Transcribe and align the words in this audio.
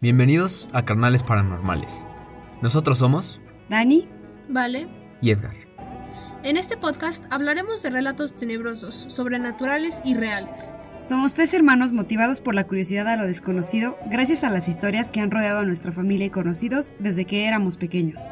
Bienvenidos 0.00 0.68
a 0.72 0.84
Carnales 0.84 1.22
Paranormales. 1.22 2.04
Nosotros 2.62 2.98
somos 2.98 3.40
Dani, 3.68 4.08
Vale. 4.48 4.88
y 5.20 5.30
Edgar. 5.30 5.54
En 6.42 6.56
este 6.56 6.76
podcast 6.78 7.24
hablaremos 7.30 7.82
de 7.82 7.90
relatos 7.90 8.34
tenebrosos, 8.34 8.94
sobrenaturales 9.08 10.00
y 10.04 10.14
reales. 10.14 10.72
somos 10.96 11.34
tres 11.34 11.52
hermanos 11.52 11.92
motivados 11.92 12.40
por 12.40 12.54
la 12.54 12.66
curiosidad 12.66 13.08
a 13.08 13.16
lo 13.16 13.26
desconocido 13.26 13.98
gracias 14.10 14.42
a 14.42 14.48
las 14.50 14.68
historias 14.68 15.12
que 15.12 15.20
han 15.20 15.30
rodeado 15.30 15.60
a 15.60 15.64
nuestra 15.64 15.92
familia 15.92 16.26
y 16.26 16.30
conocidos 16.30 16.94
desde 16.98 17.26
que 17.26 17.46
éramos 17.46 17.76
pequeños. 17.76 18.22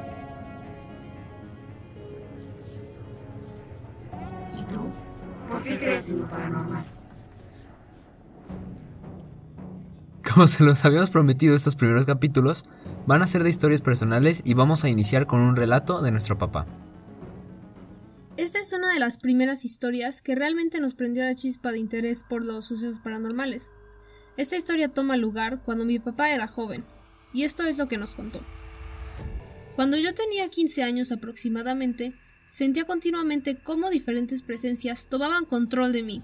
Como 10.39 10.47
se 10.47 10.63
los 10.63 10.85
habíamos 10.85 11.11
prometido 11.11 11.57
estos 11.57 11.75
primeros 11.75 12.07
capítulos, 12.07 12.63
van 13.09 13.23
a 13.23 13.27
ser 13.27 13.43
de 13.43 13.51
historias 13.51 13.83
personales 13.83 14.41
y 14.45 14.55
vamos 14.55 14.85
a 14.85 14.89
iniciar 14.89 15.27
con 15.27 15.41
un 15.41 15.57
relato 15.57 16.01
de 16.01 16.13
nuestro 16.13 16.39
papá. 16.39 16.65
Esta 18.37 18.61
es 18.61 18.73
una 18.73 18.93
de 18.93 19.01
las 19.01 19.19
primeras 19.19 19.65
historias 19.65 20.23
que 20.23 20.37
realmente 20.37 20.79
nos 20.79 20.95
prendió 20.95 21.25
la 21.25 21.35
chispa 21.35 21.73
de 21.73 21.81
interés 21.81 22.23
por 22.23 22.45
los 22.45 22.67
sucesos 22.67 23.01
paranormales. 23.01 23.73
Esta 24.37 24.57
historia 24.57 24.87
toma 24.87 25.17
lugar 25.17 25.61
cuando 25.65 25.85
mi 25.85 25.99
papá 25.99 26.31
era 26.31 26.47
joven, 26.47 26.85
y 27.33 27.43
esto 27.43 27.65
es 27.65 27.77
lo 27.77 27.89
que 27.89 27.99
nos 27.99 28.15
contó. 28.15 28.41
Cuando 29.75 29.97
yo 29.97 30.15
tenía 30.15 30.49
15 30.49 30.85
años 30.85 31.11
aproximadamente, 31.11 32.15
sentía 32.49 32.85
continuamente 32.85 33.57
cómo 33.61 33.91
diferentes 33.91 34.43
presencias 34.43 35.09
tomaban 35.09 35.47
control 35.47 35.93
de 35.93 36.05
mí. 36.05 36.23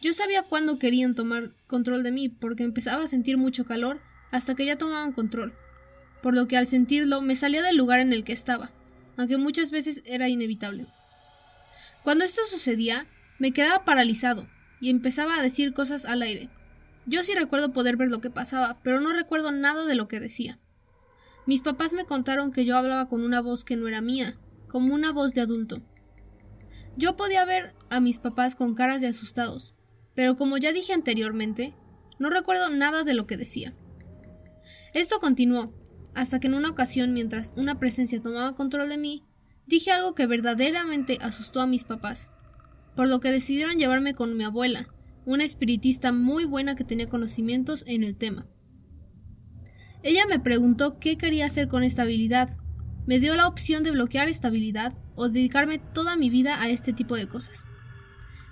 Yo 0.00 0.14
sabía 0.14 0.42
cuándo 0.42 0.78
querían 0.78 1.14
tomar 1.14 1.52
control 1.66 2.02
de 2.02 2.12
mí 2.12 2.28
porque 2.28 2.62
empezaba 2.62 3.04
a 3.04 3.08
sentir 3.08 3.36
mucho 3.36 3.64
calor 3.64 4.00
hasta 4.30 4.54
que 4.54 4.64
ya 4.64 4.78
tomaban 4.78 5.12
control, 5.12 5.52
por 6.22 6.34
lo 6.34 6.48
que 6.48 6.56
al 6.56 6.66
sentirlo 6.66 7.20
me 7.20 7.36
salía 7.36 7.62
del 7.62 7.76
lugar 7.76 8.00
en 8.00 8.12
el 8.12 8.24
que 8.24 8.32
estaba, 8.32 8.70
aunque 9.16 9.36
muchas 9.36 9.70
veces 9.70 10.02
era 10.06 10.28
inevitable. 10.28 10.86
Cuando 12.02 12.24
esto 12.24 12.40
sucedía, 12.46 13.06
me 13.38 13.52
quedaba 13.52 13.84
paralizado 13.84 14.48
y 14.80 14.88
empezaba 14.88 15.36
a 15.36 15.42
decir 15.42 15.74
cosas 15.74 16.06
al 16.06 16.22
aire. 16.22 16.48
Yo 17.04 17.22
sí 17.22 17.34
recuerdo 17.34 17.72
poder 17.72 17.96
ver 17.96 18.08
lo 18.08 18.20
que 18.20 18.30
pasaba, 18.30 18.80
pero 18.82 19.00
no 19.00 19.12
recuerdo 19.12 19.52
nada 19.52 19.84
de 19.84 19.94
lo 19.94 20.08
que 20.08 20.20
decía. 20.20 20.58
Mis 21.46 21.60
papás 21.60 21.92
me 21.92 22.04
contaron 22.04 22.52
que 22.52 22.64
yo 22.64 22.76
hablaba 22.76 23.08
con 23.08 23.22
una 23.22 23.40
voz 23.40 23.64
que 23.64 23.76
no 23.76 23.88
era 23.88 24.00
mía, 24.00 24.38
como 24.68 24.94
una 24.94 25.12
voz 25.12 25.34
de 25.34 25.40
adulto. 25.42 25.82
Yo 26.96 27.16
podía 27.16 27.44
ver 27.44 27.74
a 27.90 28.00
mis 28.00 28.18
papás 28.18 28.54
con 28.54 28.74
caras 28.74 29.00
de 29.00 29.08
asustados, 29.08 29.76
pero 30.20 30.36
como 30.36 30.58
ya 30.58 30.74
dije 30.74 30.92
anteriormente, 30.92 31.72
no 32.18 32.28
recuerdo 32.28 32.68
nada 32.68 33.04
de 33.04 33.14
lo 33.14 33.26
que 33.26 33.38
decía. 33.38 33.72
Esto 34.92 35.18
continuó, 35.18 35.72
hasta 36.12 36.38
que 36.38 36.46
en 36.46 36.52
una 36.52 36.68
ocasión, 36.68 37.14
mientras 37.14 37.54
una 37.56 37.78
presencia 37.78 38.20
tomaba 38.20 38.54
control 38.54 38.90
de 38.90 38.98
mí, 38.98 39.24
dije 39.66 39.92
algo 39.92 40.14
que 40.14 40.26
verdaderamente 40.26 41.16
asustó 41.22 41.62
a 41.62 41.66
mis 41.66 41.84
papás, 41.84 42.30
por 42.94 43.08
lo 43.08 43.20
que 43.20 43.32
decidieron 43.32 43.78
llevarme 43.78 44.12
con 44.12 44.36
mi 44.36 44.44
abuela, 44.44 44.90
una 45.24 45.42
espiritista 45.44 46.12
muy 46.12 46.44
buena 46.44 46.74
que 46.74 46.84
tenía 46.84 47.08
conocimientos 47.08 47.82
en 47.86 48.04
el 48.04 48.14
tema. 48.14 48.46
Ella 50.02 50.26
me 50.28 50.38
preguntó 50.38 50.98
qué 50.98 51.16
quería 51.16 51.46
hacer 51.46 51.66
con 51.66 51.82
esta 51.82 52.02
habilidad. 52.02 52.58
Me 53.06 53.20
dio 53.20 53.34
la 53.36 53.48
opción 53.48 53.84
de 53.84 53.92
bloquear 53.92 54.28
esta 54.28 54.48
habilidad 54.48 54.98
o 55.14 55.30
dedicarme 55.30 55.78
toda 55.78 56.18
mi 56.18 56.28
vida 56.28 56.60
a 56.60 56.68
este 56.68 56.92
tipo 56.92 57.16
de 57.16 57.26
cosas. 57.26 57.64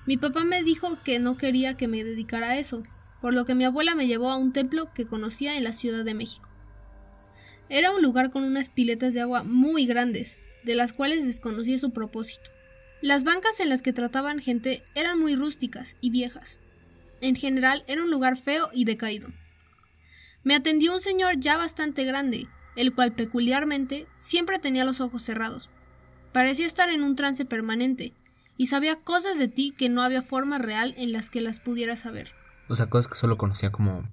Mi 0.08 0.16
papá 0.16 0.42
me 0.42 0.62
dijo 0.62 0.98
que 1.04 1.18
no 1.18 1.36
quería 1.36 1.76
que 1.76 1.86
me 1.86 2.02
dedicara 2.02 2.52
a 2.52 2.56
eso, 2.56 2.82
por 3.20 3.34
lo 3.34 3.44
que 3.44 3.54
mi 3.54 3.64
abuela 3.64 3.94
me 3.94 4.06
llevó 4.06 4.30
a 4.30 4.38
un 4.38 4.54
templo 4.54 4.90
que 4.94 5.06
conocía 5.06 5.58
en 5.58 5.64
la 5.64 5.74
Ciudad 5.74 6.02
de 6.02 6.14
México. 6.14 6.48
Era 7.68 7.92
un 7.92 8.00
lugar 8.00 8.30
con 8.30 8.42
unas 8.42 8.70
piletas 8.70 9.12
de 9.12 9.20
agua 9.20 9.42
muy 9.42 9.84
grandes, 9.84 10.38
de 10.64 10.76
las 10.76 10.94
cuales 10.94 11.26
desconocía 11.26 11.78
su 11.78 11.90
propósito. 11.90 12.50
Las 13.02 13.22
bancas 13.22 13.60
en 13.60 13.68
las 13.68 13.82
que 13.82 13.92
trataban 13.92 14.40
gente 14.40 14.82
eran 14.94 15.18
muy 15.18 15.34
rústicas 15.34 15.94
y 16.00 16.08
viejas. 16.08 16.58
En 17.20 17.36
general 17.36 17.84
era 17.86 18.02
un 18.02 18.10
lugar 18.10 18.38
feo 18.38 18.70
y 18.72 18.86
decaído. 18.86 19.28
Me 20.42 20.54
atendió 20.54 20.94
un 20.94 21.02
señor 21.02 21.38
ya 21.38 21.58
bastante 21.58 22.04
grande, 22.04 22.48
el 22.76 22.94
cual 22.94 23.12
peculiarmente 23.12 24.06
siempre 24.16 24.58
tenía 24.58 24.86
los 24.86 25.02
ojos 25.02 25.20
cerrados. 25.20 25.68
Parecía 26.32 26.64
estar 26.64 26.88
en 26.88 27.02
un 27.02 27.14
trance 27.14 27.44
permanente, 27.44 28.14
y 28.58 28.66
sabía 28.66 28.96
cosas 29.02 29.38
de 29.38 29.48
ti 29.48 29.72
que 29.76 29.88
no 29.88 30.02
había 30.02 30.20
forma 30.22 30.58
real 30.58 30.92
en 30.98 31.12
las 31.12 31.30
que 31.30 31.40
las 31.40 31.60
pudiera 31.60 31.96
saber. 31.96 32.32
O 32.68 32.74
sea, 32.74 32.90
cosas 32.90 33.08
que 33.10 33.16
solo 33.16 33.38
conocía 33.38 33.72
como 33.72 34.06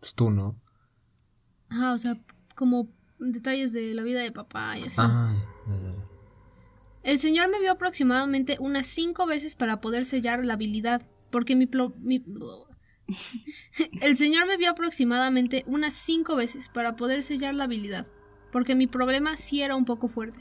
pues, 0.00 0.14
tú, 0.14 0.30
¿no? 0.30 0.58
Ajá, 1.68 1.92
o 1.92 1.98
sea, 1.98 2.16
como 2.54 2.88
detalles 3.18 3.74
de 3.74 3.92
la 3.94 4.02
vida 4.02 4.20
de 4.22 4.32
papá 4.32 4.78
y 4.78 4.84
así. 4.84 4.96
Ay, 4.98 5.36
ay, 5.66 5.86
ay. 5.86 5.94
El 7.02 7.18
señor 7.18 7.50
me 7.50 7.60
vio 7.60 7.72
aproximadamente 7.72 8.56
unas 8.60 8.86
cinco 8.86 9.26
veces 9.26 9.54
para 9.56 9.80
poder 9.80 10.04
sellar 10.04 10.44
la 10.44 10.54
habilidad, 10.54 11.02
porque 11.30 11.56
mi, 11.56 11.66
plo- 11.66 11.94
mi- 11.98 12.24
El 14.00 14.16
señor 14.16 14.46
me 14.46 14.56
vio 14.56 14.70
aproximadamente 14.70 15.64
unas 15.66 15.94
cinco 15.94 16.36
veces 16.36 16.68
para 16.68 16.96
poder 16.96 17.22
sellar 17.22 17.54
la 17.54 17.64
habilidad, 17.64 18.06
porque 18.52 18.74
mi 18.74 18.86
problema 18.86 19.36
sí 19.36 19.62
era 19.62 19.76
un 19.76 19.84
poco 19.84 20.08
fuerte. 20.08 20.40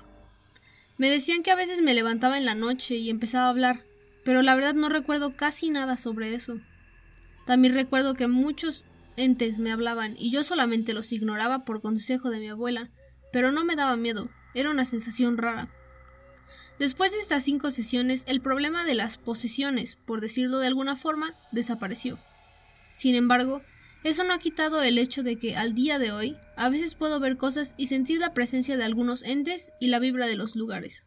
Me 0.98 1.10
decían 1.10 1.44
que 1.44 1.52
a 1.52 1.56
veces 1.56 1.82
me 1.82 1.94
levantaba 1.94 2.38
en 2.38 2.46
la 2.46 2.56
noche 2.56 2.96
y 2.96 3.10
empezaba 3.10 3.46
a 3.46 3.50
hablar, 3.50 3.84
pero 4.24 4.42
la 4.42 4.56
verdad 4.56 4.74
no 4.74 4.90
recuerdo 4.90 5.36
casi 5.36 5.70
nada 5.70 5.96
sobre 5.96 6.34
eso. 6.34 6.60
También 7.46 7.76
recuerdo 7.76 8.16
que 8.16 8.28
muchos 8.28 8.86
entes 9.16 9.60
me 9.60 9.72
hablaban 9.72 10.16
y 10.18 10.32
yo 10.32 10.44
solamente 10.44 10.94
los 10.94 11.12
ignoraba 11.12 11.66
por 11.66 11.82
consejo 11.82 12.30
de 12.30 12.40
mi 12.40 12.50
abuela, 12.50 12.90
pero 13.32 13.52
no 13.52 13.64
me 13.64 13.76
daba 13.76 13.96
miedo, 13.96 14.30
era 14.54 14.72
una 14.72 14.86
sensación 14.86 15.38
rara. 15.38 15.70
Después 16.80 17.12
de 17.12 17.20
estas 17.20 17.44
cinco 17.44 17.72
sesiones, 17.72 18.24
el 18.28 18.42
problema 18.42 18.84
de 18.84 18.96
las 18.96 19.18
posesiones, 19.18 19.96
por 19.96 20.22
decirlo 20.22 20.60
de 20.60 20.68
alguna 20.68 20.96
forma, 20.96 21.34
desapareció. 21.52 22.20
Sin 22.94 23.16
embargo, 23.16 23.62
eso 24.04 24.24
no 24.24 24.34
ha 24.34 24.40
quitado 24.40 24.82
el 24.82 24.98
hecho 24.98 25.24
de 25.24 25.38
que 25.38 25.56
al 25.56 25.74
día 25.74 26.00
de 26.00 26.12
hoy 26.12 26.38
a 26.56 26.70
veces 26.70 26.96
puedo 26.96 27.20
ver 27.20 27.38
cosas 27.38 27.76
y 27.78 27.88
sentir 27.88 28.20
la 28.20 28.34
presencia 28.34 28.78
de 28.78 28.84
algunos 28.84 29.24
entes 29.24 29.72
y 29.80 29.88
la 29.88 30.00
vibra 30.00 30.28
de 30.28 30.36
los 30.36 30.56
lugares. 30.56 31.06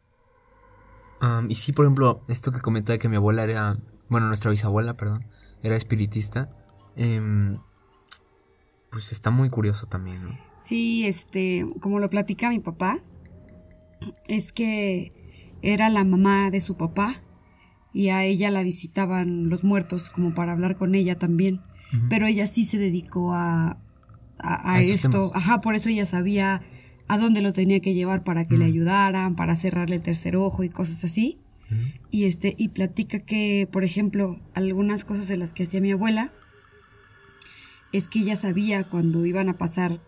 Am, 1.20 1.50
y 1.50 1.54
sí, 1.54 1.72
por 1.72 1.84
ejemplo, 1.84 2.24
esto 2.28 2.50
que 2.52 2.60
comentaba 2.60 2.94
de 2.94 2.98
que 2.98 3.08
mi 3.08 3.16
abuela 3.16 3.44
era, 3.44 3.78
bueno, 4.08 4.26
nuestra 4.26 4.50
bisabuela, 4.50 4.96
perdón, 4.96 5.26
era 5.62 5.76
espiritista, 5.76 6.50
em, 6.96 7.58
pues 8.90 9.12
está 9.12 9.30
muy 9.30 9.50
curioso 9.50 9.86
también, 9.86 10.24
¿no? 10.24 10.38
Sí, 10.58 11.06
este, 11.06 11.66
como 11.80 11.98
lo 12.00 12.10
platica 12.10 12.48
mi 12.48 12.58
papá, 12.58 13.02
es 14.28 14.52
que 14.52 15.12
era 15.62 15.90
la 15.90 16.04
mamá 16.04 16.50
de 16.50 16.60
su 16.60 16.76
papá 16.76 17.22
y 17.92 18.08
a 18.08 18.24
ella 18.24 18.50
la 18.50 18.62
visitaban 18.62 19.48
los 19.48 19.64
muertos 19.64 20.10
como 20.10 20.34
para 20.34 20.52
hablar 20.52 20.76
con 20.76 20.94
ella 20.94 21.18
también, 21.18 21.60
Pero 22.08 22.26
ella 22.26 22.46
sí 22.46 22.64
se 22.64 22.78
dedicó 22.78 23.32
a, 23.34 23.70
a, 23.70 23.78
a 24.38 24.74
A 24.74 24.80
esos 24.80 25.04
esto, 25.06 25.30
ajá, 25.34 25.60
por 25.60 25.74
eso 25.74 25.88
ella 25.88 26.06
sabía 26.06 26.62
a 27.08 27.18
dónde 27.18 27.40
lo 27.42 27.52
tenía 27.52 27.80
que 27.80 27.94
llevar 27.94 28.22
para 28.22 28.46
que 28.46 28.56
le 28.56 28.64
ayudaran, 28.64 29.34
para 29.34 29.56
cerrarle 29.56 29.96
el 29.96 30.02
tercer 30.02 30.36
ojo 30.36 30.62
y 30.64 30.68
cosas 30.68 31.02
así. 31.04 31.38
Y 32.10 32.24
este 32.24 32.54
y 32.58 32.68
platica 32.68 33.20
que 33.20 33.68
por 33.70 33.84
ejemplo 33.84 34.40
algunas 34.54 35.04
cosas 35.04 35.28
de 35.28 35.36
las 35.36 35.52
que 35.52 35.62
hacía 35.64 35.80
mi 35.80 35.92
abuela 35.92 36.32
es 37.92 38.08
que 38.08 38.20
ella 38.20 38.36
sabía 38.36 38.84
cuando 38.84 39.26
iban 39.26 39.48
a 39.48 39.58
pasar 39.58 40.00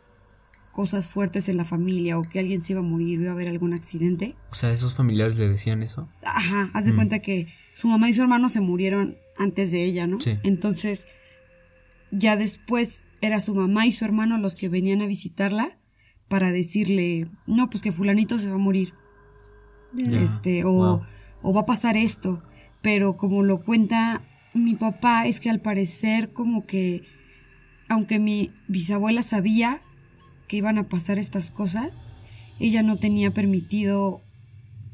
cosas 0.73 1.07
fuertes 1.07 1.49
en 1.49 1.57
la 1.57 1.65
familia 1.65 2.19
o 2.19 2.23
que 2.23 2.39
alguien 2.39 2.63
se 2.63 2.73
iba 2.73 2.81
a 2.81 2.85
morir 2.85 3.19
o 3.19 3.23
iba 3.23 3.31
a 3.31 3.35
haber 3.35 3.49
algún 3.49 3.75
accidente 3.75 4.35
O 4.51 4.55
sea, 4.55 4.73
esos 4.73 4.95
familiares 4.95 5.37
le 5.39 5.49
decían 5.49 5.83
eso. 5.83 6.09
ajá 6.25 6.71
haz 6.73 6.85
de 6.85 6.93
Mm. 6.93 6.97
cuenta 6.97 7.19
que 7.19 7.47
su 7.75 7.89
mamá 7.89 8.09
y 8.09 8.13
su 8.13 8.23
hermano 8.23 8.49
se 8.49 8.61
murieron 8.61 9.17
antes 9.39 9.71
de 9.73 9.85
ella 9.85 10.07
no 10.07 10.21
Sí. 10.21 10.39
entonces 10.45 11.07
ya 12.13 12.37
después 12.37 13.05
era 13.21 13.41
su 13.41 13.55
mamá 13.55 13.87
y 13.87 13.93
su 13.93 14.05
hermano 14.05 14.39
los 14.39 14.55
que 14.55 14.69
venían 14.69 15.03
a 15.03 15.07
visitarla 15.07 15.79
para 16.29 16.51
decirle 16.53 17.29
no 17.47 17.69
pues 17.71 17.83
que 17.83 17.91
fulanito 17.93 18.39
se 18.39 18.49
va 18.49 18.55
a 18.55 18.59
morir 18.59 18.95
este 19.97 20.65
o, 20.65 20.73
Wow. 20.73 21.01
o 21.43 21.55
va 21.55 21.63
a 21.63 21.67
pasar 21.67 21.97
esto. 21.97 22.43
Pero 22.83 23.17
como 23.17 23.43
lo 23.43 23.63
cuenta 23.65 24.23
mi 24.55 24.75
papá 24.75 25.27
es 25.27 25.41
que 25.41 25.51
al 25.51 25.61
parecer 25.61 26.33
como 26.33 26.67
que 26.67 27.03
aunque 27.89 28.19
mi 28.19 28.53
bisabuela 28.69 29.23
sabía 29.23 29.83
que 30.49 30.59
iban 30.59 30.79
a 30.79 30.89
pasar 30.89 31.19
estas 31.19 31.51
cosas 31.51 32.07
ella 32.59 32.83
no 32.83 32.99
tenía 32.99 33.33
permitido 33.33 34.23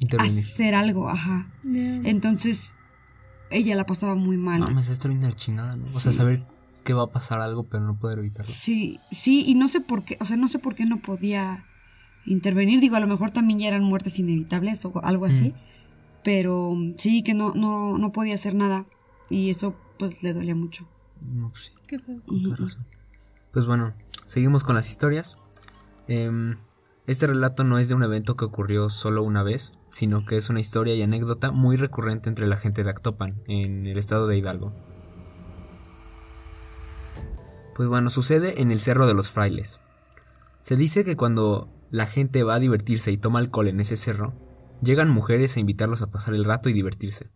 Intervenir. 0.01 0.45
hacer 0.45 0.75
algo 0.75 1.09
ajá. 1.09 1.53
Entonces 1.65 2.75
ella 3.51 3.75
la 3.77 3.87
pasaba 3.87 4.15
muy 4.15 4.37
mal. 4.37 4.61
Mames, 4.61 4.99
de 4.99 5.09
la 5.17 5.33
chingada, 5.33 5.75
¿no? 5.77 5.85
O 5.85 5.89
sea, 5.89 6.13
saber 6.13 6.45
que 6.89 6.95
va 6.95 7.03
a 7.05 7.11
pasar 7.13 7.39
algo, 7.41 7.65
pero 7.65 7.85
no 7.85 7.99
poder 7.99 8.19
evitarlo. 8.19 8.51
sí 8.51 8.99
sí 9.11 9.45
y 9.47 9.55
no 9.55 9.69
sé 9.69 9.83
por 9.83 10.05
qué 10.05 10.17
o 10.21 10.25
sea 10.25 10.39
no 10.39 10.49
sé 10.49 10.59
por 10.59 10.75
qué 10.75 10.87
no 10.87 11.03
podía 11.03 11.67
intervenir 12.25 12.81
digo 12.81 12.97
a 12.97 13.01
lo 13.01 13.07
mejor 13.07 13.31
también 13.31 13.59
ya 13.59 13.69
eran 13.69 13.83
muertes 13.85 14.19
inevitables 14.19 14.83
o 14.87 14.93
algo 15.05 15.27
así 15.27 15.53
pero 16.25 16.75
sí 16.97 17.23
que 17.23 17.35
no 17.35 17.53
no 17.55 17.99
no 17.99 18.11
podía 18.13 18.35
hacer 18.35 18.55
nada 18.55 18.87
y 19.29 19.51
eso 19.51 19.75
pues 19.99 20.23
le 20.23 20.33
dolía 20.33 20.55
mucho 20.55 20.89
No, 21.21 21.51
pues 21.51 21.65
sí, 21.67 21.73
Qué 21.87 21.99
feo. 21.99 22.23
con 22.27 22.43
toda 22.43 22.57
razón. 22.57 22.87
Pues 23.53 23.67
bueno, 23.67 23.93
seguimos 24.25 24.63
con 24.65 24.75
las 24.77 24.89
historias. 24.89 25.37
Em, 26.07 26.55
este 27.07 27.27
relato 27.27 27.65
no 27.65 27.79
es 27.79 27.89
de 27.89 27.95
un 27.97 28.03
evento 28.05 28.35
que 28.37 28.45
ocurrió 28.47 28.89
solo 28.89 29.23
una 29.25 29.43
vez, 29.43 29.73
sino 29.91 30.25
que 30.25 30.37
es 30.37 30.49
una 30.51 30.61
historia 30.61 30.95
y 30.95 31.03
anécdota 31.03 31.51
muy 31.51 31.77
recurrente 31.77 32.29
entre 32.29 32.47
la 32.47 32.57
gente 32.57 32.85
de 32.85 32.91
Actopan, 32.91 33.43
en 33.49 33.85
el 33.87 33.99
estado 33.99 34.27
de 34.29 34.39
Hidalgo. 34.39 34.73
Pues 37.79 37.89
bueno, 37.89 38.11
sucede 38.11 38.61
en 38.61 38.73
el 38.73 38.81
Cerro 38.81 39.07
de 39.07 39.15
los 39.15 39.31
Frailes. 39.31 39.79
Se 40.63 40.75
dice 40.75 41.05
que 41.05 41.15
cuando 41.15 41.73
la 41.93 42.07
gente 42.07 42.43
va 42.43 42.57
a 42.57 42.59
divertirse 42.59 43.13
y 43.13 43.19
toma 43.19 43.39
alcohol 43.39 43.69
en 43.69 43.79
ese 43.79 43.97
cerro, 43.97 44.35
llegan 44.83 45.09
mujeres 45.09 45.57
a 45.57 45.61
invitarlos 45.61 46.03
a 46.03 46.11
pasar 46.11 46.35
el 46.35 46.45
rato 46.45 46.69
y 46.69 46.73
divertirse. 46.73 47.31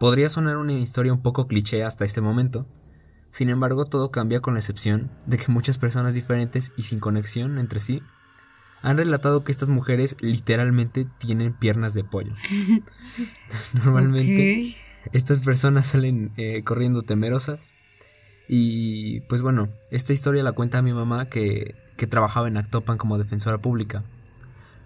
Podría 0.00 0.28
sonar 0.28 0.56
una 0.56 0.72
historia 0.72 1.12
un 1.12 1.22
poco 1.22 1.46
cliché 1.46 1.84
hasta 1.84 2.04
este 2.04 2.20
momento, 2.20 2.66
sin 3.30 3.48
embargo 3.48 3.84
todo 3.84 4.10
cambia 4.10 4.40
con 4.40 4.54
la 4.54 4.58
excepción 4.58 5.08
de 5.24 5.38
que 5.38 5.52
muchas 5.52 5.78
personas 5.78 6.14
diferentes 6.14 6.72
y 6.76 6.82
sin 6.82 6.98
conexión 6.98 7.58
entre 7.60 7.78
sí 7.78 8.02
han 8.82 8.96
relatado 8.96 9.44
que 9.44 9.52
estas 9.52 9.68
mujeres 9.68 10.16
literalmente 10.18 11.06
tienen 11.18 11.52
piernas 11.52 11.94
de 11.94 12.02
pollo. 12.02 12.32
Normalmente 13.84 14.74
estas 15.12 15.38
personas 15.38 15.86
salen 15.86 16.32
eh, 16.36 16.64
corriendo 16.64 17.02
temerosas. 17.02 17.60
Y 18.48 19.20
pues 19.22 19.42
bueno, 19.42 19.68
esta 19.90 20.12
historia 20.12 20.42
la 20.42 20.52
cuenta 20.52 20.80
mi 20.80 20.92
mamá 20.94 21.26
que, 21.28 21.74
que 21.96 22.06
trabajaba 22.06 22.48
en 22.48 22.56
Actopan 22.56 22.96
como 22.96 23.18
defensora 23.18 23.58
pública. 23.58 24.04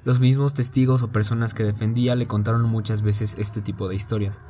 Los 0.05 0.19
mismos 0.19 0.53
testigos 0.53 1.03
o 1.03 1.12
personas 1.12 1.55
que 1.55 1.62
defendía 1.62 2.17
le 2.17 2.26
contaron 2.26 2.69
muchas 2.69 3.03
veces 3.03 3.37
este 3.38 3.61
tipo 3.62 3.88
de 3.88 3.94
historias. 3.94 4.41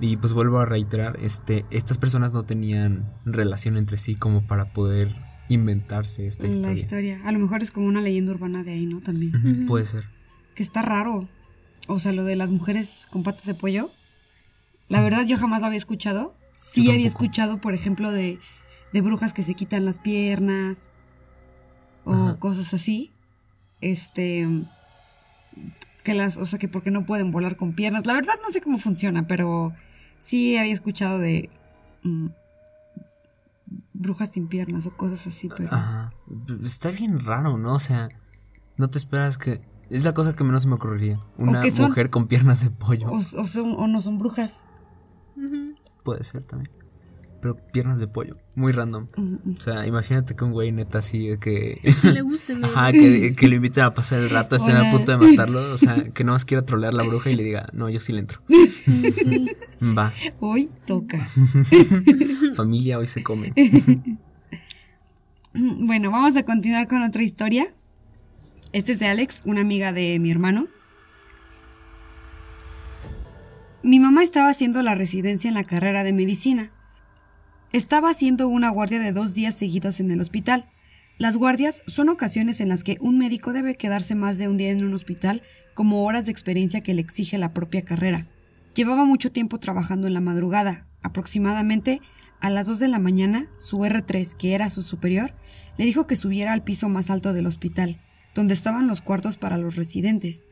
Y 0.00 0.16
pues 0.16 0.32
vuelvo 0.32 0.60
a 0.60 0.66
reiterar, 0.66 1.16
este, 1.20 1.66
estas 1.70 1.98
personas 1.98 2.32
no 2.32 2.44
tenían 2.44 3.12
relación 3.24 3.76
entre 3.76 3.96
sí 3.96 4.14
como 4.14 4.46
para 4.46 4.72
poder 4.72 5.14
inventarse 5.48 6.24
esta 6.24 6.46
La 6.46 6.52
historia. 6.52 6.72
historia. 6.72 7.20
A 7.24 7.32
lo 7.32 7.40
mejor 7.40 7.62
es 7.62 7.72
como 7.72 7.86
una 7.86 8.00
leyenda 8.00 8.32
urbana 8.32 8.62
de 8.62 8.72
ahí, 8.72 8.86
¿no? 8.86 9.00
También. 9.00 9.66
Puede 9.66 9.84
ser. 9.84 10.04
Que 10.54 10.62
está 10.62 10.80
raro. 10.82 11.28
O 11.88 11.98
sea, 11.98 12.12
lo 12.12 12.24
de 12.24 12.36
las 12.36 12.50
mujeres 12.50 13.08
con 13.10 13.24
patas 13.24 13.46
de 13.46 13.54
pollo. 13.54 13.90
La 14.88 15.00
verdad, 15.02 15.26
yo 15.26 15.36
jamás 15.36 15.60
lo 15.60 15.66
había 15.66 15.76
escuchado. 15.76 16.36
Sí 16.54 16.90
había 16.90 17.06
escuchado, 17.06 17.60
por 17.60 17.74
ejemplo, 17.74 18.12
de, 18.12 18.38
de 18.92 19.00
brujas 19.00 19.32
que 19.32 19.42
se 19.42 19.54
quitan 19.54 19.84
las 19.84 19.98
piernas. 19.98 20.90
O 22.04 22.12
Ajá. 22.12 22.38
cosas 22.38 22.72
así. 22.74 23.12
Este. 23.80 24.48
Que 26.04 26.14
las. 26.14 26.38
O 26.38 26.46
sea, 26.46 26.58
que 26.58 26.68
porque 26.68 26.90
no 26.90 27.04
pueden 27.06 27.30
volar 27.30 27.56
con 27.56 27.74
piernas. 27.74 28.06
La 28.06 28.14
verdad, 28.14 28.34
no 28.42 28.50
sé 28.50 28.60
cómo 28.60 28.78
funciona, 28.78 29.26
pero 29.26 29.72
sí 30.18 30.56
había 30.56 30.72
escuchado 30.72 31.18
de. 31.18 31.50
mm, 32.02 32.28
brujas 33.92 34.30
sin 34.32 34.48
piernas 34.48 34.86
o 34.86 34.96
cosas 34.96 35.26
así, 35.26 35.48
pero. 35.54 35.72
Ajá. 35.72 36.12
Está 36.62 36.90
bien 36.90 37.20
raro, 37.20 37.58
¿no? 37.58 37.74
O 37.74 37.80
sea, 37.80 38.08
no 38.76 38.88
te 38.88 38.98
esperas 38.98 39.36
que... 39.38 39.60
Es 39.90 40.04
la 40.04 40.14
cosa 40.14 40.34
que 40.36 40.44
menos 40.44 40.66
me 40.66 40.74
ocurriría. 40.74 41.20
Una 41.36 41.62
son- 41.70 41.88
mujer 41.88 42.10
con 42.10 42.28
piernas 42.28 42.62
de 42.62 42.70
pollo. 42.70 43.08
O, 43.08 43.16
o 43.16 43.20
son- 43.20 43.74
o 43.76 43.86
no 43.88 44.00
son 44.00 44.18
brujas. 44.18 44.64
Puede 46.04 46.22
ser 46.24 46.44
también. 46.44 46.70
Pero 47.40 47.56
piernas 47.56 47.98
de 47.98 48.06
pollo. 48.06 48.36
Muy 48.54 48.72
random. 48.72 49.08
O 49.56 49.60
sea, 49.60 49.86
imagínate 49.86 50.36
que 50.36 50.44
un 50.44 50.52
güey 50.52 50.72
neta 50.72 50.98
así 50.98 51.36
que... 51.40 51.80
Si 51.90 52.12
le 52.12 52.20
guste, 52.20 52.54
me- 52.54 52.66
Ajá, 52.66 52.92
que, 52.92 53.34
que 53.34 53.48
lo 53.48 53.54
inviten 53.54 53.84
a 53.84 53.94
pasar 53.94 54.20
el 54.20 54.28
rato, 54.28 54.56
estén 54.56 54.76
Hola. 54.76 54.88
a 54.88 54.92
punto 54.92 55.12
de 55.12 55.18
matarlo. 55.26 55.72
O 55.72 55.78
sea, 55.78 56.04
que 56.12 56.22
no 56.24 56.32
más 56.32 56.44
quiera 56.44 56.66
trolear 56.66 56.92
la 56.92 57.02
bruja 57.02 57.30
y 57.30 57.36
le 57.36 57.42
diga, 57.42 57.70
no, 57.72 57.88
yo 57.88 57.98
sí 57.98 58.12
le 58.12 58.18
entro. 58.18 58.42
Va, 59.82 60.12
Hoy 60.40 60.70
toca. 60.86 61.26
familia, 62.54 62.98
hoy 62.98 63.06
se 63.06 63.22
come. 63.22 63.52
Bueno, 65.52 66.12
vamos 66.12 66.36
a 66.36 66.44
continuar 66.44 66.86
con 66.86 67.02
otra 67.02 67.22
historia. 67.24 67.74
Este 68.72 68.92
es 68.92 69.00
de 69.00 69.08
Alex, 69.08 69.42
una 69.46 69.62
amiga 69.62 69.92
de 69.92 70.18
mi 70.20 70.30
hermano. 70.30 70.68
Mi 73.82 73.98
mamá 73.98 74.22
estaba 74.22 74.48
haciendo 74.48 74.80
la 74.82 74.94
residencia 74.94 75.48
en 75.48 75.54
la 75.54 75.64
carrera 75.64 76.04
de 76.04 76.12
medicina. 76.12 76.70
Estaba 77.72 78.10
haciendo 78.10 78.48
una 78.48 78.68
guardia 78.68 78.98
de 78.98 79.12
dos 79.12 79.32
días 79.32 79.54
seguidos 79.54 80.00
en 80.00 80.10
el 80.10 80.20
hospital. 80.20 80.68
Las 81.18 81.36
guardias 81.36 81.84
son 81.86 82.08
ocasiones 82.08 82.60
en 82.60 82.68
las 82.68 82.82
que 82.82 82.98
un 83.00 83.16
médico 83.16 83.52
debe 83.52 83.76
quedarse 83.76 84.16
más 84.16 84.38
de 84.38 84.48
un 84.48 84.56
día 84.56 84.70
en 84.70 84.84
un 84.84 84.92
hospital 84.92 85.42
como 85.72 86.04
horas 86.04 86.26
de 86.26 86.32
experiencia 86.32 86.82
que 86.82 86.94
le 86.94 87.00
exige 87.00 87.38
la 87.38 87.52
propia 87.52 87.84
carrera. 87.84 88.26
Llevaba 88.74 89.04
mucho 89.04 89.30
tiempo 89.30 89.60
trabajando 89.60 90.08
en 90.08 90.14
la 90.14 90.20
madrugada. 90.20 90.88
Aproximadamente 91.02 92.00
a 92.40 92.50
las 92.50 92.66
2 92.66 92.80
de 92.80 92.88
la 92.88 92.98
mañana, 92.98 93.48
su 93.58 93.78
R3, 93.78 94.34
que 94.34 94.54
era 94.54 94.68
su 94.68 94.82
superior, 94.82 95.32
le 95.78 95.84
dijo 95.84 96.08
que 96.08 96.16
subiera 96.16 96.52
al 96.52 96.64
piso 96.64 96.88
más 96.88 97.08
alto 97.08 97.32
del 97.32 97.46
hospital, 97.46 98.00
donde 98.34 98.54
estaban 98.54 98.88
los 98.88 99.00
cuartos 99.00 99.36
para 99.36 99.58
los 99.58 99.76
residentes, 99.76 100.44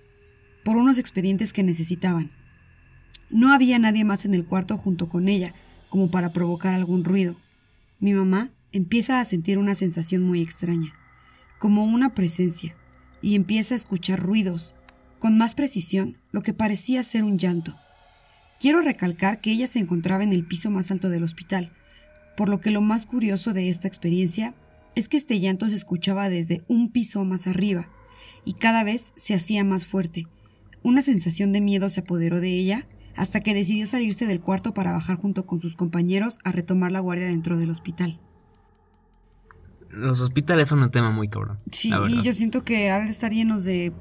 por 0.65 0.77
unos 0.77 0.99
expedientes 0.99 1.53
que 1.53 1.65
necesitaban. 1.65 2.31
No 3.29 3.53
había 3.53 3.81
nadie 3.81 4.05
más 4.05 4.25
en 4.25 4.35
el 4.35 4.47
cuarto 4.47 4.77
junto 4.77 5.09
con 5.09 5.29
ella, 5.29 5.53
como 5.89 6.11
para 6.11 6.33
provocar 6.33 6.75
algún 6.75 7.05
ruido. 7.05 7.37
Mi 8.01 8.13
mamá 8.13 8.51
empieza 8.73 9.21
a 9.21 9.25
sentir 9.25 9.59
una 9.59 9.75
sensación 9.75 10.23
muy 10.23 10.43
extraña, 10.43 10.95
como 11.59 11.85
una 11.85 12.15
presencia, 12.15 12.77
y 13.23 13.35
empieza 13.35 13.75
a 13.75 13.77
escuchar 13.77 14.21
ruidos, 14.21 14.75
con 15.19 15.37
más 15.37 15.55
precisión 15.55 16.17
lo 16.31 16.43
que 16.43 16.53
parecía 16.53 17.03
ser 17.03 17.25
un 17.25 17.39
llanto. 17.39 17.77
Quiero 18.61 18.81
recalcar 18.83 19.41
que 19.41 19.51
ella 19.51 19.67
se 19.67 19.79
encontraba 19.79 20.25
en 20.25 20.33
el 20.33 20.45
piso 20.45 20.71
más 20.71 20.91
alto 20.91 21.09
del 21.09 21.23
hospital, 21.23 21.73
por 22.37 22.49
lo 22.49 22.61
que 22.61 22.71
lo 22.71 22.81
más 22.81 23.07
curioso 23.07 23.53
de 23.53 23.69
esta 23.69 23.89
experiencia 23.89 24.55
es 24.95 25.09
que 25.09 25.17
este 25.17 25.41
llanto 25.41 25.69
se 25.69 25.75
escuchaba 25.75 26.29
desde 26.29 26.63
un 26.69 26.91
piso 26.91 27.25
más 27.25 27.47
arriba, 27.47 27.89
y 28.45 28.55
cada 28.55 28.85
vez 28.85 29.13
se 29.17 29.35
hacía 29.35 29.65
más 29.65 29.87
fuerte. 29.87 30.27
Una 30.83 31.03
sensación 31.03 31.53
de 31.53 31.61
miedo 31.61 31.89
se 31.89 32.01
apoderó 32.01 32.41
de 32.41 32.51
ella 32.51 32.87
hasta 33.19 33.41
que 33.41 33.53
decidió 33.55 33.85
salirse 33.87 34.27
del 34.27 34.41
cuarto 34.41 34.73
para 34.75 34.93
bajar 34.93 35.17
junto 35.17 35.45
con 35.47 35.61
sus 35.61 35.75
compañeros 35.77 36.39
a 36.45 36.53
retomar 36.53 36.93
la 36.93 37.01
guardia 37.01 37.27
dentro 37.27 37.57
del 37.59 37.71
hospital. 37.71 38.19
Los 39.91 40.21
hospitales 40.21 40.69
son 40.69 40.83
un 40.83 40.91
tema 40.91 41.11
muy 41.11 41.29
cabrón. 41.29 41.59
Sí, 41.73 41.91
y 42.09 42.23
yo 42.23 42.33
siento 42.33 42.63
que 42.63 42.91
ha 42.91 43.01
de 43.01 43.09
estar 43.11 43.33
llenos 43.33 43.65
de 43.65 43.93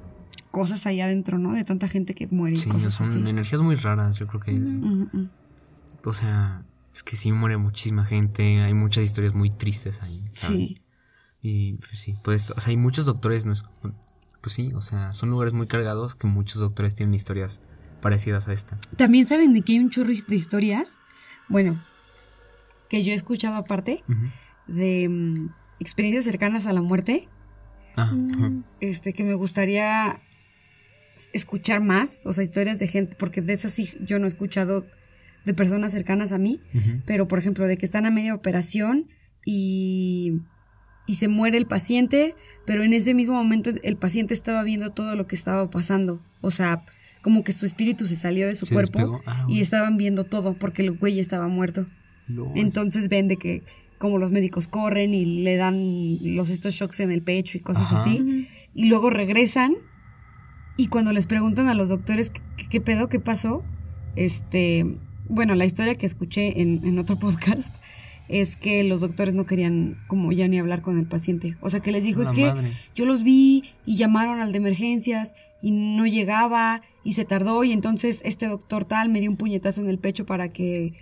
cosas 0.51 0.85
allá 0.85 1.05
adentro, 1.05 1.37
¿no? 1.39 1.53
De 1.53 1.63
tanta 1.63 1.87
gente 1.87 2.13
que 2.13 2.27
muere 2.27 2.55
y 2.55 2.59
Sí, 2.59 2.69
cosas 2.69 2.93
son 2.93 3.09
así. 3.09 3.19
energías 3.29 3.61
muy 3.61 3.75
raras, 3.75 4.17
yo 4.17 4.27
creo 4.27 4.39
que... 4.41 4.51
Mm. 4.51 5.29
O 6.05 6.13
sea, 6.13 6.63
es 6.93 7.03
que 7.03 7.15
sí 7.15 7.31
muere 7.31 7.57
muchísima 7.57 8.05
gente, 8.05 8.61
hay 8.61 8.73
muchas 8.73 9.03
historias 9.03 9.33
muy 9.33 9.49
tristes 9.49 10.01
ahí. 10.01 10.23
¿sabes? 10.33 10.57
Sí. 10.57 10.77
Y 11.41 11.73
pues 11.75 11.99
sí, 11.99 12.15
pues, 12.23 12.51
o 12.51 12.59
sea, 12.59 12.71
hay 12.71 12.77
muchos 12.77 13.05
doctores, 13.05 13.45
no 13.45 13.53
es- 13.53 13.65
pues 14.41 14.53
sí, 14.53 14.71
o 14.73 14.81
sea, 14.81 15.13
son 15.13 15.29
lugares 15.29 15.53
muy 15.53 15.67
cargados 15.67 16.15
que 16.15 16.27
muchos 16.27 16.59
doctores 16.61 16.95
tienen 16.95 17.13
historias 17.13 17.61
parecidas 18.01 18.47
a 18.47 18.53
esta. 18.53 18.79
También 18.95 19.25
saben 19.27 19.53
de 19.53 19.61
que 19.61 19.73
hay 19.73 19.79
un 19.79 19.89
chorro 19.89 20.09
de 20.27 20.35
historias, 20.35 20.99
bueno, 21.49 21.83
que 22.89 23.03
yo 23.03 23.11
he 23.11 23.15
escuchado 23.15 23.55
aparte, 23.55 24.03
de 24.67 25.07
mm, 25.09 25.49
experiencias 25.79 26.25
cercanas 26.25 26.65
a 26.67 26.73
la 26.73 26.81
muerte, 26.81 27.27
Ah, 27.95 28.11
ujú. 28.13 28.63
este, 28.79 29.13
que 29.13 29.23
me 29.23 29.33
gustaría 29.33 30.19
escuchar 31.33 31.81
más, 31.81 32.25
o 32.25 32.31
sea, 32.33 32.43
historias 32.43 32.77
de 32.79 32.87
gente, 32.87 33.15
porque 33.17 33.41
de 33.41 33.53
esas 33.53 33.71
sí 33.71 33.89
yo 34.01 34.19
no 34.19 34.25
he 34.25 34.27
escuchado 34.27 34.85
de 35.45 35.53
personas 35.53 35.91
cercanas 35.93 36.31
a 36.31 36.37
mí, 36.37 36.61
pero 37.05 37.27
por 37.27 37.39
ejemplo, 37.39 37.65
de 37.67 37.77
que 37.77 37.85
están 37.85 38.05
a 38.05 38.11
media 38.11 38.35
operación 38.35 39.07
y, 39.45 40.41
y 41.07 41.15
se 41.15 41.27
muere 41.27 41.57
el 41.57 41.65
paciente, 41.65 42.35
pero 42.65 42.83
en 42.83 42.93
ese 42.93 43.13
mismo 43.13 43.33
momento 43.33 43.71
el 43.81 43.97
paciente 43.97 44.33
estaba 44.33 44.61
viendo 44.63 44.91
todo 44.91 45.15
lo 45.15 45.25
que 45.25 45.35
estaba 45.35 45.69
pasando, 45.69 46.21
o 46.41 46.51
sea, 46.51 46.83
como 47.21 47.43
que 47.43 47.51
su 47.51 47.65
espíritu 47.65 48.05
se 48.07 48.15
salió 48.15 48.47
de 48.47 48.55
su 48.55 48.65
Se 48.65 48.73
cuerpo. 48.73 49.21
Ah, 49.25 49.45
y 49.47 49.61
estaban 49.61 49.97
viendo 49.97 50.23
todo 50.23 50.53
porque 50.53 50.81
el 50.81 50.91
güey 50.91 51.19
estaba 51.19 51.47
muerto. 51.47 51.87
Entonces 52.55 53.07
ven 53.07 53.27
de 53.27 53.37
que 53.37 53.63
como 53.97 54.17
los 54.17 54.31
médicos 54.31 54.67
corren 54.67 55.13
y 55.13 55.43
le 55.43 55.55
dan 55.55 56.35
los 56.35 56.49
estos 56.49 56.73
shocks 56.73 56.99
en 56.99 57.11
el 57.11 57.21
pecho 57.21 57.57
y 57.57 57.61
cosas 57.61 57.83
Ajá. 57.83 58.01
así. 58.01 58.47
Y 58.73 58.89
luego 58.89 59.09
regresan 59.09 59.75
y 60.75 60.87
cuando 60.87 61.13
les 61.13 61.25
preguntan 61.25 61.67
a 61.67 61.73
los 61.73 61.89
doctores 61.89 62.29
qué, 62.29 62.41
qué 62.69 62.81
pedo, 62.81 63.09
qué 63.09 63.19
pasó, 63.19 63.63
este, 64.15 64.85
bueno, 65.29 65.55
la 65.55 65.65
historia 65.65 65.95
que 65.95 66.05
escuché 66.05 66.61
en, 66.61 66.85
en 66.85 66.99
otro 66.99 67.17
podcast 67.19 67.75
es 68.29 68.57
que 68.57 68.83
los 68.83 69.01
doctores 69.01 69.33
no 69.33 69.45
querían 69.45 69.97
como 70.07 70.31
ya 70.31 70.47
ni 70.47 70.59
hablar 70.59 70.81
con 70.81 70.97
el 70.97 71.05
paciente. 71.07 71.57
O 71.61 71.69
sea, 71.69 71.79
que 71.79 71.91
les 71.91 72.03
dijo, 72.03 72.21
La 72.21 72.29
es 72.29 72.35
que 72.35 72.53
yo 72.93 73.05
los 73.05 73.23
vi 73.23 73.63
y 73.85 73.95
llamaron 73.95 74.41
al 74.41 74.51
de 74.51 74.57
emergencias 74.57 75.35
y 75.61 75.71
no 75.71 76.05
llegaba 76.05 76.81
y 77.07 77.13
se 77.13 77.23
tardó 77.23 77.63
y 77.63 77.71
entonces 77.71 78.21
este 78.25 78.47
doctor 78.47 78.83
tal 78.83 79.07
me 79.07 79.21
dio 79.21 79.29
un 79.31 79.37
puñetazo 79.37 79.79
en 79.81 79.89
el 79.89 79.97
pecho 79.97 80.25
para 80.25 80.49
que 80.49 80.93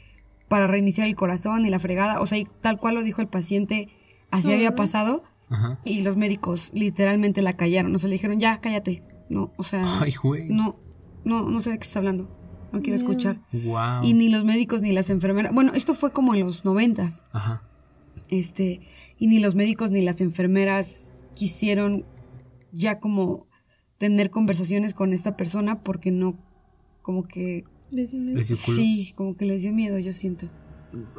para 0.47 0.67
reiniciar 0.67 1.07
el 1.07 1.15
corazón 1.15 1.65
y 1.65 1.69
la 1.71 1.79
fregada, 1.79 2.21
o 2.21 2.27
sea, 2.27 2.37
y 2.37 2.45
tal 2.61 2.79
cual 2.79 2.93
lo 2.93 3.01
dijo 3.01 3.21
el 3.23 3.27
paciente, 3.27 3.89
así 4.29 4.53
había 4.53 4.75
pasado 4.75 5.23
Ajá. 5.49 5.79
y 5.83 6.01
los 6.01 6.15
médicos 6.15 6.69
literalmente 6.75 7.41
la 7.41 7.57
callaron, 7.57 7.95
o 7.95 7.97
sea, 7.97 8.07
le 8.09 8.13
dijeron, 8.13 8.39
"Ya, 8.39 8.61
cállate." 8.61 9.01
No, 9.29 9.51
o 9.57 9.63
sea, 9.63 9.83
Ay, 9.99 10.13
güey. 10.21 10.47
no 10.49 10.75
no 11.23 11.49
no 11.49 11.59
sé 11.61 11.71
de 11.71 11.79
qué 11.79 11.83
estás 11.83 11.97
hablando. 11.97 12.29
No 12.71 12.81
quiero 12.83 12.97
Mm. 12.99 13.01
escuchar. 13.01 13.39
Wow. 13.51 14.03
Y 14.03 14.13
ni 14.13 14.29
los 14.29 14.43
médicos 14.45 14.81
ni 14.81 14.91
las 14.91 15.09
enfermeras. 15.09 15.51
Bueno, 15.53 15.73
esto 15.73 15.95
fue 15.95 16.11
como 16.11 16.35
en 16.35 16.41
los 16.41 16.63
noventas. 16.65 17.25
Ajá. 17.31 17.63
Este, 18.29 18.81
y 19.17 19.25
ni 19.27 19.39
los 19.39 19.55
médicos 19.55 19.89
ni 19.91 20.01
las 20.01 20.21
enfermeras 20.21 21.05
quisieron 21.35 22.05
ya 22.71 22.99
como 22.99 23.47
tener 23.97 24.29
conversaciones 24.29 24.93
con 24.93 25.13
esta 25.13 25.37
persona 25.37 25.81
porque 25.83 26.11
no, 26.11 26.37
como 27.01 27.27
que, 27.27 27.65
Les 27.91 28.11
dio 28.11 28.19
miedo. 28.19 28.37
Les 28.37 28.47
dio 28.47 28.57
culo. 28.63 28.77
sí, 28.77 29.13
como 29.15 29.37
que 29.37 29.45
les 29.45 29.61
dio 29.61 29.73
miedo, 29.73 29.99
yo 29.99 30.13
siento. 30.13 30.47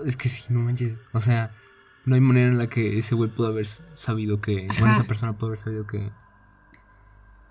Es 0.05 0.17
que 0.17 0.29
sí, 0.29 0.45
no 0.49 0.61
manches. 0.61 0.95
O 1.13 1.21
sea, 1.21 1.53
no 2.05 2.15
hay 2.15 2.21
manera 2.21 2.49
en 2.49 2.59
la 2.59 2.69
que 2.69 2.99
ese 2.99 3.15
güey 3.15 3.31
pudo 3.31 3.49
haber 3.49 3.67
sabido 3.95 4.41
que. 4.41 4.67
Bueno, 4.67 4.87
Ajá. 4.87 4.93
esa 4.95 5.05
persona 5.07 5.37
pudo 5.37 5.49
haber 5.49 5.59
sabido 5.59 5.87
que. 5.87 6.11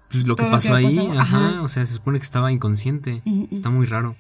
Pues 0.10 0.28
lo 0.28 0.36
que 0.36 0.44
Todo 0.44 0.52
lo 0.52 0.58
que 0.60 0.68
pasó 0.68 0.74
ahí, 0.76 0.98
ajá, 0.98 1.20
ajá. 1.22 1.62
O 1.62 1.68
sea, 1.68 1.86
se 1.86 1.94
supone 1.94 2.20
que 2.20 2.24
estaba 2.24 2.52
inconsciente. 2.52 3.22
Está 3.52 3.70
muy 3.70 3.86
raro. 3.86 4.16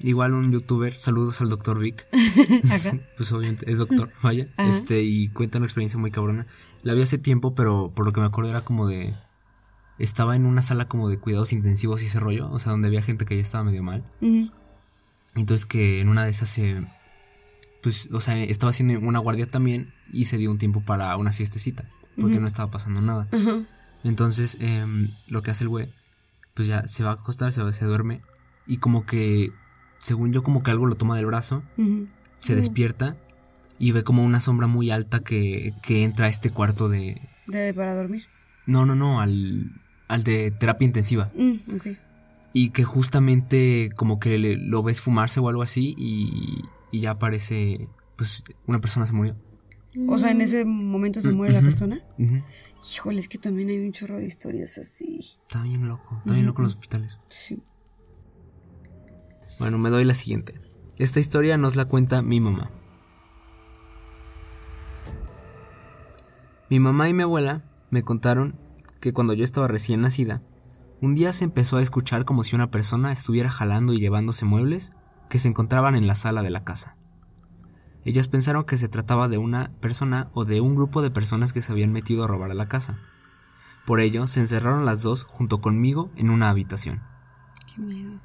Igual 0.00 0.34
un 0.34 0.52
youtuber, 0.52 0.98
saludos 0.98 1.40
al 1.40 1.48
doctor 1.48 1.78
Vic. 1.78 2.06
Pues 3.16 3.32
obviamente 3.32 3.70
es 3.70 3.78
doctor, 3.78 4.10
vaya. 4.22 4.48
Ajá. 4.56 4.70
Este, 4.70 5.02
y 5.02 5.28
cuenta 5.28 5.58
una 5.58 5.66
experiencia 5.66 5.98
muy 5.98 6.10
cabrona. 6.10 6.46
La 6.82 6.92
vi 6.94 7.02
hace 7.02 7.16
tiempo, 7.16 7.54
pero 7.54 7.92
por 7.94 8.04
lo 8.04 8.12
que 8.12 8.20
me 8.20 8.26
acuerdo 8.26 8.50
era 8.50 8.64
como 8.64 8.86
de. 8.86 9.14
Estaba 9.98 10.34
en 10.36 10.44
una 10.46 10.62
sala 10.62 10.86
como 10.88 11.08
de 11.08 11.18
cuidados 11.18 11.52
intensivos 11.52 12.02
y 12.02 12.06
ese 12.06 12.20
rollo. 12.20 12.50
O 12.50 12.58
sea, 12.58 12.72
donde 12.72 12.88
había 12.88 13.02
gente 13.02 13.24
que 13.24 13.36
ya 13.36 13.42
estaba 13.42 13.64
medio 13.64 13.82
mal. 13.82 14.04
Entonces 15.36 15.66
que 15.66 16.00
en 16.00 16.08
una 16.08 16.24
de 16.24 16.30
esas 16.30 16.48
se... 16.48 16.84
Pues, 17.82 18.08
o 18.12 18.20
sea, 18.20 18.36
estaba 18.42 18.70
haciendo 18.70 18.98
una 19.06 19.18
guardia 19.18 19.44
también 19.46 19.92
y 20.10 20.24
se 20.24 20.38
dio 20.38 20.50
un 20.50 20.56
tiempo 20.58 20.80
para 20.80 21.14
una 21.18 21.32
siestecita, 21.32 21.84
porque 22.18 22.40
no 22.40 22.46
estaba 22.46 22.70
pasando 22.70 23.00
nada. 23.02 23.28
Entonces, 24.04 24.56
em, 24.60 25.10
lo 25.28 25.42
que 25.42 25.50
hace 25.50 25.64
el 25.64 25.68
güey, 25.68 25.92
pues 26.54 26.66
ya 26.66 26.86
se 26.86 27.04
va 27.04 27.10
a 27.10 27.14
acostar, 27.14 27.52
se, 27.52 27.62
va- 27.62 27.72
se 27.72 27.84
duerme 27.84 28.22
y 28.66 28.78
como 28.78 29.04
que, 29.04 29.50
según 30.00 30.32
yo, 30.32 30.42
como 30.42 30.62
que 30.62 30.70
algo 30.70 30.86
lo 30.86 30.94
toma 30.94 31.16
del 31.16 31.26
brazo, 31.26 31.62
se 32.38 32.54
despierta 32.56 33.16
y 33.78 33.92
ve 33.92 34.02
como 34.02 34.24
una 34.24 34.40
sombra 34.40 34.66
muy 34.66 34.90
alta 34.90 35.20
que, 35.20 35.74
que 35.82 36.04
entra 36.04 36.26
a 36.26 36.28
este 36.30 36.50
cuarto 36.50 36.88
de... 36.88 37.20
Debe 37.48 37.74
para 37.74 37.94
dormir. 37.94 38.24
No, 38.66 38.86
no, 38.86 38.94
no, 38.94 39.20
al, 39.20 39.72
al 40.08 40.24
de 40.24 40.50
terapia 40.50 40.84
intensiva. 40.86 41.30
Mm. 41.36 41.54
Y 42.52 42.70
que 42.70 42.84
justamente 42.84 43.90
como 43.96 44.18
que 44.20 44.38
le- 44.38 44.56
lo 44.56 44.82
ves 44.82 45.00
fumarse 45.00 45.40
o 45.40 45.48
algo 45.48 45.62
así 45.62 45.94
y, 45.98 46.62
y 46.92 47.00
ya 47.00 47.12
aparece, 47.12 47.88
pues 48.16 48.42
una 48.66 48.80
persona 48.80 49.06
se 49.06 49.12
murió. 49.12 49.36
O 50.08 50.18
sea, 50.18 50.30
en 50.32 50.40
ese 50.40 50.64
momento 50.64 51.20
se 51.20 51.30
muere 51.32 51.52
la 51.52 51.60
persona. 51.62 52.00
Ujú. 52.18 52.42
Híjole, 52.94 53.20
es 53.20 53.28
que 53.28 53.38
también 53.38 53.68
hay 53.68 53.78
un 53.78 53.92
chorro 53.92 54.16
de 54.18 54.26
historias 54.26 54.76
así. 54.78 55.20
Está 55.48 55.62
bien 55.62 55.86
loco, 55.88 56.16
está 56.18 56.34
bien 56.34 56.46
loco 56.46 56.62
los 56.62 56.72
hospitales. 56.74 57.18
Sí. 57.28 57.62
Bueno, 59.60 59.78
me 59.78 59.90
doy 59.90 60.04
la 60.04 60.14
siguiente. 60.14 60.60
Esta 60.98 61.20
historia 61.20 61.56
nos 61.58 61.76
la 61.76 61.84
cuenta 61.86 62.22
mi 62.22 62.40
mamá. 62.40 62.70
Mi 66.70 66.80
mamá 66.80 67.08
y 67.08 67.14
mi 67.14 67.22
abuela 67.22 67.62
me 67.90 68.02
contaron 68.02 68.58
que 69.04 69.12
cuando 69.12 69.34
yo 69.34 69.44
estaba 69.44 69.68
recién 69.68 70.00
nacida, 70.00 70.40
un 71.02 71.14
día 71.14 71.34
se 71.34 71.44
empezó 71.44 71.76
a 71.76 71.82
escuchar 71.82 72.24
como 72.24 72.42
si 72.42 72.56
una 72.56 72.70
persona 72.70 73.12
estuviera 73.12 73.50
jalando 73.50 73.92
y 73.92 74.00
llevándose 74.00 74.46
muebles 74.46 74.92
que 75.28 75.38
se 75.38 75.46
encontraban 75.46 75.94
en 75.94 76.06
la 76.06 76.14
sala 76.14 76.40
de 76.40 76.48
la 76.48 76.64
casa. 76.64 76.96
Ellas 78.06 78.28
pensaron 78.28 78.64
que 78.64 78.78
se 78.78 78.88
trataba 78.88 79.28
de 79.28 79.36
una 79.36 79.72
persona 79.82 80.30
o 80.32 80.46
de 80.46 80.62
un 80.62 80.74
grupo 80.74 81.02
de 81.02 81.10
personas 81.10 81.52
que 81.52 81.60
se 81.60 81.70
habían 81.70 81.92
metido 81.92 82.24
a 82.24 82.26
robar 82.26 82.50
a 82.50 82.54
la 82.54 82.66
casa. 82.66 82.98
Por 83.84 84.00
ello, 84.00 84.26
se 84.26 84.40
encerraron 84.40 84.86
las 84.86 85.02
dos 85.02 85.24
junto 85.24 85.60
conmigo 85.60 86.10
en 86.16 86.30
una 86.30 86.48
habitación. 86.48 87.02
Qué 87.74 87.82
miedo. 87.82 88.18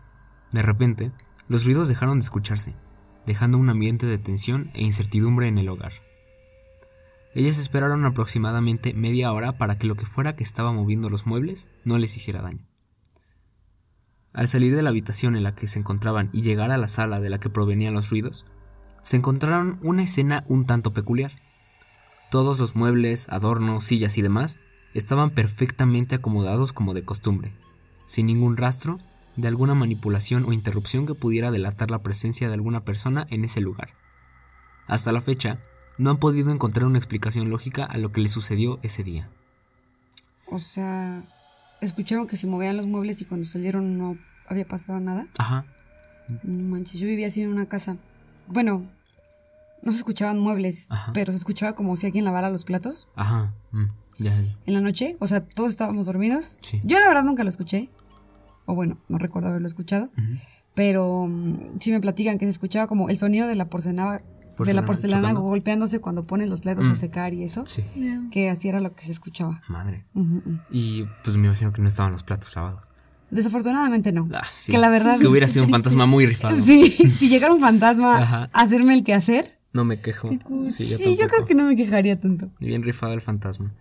De 0.53 0.62
repente, 0.62 1.12
los 1.50 1.65
ruidos 1.65 1.89
dejaron 1.89 2.19
de 2.19 2.24
escucharse, 2.24 2.74
dejando 3.25 3.57
un 3.57 3.69
ambiente 3.69 4.05
de 4.05 4.17
tensión 4.17 4.71
e 4.74 4.81
incertidumbre 4.81 5.50
en 5.50 5.57
el 5.57 5.67
hogar. 5.67 5.91
Ellas 7.33 7.57
esperaron 7.57 8.05
aproximadamente 8.05 8.93
media 8.93 9.31
hora 9.31 9.57
para 9.57 9.77
que 9.77 9.88
lo 9.88 9.95
que 9.95 10.05
fuera 10.05 10.36
que 10.36 10.43
estaba 10.43 10.71
moviendo 10.71 11.09
los 11.09 11.25
muebles 11.25 11.67
no 11.83 11.98
les 11.98 12.15
hiciera 12.15 12.41
daño. 12.41 12.65
Al 14.33 14.48
salir 14.48 14.75
de 14.75 14.83
la 14.83 14.89
habitación 14.89 15.36
en 15.36 15.43
la 15.43 15.55
que 15.55 15.67
se 15.67 15.79
encontraban 15.79 16.29
y 16.33 16.41
llegar 16.41 16.71
a 16.71 16.77
la 16.77 16.88
sala 16.88 17.19
de 17.19 17.29
la 17.29 17.39
que 17.39 17.50
provenían 17.50 17.93
los 17.93 18.09
ruidos, 18.09 18.45
se 19.01 19.17
encontraron 19.17 19.79
una 19.81 20.03
escena 20.03 20.43
un 20.48 20.65
tanto 20.65 20.93
peculiar. 20.93 21.31
Todos 22.29 22.59
los 22.59 22.75
muebles, 22.75 23.27
adornos, 23.29 23.83
sillas 23.83 24.17
y 24.17 24.21
demás 24.21 24.57
estaban 24.93 25.31
perfectamente 25.31 26.15
acomodados 26.15 26.74
como 26.74 26.93
de 26.93 27.03
costumbre, 27.03 27.53
sin 28.05 28.27
ningún 28.27 28.57
rastro 28.57 29.00
de 29.36 29.48
alguna 29.48 29.74
manipulación 29.74 30.45
o 30.45 30.53
interrupción 30.53 31.05
que 31.05 31.15
pudiera 31.15 31.51
delatar 31.51 31.91
la 31.91 32.03
presencia 32.03 32.48
de 32.48 32.53
alguna 32.53 32.83
persona 32.83 33.25
en 33.29 33.45
ese 33.45 33.62
lugar. 33.62 33.89
Hasta 34.88 35.12
la 35.12 35.21
fecha, 35.21 35.59
no 36.00 36.10
han 36.10 36.18
podido 36.18 36.51
encontrar 36.51 36.86
una 36.88 36.98
explicación 36.98 37.50
lógica 37.51 37.86
a 37.86 37.98
lo 38.00 38.12
que 38.12 38.22
le 38.22 38.29
sucedió 38.29 38.79
ese 38.82 39.03
día. 39.03 39.29
O 40.48 40.58
sea, 40.58 41.22
escucharon 41.82 42.25
que 42.25 42.38
se 42.38 42.48
movían 42.48 42.77
los 42.77 42.88
muebles 42.88 43.22
y 43.22 43.25
cuando 43.25 43.46
salieron 43.46 43.98
no 44.00 44.18
había 44.48 44.68
pasado 44.68 45.00
nada. 45.00 45.27
Ajá, 45.38 45.65
No 46.44 46.63
manches, 46.63 47.00
yo 47.00 47.08
vivía 47.08 47.27
así 47.27 47.41
en 47.44 47.50
una 47.50 47.68
casa. 47.68 47.98
Bueno, 48.48 48.88
no 49.84 49.91
se 49.91 50.00
escuchaban 50.00 50.39
muebles, 50.39 50.88
Ajá. 50.89 51.13
pero 51.13 51.32
se 51.32 51.38
escuchaba 51.38 51.74
como 51.75 51.96
si 51.96 52.08
alguien 52.08 52.25
lavara 52.25 52.50
los 52.50 52.63
platos 52.63 53.08
ajá, 53.15 53.53
mm, 53.72 53.86
ya, 54.18 54.41
ya. 54.41 54.58
en 54.65 54.74
la 54.74 54.82
noche. 54.82 55.18
O 55.20 55.27
sea, 55.27 55.46
todos 55.46 55.70
estábamos 55.70 56.08
dormidos. 56.08 56.58
Sí. 56.62 56.82
Yo 56.84 57.00
la 57.00 57.08
verdad 57.08 57.24
nunca 57.24 57.44
lo 57.44 57.50
escuché. 57.50 57.89
O 58.65 58.74
bueno, 58.75 58.98
no 59.08 59.18
recuerdo 59.18 59.50
haberlo 59.50 59.68
escuchado. 59.68 60.10
Pero 60.75 61.27
mm, 61.27 61.79
sí 61.79 61.91
me 61.91 62.00
platican 62.00 62.38
que 62.38 62.46
se 62.46 62.51
escuchaba 62.51 62.88
como 62.88 63.10
el 63.10 63.18
sonido 63.18 63.48
de 63.48 63.56
la 63.56 63.65
porcelana, 63.70 64.22
de 64.67 64.73
la 64.73 64.85
porcelana 64.85 65.21
chocando. 65.29 65.41
golpeándose 65.41 65.99
cuando 66.01 66.25
ponen 66.25 66.49
los 66.49 66.61
platos 66.61 66.87
a 66.89 66.93
Mm. 66.93 66.95
secar 66.95 67.33
y 67.33 67.43
eso. 67.43 67.65
Sí. 67.65 67.83
Que 68.31 68.49
así 68.49 68.67
era 68.69 68.79
lo 68.79 68.93
que 68.95 69.03
se 69.05 69.11
escuchaba. 69.11 69.61
madre. 69.67 70.03
Y 70.71 71.05
pues 71.23 71.35
me 71.37 71.47
imagino 71.47 71.71
que 71.73 71.81
no 71.81 71.87
estaban 71.87 72.11
los 72.11 72.23
platos 72.23 72.55
lavados. 72.55 72.81
Desafortunadamente 73.31 74.11
no. 74.11 74.27
Ah, 74.33 74.43
sí. 74.51 74.71
Que 74.71 74.77
la 74.79 74.89
verdad. 74.89 75.19
Que 75.19 75.27
hubiera 75.27 75.47
sido 75.47 75.65
un 75.65 75.71
fantasma 75.71 76.05
muy 76.07 76.25
rifado. 76.25 76.59
Sí, 76.61 76.89
si 76.89 77.29
llegara 77.29 77.53
un 77.53 77.59
fantasma 77.59 78.17
Ajá. 78.17 78.49
a 78.51 78.61
hacerme 78.61 78.93
el 78.95 79.03
quehacer. 79.03 79.59
No 79.71 79.85
me 79.85 79.99
quejo. 80.01 80.29
Sí, 80.71 80.83
Sí, 80.83 81.15
yo, 81.19 81.27
creo 81.27 81.45
que 81.45 81.53
no 81.53 81.63
me 81.65 81.75
quejaría 81.75 82.19
tanto. 82.19 82.49
Bien 82.59 82.81
rifado 82.81 83.13
el 83.13 83.21
fantasma. 83.21 83.71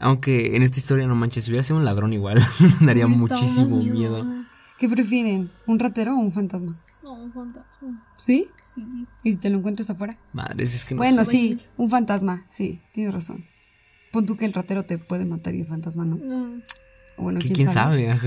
Aunque 0.00 0.56
en 0.56 0.62
esta 0.62 0.78
historia 0.78 1.06
no 1.06 1.14
manches, 1.14 1.44
si 1.44 1.50
hubiera 1.50 1.62
sido 1.64 1.76
un 1.78 1.84
ladrón 1.84 2.12
igual, 2.12 2.38
daría 2.80 3.06
muchísimo 3.08 3.82
miedo. 3.82 4.24
¿Qué 4.78 4.88
prefieren? 4.88 5.50
¿Un 5.66 5.78
ratero 5.78 6.14
o 6.14 6.18
un 6.18 6.32
fantasma? 6.32 6.80
Un 7.22 7.32
fantasma. 7.32 8.06
¿Sí? 8.16 8.48
Sí. 8.62 9.06
¿Y 9.22 9.32
si 9.32 9.36
te 9.36 9.48
lo 9.50 9.58
encuentras 9.58 9.88
afuera? 9.90 10.18
Madres, 10.32 10.74
es 10.74 10.84
que 10.84 10.94
no 10.94 10.98
bueno, 10.98 11.24
sé. 11.24 11.30
sí, 11.30 11.60
un 11.76 11.88
fantasma, 11.88 12.44
sí, 12.48 12.82
tienes 12.92 13.14
razón. 13.14 13.44
Pon 14.10 14.26
tú 14.26 14.36
que 14.36 14.44
el 14.44 14.52
ratero 14.52 14.82
te 14.82 14.98
puede 14.98 15.24
matar 15.24 15.54
y 15.54 15.60
el 15.60 15.66
fantasma 15.66 16.04
no. 16.04 16.16
No. 16.16 16.62
O 17.16 17.22
Bueno, 17.24 17.38
Que 17.40 17.50
quién 17.50 17.68
sabe. 17.68 18.12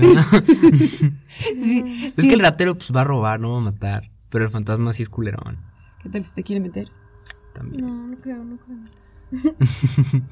Sí, 1.28 1.82
Es 2.06 2.14
sí. 2.14 2.28
que 2.28 2.34
el 2.34 2.40
ratero 2.40 2.76
pues 2.76 2.90
va 2.94 3.02
a 3.02 3.04
robar, 3.04 3.38
no 3.40 3.52
va 3.52 3.58
a 3.58 3.60
matar. 3.62 4.10
Pero 4.30 4.44
el 4.44 4.50
fantasma 4.50 4.92
sí 4.92 5.02
es 5.02 5.08
culerón. 5.08 5.58
¿Qué 6.02 6.08
tal 6.08 6.24
si 6.24 6.34
te 6.34 6.42
quiere 6.42 6.60
meter? 6.60 6.88
También. 7.54 7.84
No, 7.86 8.06
no 8.08 8.16
creo, 8.20 8.42
no 8.44 8.58
creo. 8.58 8.78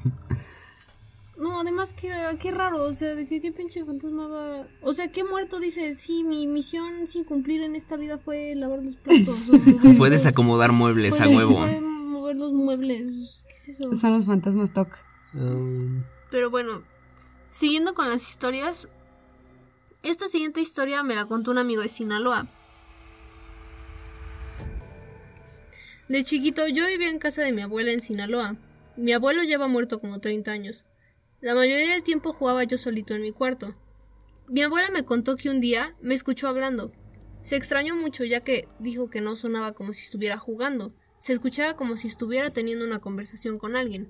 no, 1.37 1.59
además, 1.59 1.93
qué, 1.93 2.13
qué 2.39 2.51
raro, 2.51 2.83
o 2.83 2.93
sea, 2.93 3.13
de 3.13 3.25
que 3.25 3.41
qué 3.41 3.51
pinche 3.51 3.83
fantasma 3.83 4.27
va... 4.27 4.67
O 4.81 4.93
sea, 4.93 5.11
qué 5.11 5.23
muerto 5.23 5.59
dice, 5.59 5.93
sí, 5.93 6.23
mi 6.23 6.47
misión 6.47 7.07
sin 7.07 7.25
cumplir 7.25 7.61
en 7.61 7.75
esta 7.75 7.97
vida 7.97 8.17
fue 8.17 8.55
lavar 8.55 8.81
los 8.81 8.95
platos. 8.95 9.35
Fue 9.97 10.09
desacomodar 10.09 10.71
muebles 10.71 11.19
a 11.19 11.27
huevo. 11.27 11.57
Fue 11.57 11.81
mover 11.81 12.37
los 12.37 12.53
muebles, 12.53 13.45
¿qué 13.49 13.55
es 13.55 13.69
eso? 13.69 13.93
Son 13.95 14.13
los 14.13 14.25
fantasmas 14.25 14.71
TOC. 14.71 14.95
Um, 15.33 16.03
Pero 16.31 16.49
bueno, 16.49 16.83
siguiendo 17.49 17.93
con 17.93 18.07
las 18.07 18.29
historias, 18.29 18.87
esta 20.03 20.27
siguiente 20.27 20.61
historia 20.61 21.03
me 21.03 21.15
la 21.15 21.25
contó 21.25 21.51
un 21.51 21.57
amigo 21.57 21.81
de 21.81 21.89
Sinaloa. 21.89 22.47
De 26.07 26.23
chiquito 26.23 26.67
yo 26.67 26.87
vivía 26.87 27.09
en 27.09 27.19
casa 27.19 27.41
de 27.41 27.51
mi 27.51 27.61
abuela 27.61 27.91
en 27.91 27.99
Sinaloa. 27.99 28.55
Mi 28.95 29.11
abuelo 29.11 29.43
lleva 29.43 29.67
muerto 29.67 29.99
como 29.99 30.19
30 30.19 30.51
años. 30.51 30.85
La 31.45 31.53
mayoría 31.53 31.91
del 31.91 32.01
tiempo 32.01 32.33
jugaba 32.33 32.63
yo 32.63 32.79
solito 32.79 33.13
en 33.13 33.21
mi 33.21 33.31
cuarto. 33.31 33.75
Mi 34.47 34.63
abuela 34.63 34.89
me 34.89 35.05
contó 35.05 35.35
que 35.35 35.51
un 35.51 35.59
día 35.59 35.95
me 36.01 36.15
escuchó 36.15 36.47
hablando. 36.47 36.91
Se 37.41 37.55
extrañó 37.55 37.95
mucho 37.95 38.23
ya 38.23 38.41
que 38.41 38.67
dijo 38.79 39.11
que 39.11 39.21
no 39.21 39.35
sonaba 39.35 39.73
como 39.73 39.93
si 39.93 40.01
estuviera 40.05 40.39
jugando, 40.39 40.95
se 41.19 41.33
escuchaba 41.33 41.75
como 41.75 41.97
si 41.97 42.07
estuviera 42.07 42.49
teniendo 42.49 42.83
una 42.83 42.97
conversación 42.97 43.59
con 43.59 43.75
alguien. 43.75 44.09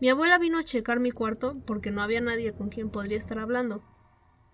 Mi 0.00 0.08
abuela 0.08 0.38
vino 0.38 0.56
a 0.56 0.64
checar 0.64 0.98
mi 0.98 1.10
cuarto 1.10 1.60
porque 1.66 1.90
no 1.90 2.00
había 2.00 2.22
nadie 2.22 2.54
con 2.54 2.70
quien 2.70 2.88
podría 2.88 3.18
estar 3.18 3.38
hablando. 3.38 3.84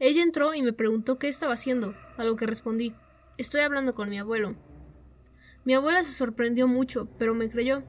Ella 0.00 0.24
entró 0.24 0.54
y 0.54 0.62
me 0.62 0.72
preguntó 0.72 1.20
qué 1.20 1.28
estaba 1.28 1.54
haciendo, 1.54 1.94
a 2.16 2.24
lo 2.24 2.34
que 2.34 2.48
respondí, 2.48 2.96
estoy 3.38 3.60
hablando 3.60 3.94
con 3.94 4.10
mi 4.10 4.18
abuelo. 4.18 4.56
Mi 5.64 5.74
abuela 5.74 6.02
se 6.02 6.10
sorprendió 6.12 6.66
mucho, 6.66 7.08
pero 7.16 7.36
me 7.36 7.48
creyó. 7.48 7.84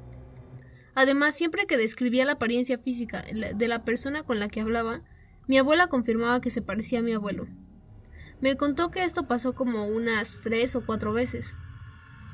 Además, 1.00 1.36
siempre 1.36 1.68
que 1.68 1.78
describía 1.78 2.26
la 2.26 2.32
apariencia 2.32 2.80
física 2.80 3.22
de 3.22 3.68
la 3.68 3.86
persona 3.86 4.24
con 4.24 4.40
la 4.40 4.48
que 4.48 4.62
hablaba, 4.62 5.04
mi 5.46 5.60
abuela 5.60 5.86
confirmaba 5.86 6.42
que 6.42 6.50
se 6.50 6.64
parecía 6.64 7.00
a 7.00 7.04
mi 7.04 7.14
abuelo. 7.14 7.46
Me 8.42 8.58
contó 8.58 8.90
que 8.90 9.04
esto 9.04 9.28
pasó 9.28 9.54
como 9.54 9.86
unas 9.86 10.42
tres 10.42 10.76
o 10.76 10.84
cuatro 10.84 11.14
veces. 11.14 11.56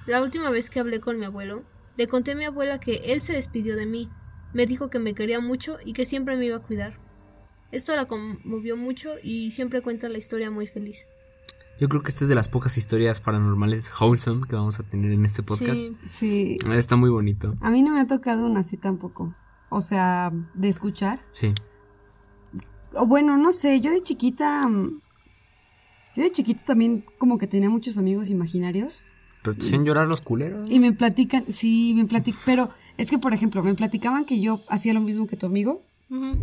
La 0.06 0.22
última 0.22 0.50
vez 0.50 0.70
que 0.70 0.80
hablé 0.80 1.02
con 1.02 1.20
mi 1.20 1.26
abuelo, 1.26 1.66
Le 1.98 2.08
conté 2.08 2.32
a 2.32 2.36
mi 2.36 2.46
abuela 2.46 2.80
que 2.80 3.12
él 3.12 3.20
se 3.20 3.34
despidió 3.34 3.76
de 3.76 3.86
mí. 3.86 4.10
Me 4.54 4.66
dijo 4.66 4.90
que 4.90 4.98
me 4.98 5.14
quería 5.14 5.42
mucho 5.42 5.78
y 5.84 5.92
que 5.92 6.06
siempre 6.06 6.38
me 6.38 6.46
iba 6.46 6.56
a 6.56 6.64
cuidar. 6.64 6.98
Esto 7.74 7.94
la 7.98 8.06
conmovió 8.06 8.78
mucho 8.78 9.16
y 9.22 9.52
siempre 9.52 9.82
cuenta 9.82 10.08
la 10.08 10.20
historia 10.20 10.50
muy 10.50 10.68
feliz. 10.68 11.06
Yo 11.80 11.90
creo 11.90 12.02
que 12.02 12.10
esta 12.10 12.24
es 12.26 12.30
de 12.30 12.36
las 12.36 12.48
pocas 12.50 12.78
historias 12.78 13.20
paranormales 13.20 13.92
wholesome 14.00 14.48
que 14.48 14.56
vamos 14.56 14.80
a 14.80 14.84
tener 14.84 15.12
en 15.12 15.26
este 15.26 15.44
podcast. 15.44 15.82
Sí. 15.82 15.98
Sí. 16.10 16.58
Está 16.72 16.96
muy 16.96 17.10
bonito. 17.10 17.56
A 17.62 17.72
mí 17.72 17.82
no 17.82 17.92
me 17.92 18.00
ha 18.02 18.08
tocado 18.08 18.46
una 18.46 18.60
así 18.62 18.78
tampoco. 18.78 19.36
O 19.70 19.82
sea, 19.82 20.32
de 20.54 20.70
escuchar. 20.70 21.26
Sí. 21.32 21.54
O 22.94 23.08
bueno, 23.08 23.38
no 23.38 23.52
sé, 23.52 23.82
yo 23.82 23.92
de 23.92 24.02
chiquita. 24.04 24.68
mm, 24.68 25.02
Yo 26.16 26.24
de 26.24 26.32
chiquita 26.32 26.64
también 26.64 27.04
como 27.18 27.38
que 27.40 27.48
tenía 27.48 27.70
muchos 27.70 27.98
amigos 27.98 28.30
imaginarios. 28.30 29.04
Pero 29.42 29.58
te 29.58 29.66
hacían 29.66 29.84
llorar 29.84 30.08
los 30.08 30.22
culeros. 30.22 30.70
Y 30.70 30.80
me 30.80 30.94
platican, 30.94 31.44
sí, 31.52 31.94
me 31.98 32.06
platican. 32.06 32.40
Pero 32.46 32.70
es 32.98 33.10
que, 33.10 33.18
por 33.18 33.34
ejemplo, 33.34 33.62
me 33.64 33.74
platicaban 33.74 34.24
que 34.26 34.40
yo 34.40 34.62
hacía 34.70 34.94
lo 34.94 35.02
mismo 35.02 35.26
que 35.28 35.36
tu 35.38 35.48
amigo. 35.48 35.84
Ujú. 36.10 36.38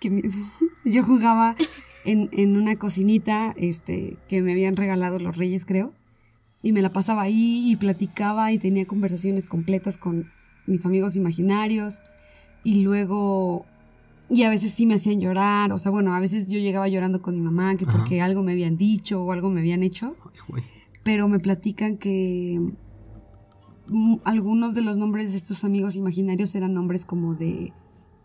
que 0.00 0.08
mi- 0.08 0.22
yo 0.84 1.04
jugaba 1.04 1.56
en, 2.04 2.28
en 2.32 2.56
una 2.56 2.76
cocinita 2.76 3.54
este, 3.56 4.16
que 4.28 4.42
me 4.42 4.52
habían 4.52 4.76
regalado 4.76 5.18
los 5.18 5.36
reyes, 5.36 5.64
creo. 5.64 5.92
Y 6.62 6.72
me 6.72 6.82
la 6.82 6.92
pasaba 6.92 7.22
ahí 7.22 7.70
y 7.70 7.76
platicaba 7.76 8.52
y 8.52 8.58
tenía 8.58 8.86
conversaciones 8.86 9.46
completas 9.46 9.96
con 9.98 10.30
mis 10.66 10.84
amigos 10.86 11.16
imaginarios. 11.16 12.02
Y 12.64 12.82
luego, 12.82 13.64
y 14.28 14.42
a 14.42 14.50
veces 14.50 14.70
sí 14.72 14.86
me 14.86 14.94
hacían 14.96 15.20
llorar. 15.20 15.72
O 15.72 15.78
sea, 15.78 15.90
bueno, 15.90 16.14
a 16.14 16.20
veces 16.20 16.50
yo 16.50 16.58
llegaba 16.58 16.86
llorando 16.88 17.22
con 17.22 17.34
mi 17.34 17.40
mamá 17.40 17.74
que 17.76 17.84
Ajá. 17.86 17.96
porque 17.98 18.20
algo 18.20 18.42
me 18.42 18.52
habían 18.52 18.76
dicho 18.76 19.22
o 19.22 19.32
algo 19.32 19.48
me 19.50 19.60
habían 19.60 19.82
hecho. 19.82 20.16
Ay. 20.54 20.62
Pero 21.02 21.28
me 21.28 21.38
platican 21.40 21.96
que 21.96 22.60
mm, 23.86 24.16
algunos 24.24 24.74
de 24.74 24.82
los 24.82 24.98
nombres 24.98 25.30
de 25.32 25.38
estos 25.38 25.64
amigos 25.64 25.96
imaginarios 25.96 26.54
eran 26.54 26.74
nombres 26.74 27.04
como 27.06 27.34
de 27.34 27.72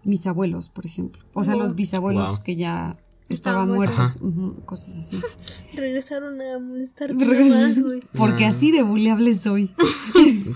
mis 0.04 0.28
abuelos, 0.28 0.70
por 0.70 0.86
ejemplo. 0.86 1.24
O 1.34 1.44
sea, 1.44 1.54
Wow. 1.56 1.64
los 1.64 1.76
bisabuelos 1.76 2.28
Wow. 2.30 2.44
que 2.44 2.56
ya 2.58 2.98
Estaban 3.30 3.72
muertos. 3.72 4.20
cosas 4.66 4.98
así. 5.00 5.22
Regresaron 5.76 6.40
a 6.42 6.60
molestarte 6.60 7.14
más, 7.16 7.80
güey. 7.84 8.00
Porque 8.16 8.46
Ah. 8.46 8.50
así 8.50 8.72
de 8.72 8.84
buleable 8.84 9.36
soy. 9.38 9.74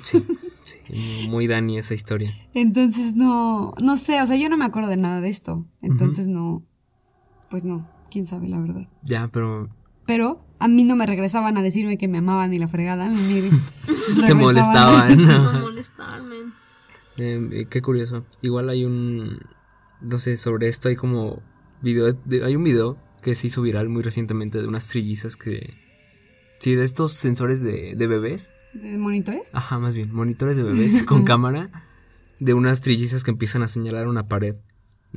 Sí, 0.04 0.24
sí, 0.64 1.30
muy 1.30 1.48
Dani 1.48 1.78
esa 1.78 1.94
historia. 1.94 2.32
Entonces 2.54 3.16
no, 3.16 3.74
no 3.82 3.96
sé, 3.96 4.22
o 4.22 4.26
sea, 4.26 4.38
yo 4.38 4.50
no 4.50 4.58
me 4.58 4.66
acuerdo 4.66 4.90
de 4.90 4.98
nada 4.98 5.20
de 5.20 5.30
esto. 5.30 5.66
Entonces 5.82 6.28
no, 6.28 6.64
pues 7.50 7.64
no, 7.64 7.90
quién 8.12 8.26
sabe 8.28 8.48
la 8.48 8.60
verdad. 8.60 8.88
Ya, 9.04 9.28
pero 9.32 9.70
Pero 10.06 10.46
a 10.60 10.68
mí 10.68 10.84
no 10.84 10.96
me 10.96 11.06
regresaban 11.06 11.58
a 11.58 11.62
decirme 11.64 11.98
que 11.98 12.08
me 12.08 12.20
amaban 12.20 12.52
ni 12.52 12.60
la 12.60 12.68
fregada. 12.68 13.12
te 14.26 14.34
molestaban. 14.36 15.26
No 15.26 15.60
molestarme. 15.62 16.36
Eh, 17.18 17.68
qué 17.70 17.82
curioso. 17.82 18.26
Igual 18.42 18.70
hay 18.70 18.86
un. 18.86 19.40
No 20.02 20.18
sé, 20.20 20.38
sobre 20.38 20.68
esto 20.70 20.88
hay 20.88 20.96
como. 20.96 21.42
Video 21.82 22.14
de- 22.14 22.44
hay 22.46 22.56
un 22.56 22.64
video 22.64 22.98
que 23.22 23.36
se 23.36 23.48
hizo 23.48 23.62
viral 23.62 23.90
muy 23.90 24.02
recientemente 24.04 24.62
de 24.62 24.68
unas 24.68 24.88
trillizas 24.88 25.36
que. 25.36 25.74
Sí, 26.60 26.76
de 26.76 26.84
estos 26.84 27.14
sensores 27.14 27.62
de, 27.62 27.96
de 27.96 28.08
bebés. 28.08 28.52
¿De 28.74 28.98
monitores? 28.98 29.50
Ajá, 29.54 29.80
más 29.80 29.96
bien, 29.96 30.14
monitores 30.14 30.58
de 30.58 30.64
bebés 30.64 31.04
con 31.08 31.24
cámara. 31.24 31.70
De 32.40 32.54
unas 32.54 32.82
trillizas 32.82 33.24
que 33.24 33.32
empiezan 33.32 33.64
a 33.64 33.68
señalar 33.68 34.08
una 34.08 34.28
pared. 34.28 34.56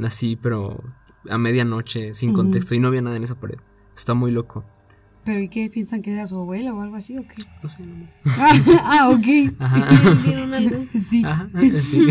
Así, 0.03 0.37
pero 0.37 0.83
a 1.29 1.39
medianoche, 1.39 2.15
sin 2.15 2.33
contexto. 2.33 2.75
Y 2.75 2.81
no 2.81 2.89
había 2.89 3.03
nada 3.03 3.17
en 3.17 3.25
esa 3.25 3.39
pared. 3.39 3.59
Está 3.97 4.15
muy 4.15 4.31
loco. 4.31 4.65
¿Pero 5.25 5.39
y 5.41 5.49
qué? 5.49 5.71
¿Piensan 5.71 6.03
que 6.03 6.13
era 6.13 6.27
su 6.27 6.37
abuela 6.37 6.75
o 6.75 6.81
algo 6.81 6.97
así 6.97 7.17
o 7.17 7.23
qué? 7.27 7.45
No 7.63 7.69
sé, 7.69 7.85
no. 7.87 8.09
ah, 8.25 8.53
ah, 8.85 9.11
ok. 9.11 9.55
Ajá. 9.61 9.89
Sí. 10.93 11.23
Ajá, 11.25 11.49
sí. 11.81 12.09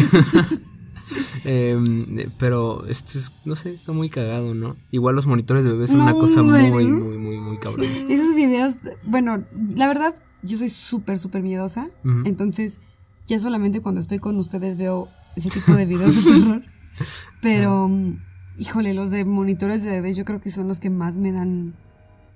Em, 1.45 2.19
eh, 2.19 2.29
pero 2.37 2.85
esto 2.87 3.17
es, 3.17 3.31
no 3.45 3.55
sé, 3.55 3.73
está 3.73 3.91
muy 3.91 4.09
cagado, 4.09 4.53
¿no? 4.53 4.75
Igual 4.91 5.15
los 5.15 5.25
monitores 5.25 5.63
de 5.63 5.71
bebés 5.71 5.91
son 5.91 6.01
una 6.01 6.13
cosa 6.13 6.43
muy, 6.43 6.65
hombre. 6.65 6.85
muy, 6.85 7.17
muy, 7.17 7.37
muy 7.37 7.57
cabrón. 7.57 7.85
Esos 8.09 8.35
videos, 8.35 8.75
bueno, 9.03 9.43
la 9.75 9.87
verdad, 9.87 10.15
yo 10.43 10.57
soy 10.57 10.69
súper, 10.69 11.19
súper 11.19 11.41
miedosa. 11.41 11.89
Entonces, 12.25 12.79
ya 13.27 13.39
solamente 13.39 13.81
cuando 13.81 13.99
estoy 14.01 14.19
con 14.19 14.37
ustedes 14.37 14.75
veo 14.77 15.09
ese 15.35 15.49
tipo 15.49 15.73
de 15.73 15.85
videos 15.85 16.15
de 16.15 16.31
terror. 16.31 16.63
Pero, 17.41 17.87
mm, 17.87 18.19
híjole, 18.57 18.93
los 18.93 19.11
de 19.11 19.25
monitores 19.25 19.83
de 19.83 19.91
bebés 19.91 20.15
yo 20.17 20.25
creo 20.25 20.41
que 20.41 20.51
son 20.51 20.67
los 20.67 20.79
que 20.79 20.89
más 20.89 21.17
me 21.17 21.31
dan... 21.31 21.75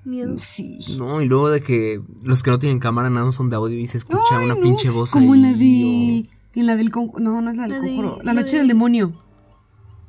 Miedo. 0.03 0.35
Sí. 0.37 0.77
No, 0.99 1.19
y 1.19 1.27
luego 1.27 1.49
de 1.49 1.61
que 1.61 1.99
los 2.23 2.43
que 2.43 2.51
no 2.51 2.59
tienen 2.59 2.77
cámara 2.77 3.09
nada 3.09 3.25
más 3.25 3.33
son 3.33 3.49
de 3.49 3.55
audio 3.55 3.75
y 3.79 3.87
se 3.87 3.97
escucha 3.97 4.19
Ay, 4.37 4.45
una 4.45 4.53
no, 4.53 4.61
pinche 4.61 4.91
voz 4.91 5.09
Como 5.09 5.33
ahí. 5.33 5.41
la 5.41 5.53
de... 5.53 6.29
En 6.55 6.65
la 6.67 6.75
del... 6.75 6.91
conju- 6.91 7.19
No, 7.19 7.41
no 7.41 7.51
es 7.51 7.57
la 7.57 7.67
del 7.67 7.79
conjuro. 7.79 8.17
La 8.23 8.33
la 8.33 8.41
noche 8.41 8.53
de- 8.53 8.59
del 8.59 8.67
demonio. 8.69 9.21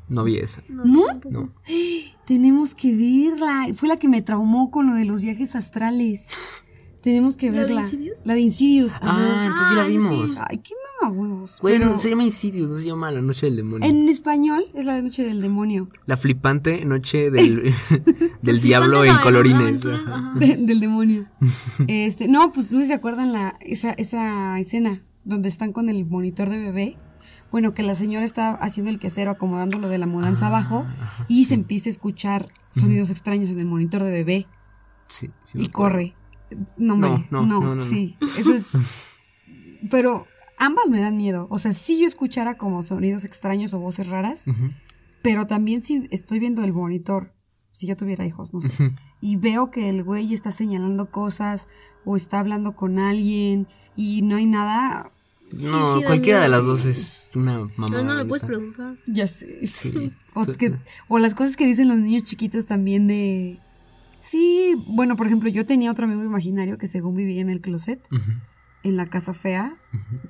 No 0.08 0.22
vi 0.24 0.36
esa. 0.36 0.62
¿No? 0.68 1.02
No. 1.30 1.52
Tenemos 2.26 2.74
que 2.74 2.94
verla. 2.94 3.66
Fue 3.74 3.88
la 3.88 3.96
que 3.96 4.08
me 4.08 4.22
traumó 4.22 4.70
con 4.70 4.86
lo 4.86 4.94
de 4.94 5.04
los 5.04 5.20
viajes 5.20 5.56
astrales. 5.56 6.26
Tenemos 7.02 7.36
que 7.36 7.50
¿La 7.52 7.58
de 7.60 7.64
verla. 7.66 7.80
Insidious? 7.82 8.18
La 8.24 8.34
de 8.34 8.40
Insidious. 8.40 8.92
Ah, 9.00 9.44
entonces 9.46 9.68
sí 9.68 9.74
la 9.76 9.82
Ah, 9.82 9.86
vimos. 9.86 10.32
sí. 10.34 10.38
Ay, 10.48 10.58
qué 10.58 10.74
mama 11.02 11.14
huevos. 11.16 11.58
Güey, 11.60 11.78
Pero 11.78 11.98
se 12.00 12.10
llama 12.10 12.24
Insidious, 12.24 12.68
no 12.70 12.76
se 12.76 12.84
llama 12.86 13.12
La 13.12 13.20
Noche 13.22 13.46
del 13.46 13.56
Demonio. 13.56 13.88
en 13.88 14.08
español 14.08 14.64
es 14.74 14.86
la 14.86 15.00
noche 15.00 15.22
del 15.24 15.40
demonio. 15.40 15.86
La 16.06 16.16
flipante 16.16 16.84
noche 16.84 17.30
del, 17.30 17.72
del 18.42 18.60
diablo 18.60 19.04
en 19.04 19.10
¿Cuántas 19.10 19.24
colorines. 19.24 19.82
de- 19.82 20.56
del 20.56 20.80
demonio. 20.80 21.26
Este, 21.86 22.26
no, 22.26 22.50
pues 22.52 22.72
no 22.72 22.78
sé 22.78 22.84
si 22.84 22.88
se 22.88 22.94
acuerdan 22.94 23.32
la, 23.32 23.56
esa, 23.60 23.92
esa 23.92 24.58
escena 24.58 25.00
donde 25.26 25.48
están 25.48 25.72
con 25.72 25.88
el 25.88 26.06
monitor 26.06 26.48
de 26.48 26.58
bebé. 26.58 26.96
Bueno, 27.50 27.74
que 27.74 27.82
la 27.82 27.94
señora 27.94 28.24
está 28.24 28.52
haciendo 28.54 28.90
el 28.90 28.98
quehacer 28.98 29.28
o 29.28 29.32
acomodando 29.32 29.78
lo 29.78 29.88
de 29.88 29.98
la 29.98 30.06
mudanza 30.06 30.46
abajo 30.46 30.86
y 31.28 31.44
se 31.44 31.54
empieza 31.54 31.88
a 31.88 31.92
escuchar 31.92 32.48
sonidos 32.74 33.10
extraños 33.10 33.50
en 33.50 33.58
el 33.58 33.66
monitor 33.66 34.02
de 34.02 34.10
bebé 34.10 34.46
Sí, 35.08 35.30
sí 35.44 35.58
y 35.60 35.68
corre. 35.68 36.14
No, 36.76 36.94
hombre, 36.94 37.10
No, 37.30 37.42
no, 37.42 37.46
no, 37.46 37.46
no, 37.46 37.60
no, 37.60 37.74
no. 37.76 37.84
sí, 37.84 38.16
eso 38.38 38.54
es. 38.54 38.70
Pero 39.90 40.26
ambas 40.58 40.88
me 40.88 41.00
dan 41.00 41.16
miedo. 41.16 41.46
O 41.50 41.58
sea, 41.58 41.72
si 41.72 42.00
yo 42.00 42.06
escuchara 42.06 42.56
como 42.56 42.82
sonidos 42.82 43.24
extraños 43.24 43.74
o 43.74 43.78
voces 43.80 44.08
raras, 44.08 44.46
pero 45.22 45.46
también 45.46 45.82
si 45.82 46.06
estoy 46.10 46.38
viendo 46.38 46.62
el 46.64 46.72
monitor, 46.72 47.34
si 47.72 47.86
yo 47.86 47.96
tuviera 47.96 48.24
hijos, 48.24 48.54
no 48.54 48.60
sé, 48.60 48.94
y 49.20 49.36
veo 49.36 49.70
que 49.70 49.90
el 49.90 50.02
güey 50.02 50.32
está 50.32 50.50
señalando 50.50 51.10
cosas 51.10 51.68
o 52.04 52.16
está 52.16 52.40
hablando 52.40 52.74
con 52.74 52.98
alguien 52.98 53.68
y 53.96 54.22
no 54.22 54.36
hay 54.36 54.46
nada, 54.46 55.12
No, 55.52 55.98
sí 55.98 56.04
cualquiera 56.04 56.40
de 56.42 56.48
las 56.48 56.64
dos 56.64 56.84
es 56.84 57.30
una 57.34 57.60
mamá. 57.76 57.96
No, 57.96 58.04
no 58.04 58.14
me 58.16 58.24
puedes 58.24 58.44
preguntar. 58.44 58.96
ya 59.06 59.26
sé. 59.26 59.66
Sí. 59.66 60.12
O, 60.38 60.44
Sí. 60.44 60.52
que- 60.52 60.76
o 61.08 61.18
las 61.18 61.34
cosas 61.34 61.56
que 61.56 61.64
dicen 61.64 61.88
los 61.88 61.96
niños 61.98 62.24
chiquitos 62.24 62.66
también 62.66 63.06
de... 63.06 63.58
Sí, 64.20 64.74
bueno, 64.86 65.16
por 65.16 65.26
ejemplo, 65.26 65.48
yo 65.48 65.64
tenía 65.64 65.90
otro 65.90 66.04
amigo 66.04 66.22
imaginario 66.24 66.76
que 66.76 66.88
según 66.88 67.16
vivía 67.16 67.40
en 67.40 67.48
el 67.48 67.62
closet, 67.62 68.06
en 68.82 68.96
la 68.98 69.06
casa 69.06 69.32
fea, 69.32 69.72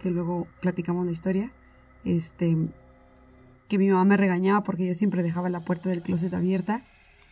que 0.00 0.10
luego 0.12 0.46
platicamos 0.62 1.06
la 1.06 1.10
historia, 1.12 1.52
este, 2.04 2.56
que 3.68 3.78
mi 3.78 3.88
mamá 3.88 4.04
me 4.04 4.16
regañaba 4.16 4.62
porque 4.62 4.86
yo 4.86 4.94
siempre 4.94 5.24
dejaba 5.24 5.48
la 5.50 5.64
puerta 5.64 5.88
del 5.88 6.02
closet 6.02 6.32
abierta 6.34 6.84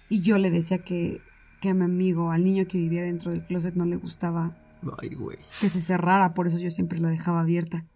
y 0.08 0.20
yo 0.22 0.38
le 0.38 0.50
decía 0.50 0.78
que, 0.78 1.20
que 1.60 1.68
a 1.68 1.74
mi 1.74 1.84
amigo, 1.84 2.32
al 2.32 2.42
niño 2.42 2.66
que 2.66 2.78
vivía 2.78 3.02
dentro 3.02 3.30
del 3.30 3.44
closet 3.44 3.74
no 3.76 3.84
le 3.84 3.94
gustaba 3.96 4.56
Ay, 5.00 5.14
güey. 5.14 5.38
que 5.60 5.68
se 5.68 5.80
cerrara, 5.80 6.34
por 6.34 6.46
eso 6.46 6.58
yo 6.58 6.70
siempre 6.70 6.98
la 6.98 7.08
dejaba 7.08 7.40
abierta. 7.40 7.86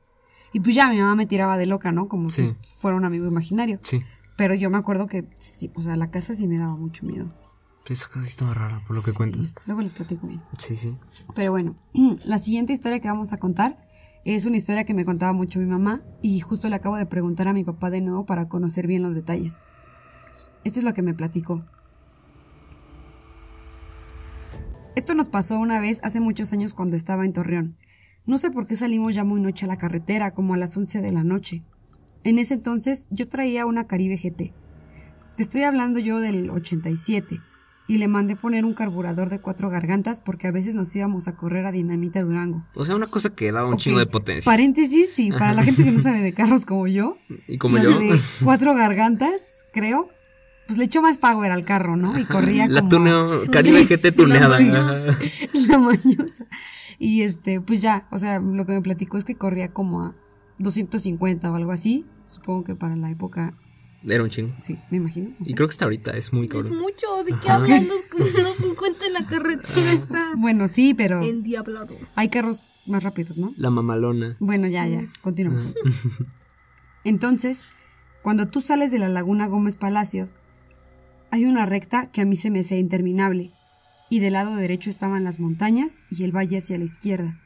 Y 0.53 0.61
pues 0.61 0.75
ya 0.75 0.89
mi 0.89 0.99
mamá 0.99 1.15
me 1.15 1.27
tiraba 1.27 1.57
de 1.59 1.67
loca, 1.67 1.93
¿no? 1.93 2.09
Como 2.09 2.31
Sí. 2.31 2.55
si 2.67 2.79
fuera 2.79 2.97
un 2.97 3.05
amigo 3.05 3.27
imaginario. 3.27 3.79
Sí. 3.83 4.03
Pero 4.37 4.55
yo 4.55 4.71
me 4.71 4.79
acuerdo 4.79 5.07
que, 5.07 5.29
sí, 5.39 5.71
o 5.75 5.83
sea, 5.83 5.97
la 5.97 6.11
casa 6.11 6.33
sí 6.35 6.47
me 6.49 6.59
daba 6.59 6.77
mucho 6.77 7.05
miedo. 7.05 7.33
Esa 7.89 8.07
casa 8.09 8.27
estaba 8.27 8.53
rara, 8.55 8.83
por 8.87 8.97
lo 8.97 9.03
que 9.03 9.13
Sí, 9.13 9.17
cuentas. 9.17 9.55
Luego 9.67 9.81
les 9.83 9.93
platico 9.95 10.27
bien. 10.27 10.43
Sí, 10.59 10.77
sí. 10.77 10.97
Pero 11.35 11.51
bueno, 11.53 11.77
la 12.25 12.39
siguiente 12.39 12.73
historia 12.75 13.01
que 13.01 13.09
vamos 13.09 13.33
a 13.33 13.39
contar 13.39 13.79
es 14.25 14.45
una 14.45 14.59
historia 14.59 14.85
que 14.85 14.93
me 14.95 15.05
contaba 15.07 15.33
mucho 15.33 15.59
mi 15.59 15.65
mamá 15.67 16.03
y 16.23 16.41
justo 16.41 16.69
le 16.69 16.77
acabo 16.77 16.97
de 16.97 17.07
preguntar 17.07 17.49
a 17.49 17.53
mi 17.55 17.65
papá 17.65 17.89
de 17.91 18.01
nuevo 18.03 18.27
para 18.27 18.49
conocer 18.49 18.87
bien 18.87 19.03
los 19.03 19.15
detalles. 19.15 19.59
Esto 20.65 20.81
es 20.81 20.85
lo 20.85 20.93
que 20.93 21.01
me 21.03 21.15
platicó. 21.15 21.65
Esto 24.97 25.15
nos 25.15 25.29
pasó 25.29 25.59
una 25.59 25.81
vez 25.81 26.01
hace 26.03 26.21
muchos 26.21 26.53
años 26.53 26.73
cuando 26.73 26.97
estaba 26.97 27.25
en 27.25 27.33
Torreón. 27.33 27.77
No 28.27 28.39
sé 28.39 28.51
por 28.51 28.67
qué 28.67 28.77
salimos 28.77 29.15
ya 29.15 29.25
muy 29.25 29.41
noche 29.41 29.65
a 29.65 29.69
la 29.69 29.77
carretera, 29.79 30.33
como 30.33 30.55
a 30.55 30.59
las 30.59 30.77
11 30.77 31.01
de 31.01 31.13
la 31.13 31.25
noche. 31.25 31.63
En 32.25 32.39
ese 32.39 32.55
entonces 32.55 33.07
yo 33.11 33.29
traía 33.29 33.65
una 33.65 33.87
Caribe 33.87 34.17
GT. 34.17 34.53
Te 35.37 35.43
estoy 35.43 35.63
hablando 35.63 35.99
yo 35.99 36.21
del 36.21 36.51
87. 36.51 37.41
Y 37.91 37.97
le 37.97 38.07
mandé 38.07 38.37
poner 38.37 38.67
un 38.67 38.75
carburador 38.75 39.31
de 39.31 39.41
cuatro 39.41 39.71
gargantas 39.71 40.21
porque 40.21 40.47
a 40.47 40.51
veces 40.51 40.75
nos 40.75 40.95
íbamos 40.95 41.27
a 41.27 41.37
correr 41.37 41.65
a 41.65 41.73
Dinamita 41.73 42.21
Durango. 42.21 42.63
O 42.75 42.85
sea, 42.85 42.95
una 42.95 43.07
cosa 43.07 43.31
que 43.31 43.51
daba 43.51 43.67
un 43.67 43.79
chingo 43.79 43.99
de 43.99 44.05
potencia. 44.05 44.45
Paréntesis, 44.45 45.11
sí, 45.15 45.31
para 45.31 45.55
la 45.55 45.63
gente 45.65 45.85
que 45.85 45.93
no 45.93 46.03
sabe 46.03 46.21
de 46.21 46.35
carros 46.35 46.67
como 46.67 46.87
yo. 46.87 47.17
y 47.47 47.57
como 47.57 47.79
yo. 47.79 47.99
de 47.99 48.21
cuatro 48.45 48.75
gargantas, 48.75 49.65
creo, 49.73 50.11
pues 50.69 50.79
le 50.79 50.85
echó 50.85 51.03
más 51.03 51.19
power 51.19 51.51
al 51.51 51.65
carro, 51.65 51.97
¿no? 51.97 52.17
Y 52.19 52.25
corría 52.25 52.69
La 52.69 52.81
como 52.83 52.89
tuneo, 52.91 53.43
Caribe 53.51 53.85
GT 53.85 54.13
tuneada. 54.17 54.59
Sí. 54.59 54.71
ajá. 54.71 54.95
la 55.69 55.79
mañosa. 55.79 56.47
Y 57.01 57.23
este, 57.23 57.61
pues 57.61 57.81
ya, 57.83 58.07
o 58.13 58.19
sea, 58.19 58.39
lo 58.39 58.65
que 58.67 58.73
me 58.75 58.83
platicó 58.83 59.19
es 59.19 59.25
que 59.25 59.35
corría 59.37 59.73
como 59.73 60.03
a 60.05 60.15
250 60.59 61.51
o 61.51 61.55
algo 61.57 61.73
así. 61.73 62.07
Supongo 62.27 62.63
que 62.65 62.75
para 62.77 62.95
la 62.97 63.11
época, 63.11 63.55
Era 64.05 64.23
un 64.23 64.29
chingo. 64.31 64.55
sí, 64.59 64.79
me 64.91 64.99
imagino. 64.99 65.31
no 65.31 65.37
Y 65.41 65.55
creo 65.55 65.67
que 65.67 65.73
hasta 65.73 65.87
ahorita 65.87 66.13
es 66.13 66.33
muy 66.33 66.45
Es 66.47 66.53
cabrón. 66.53 66.79
mucho, 66.79 67.25
¿de 67.25 67.33
qué 67.43 67.51
hablan? 67.51 67.87
Los, 67.89 68.35
los 68.35 68.55
50 68.57 69.07
en 69.07 69.13
la 69.15 69.27
carretera 69.27 69.93
está 69.93 70.33
Bueno, 70.37 70.69
sí, 70.69 70.93
pero 70.95 71.23
endiablado. 71.23 71.97
hay 72.15 72.29
carros 72.29 72.63
más 72.87 73.03
rápidos, 73.03 73.39
¿no? 73.39 73.55
La 73.57 73.71
mamalona. 73.71 74.37
Bueno, 74.41 74.67
ya, 74.67 74.87
ya, 74.87 75.03
continuamos. 75.23 75.63
Entonces, 77.05 77.65
cuando 78.23 78.49
tú 78.49 78.61
sales 78.61 78.91
de 78.91 78.99
la 78.99 79.09
laguna 79.09 79.47
Gómez 79.47 79.77
Palacios, 79.77 80.31
hay 81.31 81.45
una 81.45 81.67
recta 81.67 82.07
que 82.07 82.23
a 82.23 82.25
mí 82.25 82.37
se 82.37 82.51
me 82.51 82.61
hacía 82.61 82.79
interminable, 82.79 83.53
y 84.11 84.21
del 84.21 84.33
lado 84.35 84.57
derecho 84.57 84.89
estaban 84.89 85.25
las 85.25 85.39
montañas 85.39 86.01
y 86.11 86.25
el 86.25 86.35
valle 86.35 86.59
hacia 86.59 86.79
la 86.79 86.85
izquierda. 86.85 87.41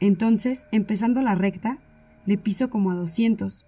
Entonces, 0.00 0.66
empezando 0.72 1.20
la 1.20 1.34
recta, 1.34 1.78
le 2.24 2.38
piso 2.38 2.70
como 2.70 2.90
a 2.90 2.94
200, 2.94 3.66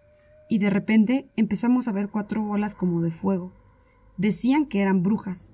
y 0.48 0.58
de 0.58 0.70
repente 0.70 1.28
empezamos 1.36 1.88
a 1.88 1.92
ver 1.92 2.08
cuatro 2.08 2.42
bolas 2.42 2.74
como 2.74 3.02
de 3.02 3.10
fuego. 3.10 3.52
Decían 4.16 4.66
que 4.66 4.80
eran 4.80 5.02
brujas. 5.02 5.52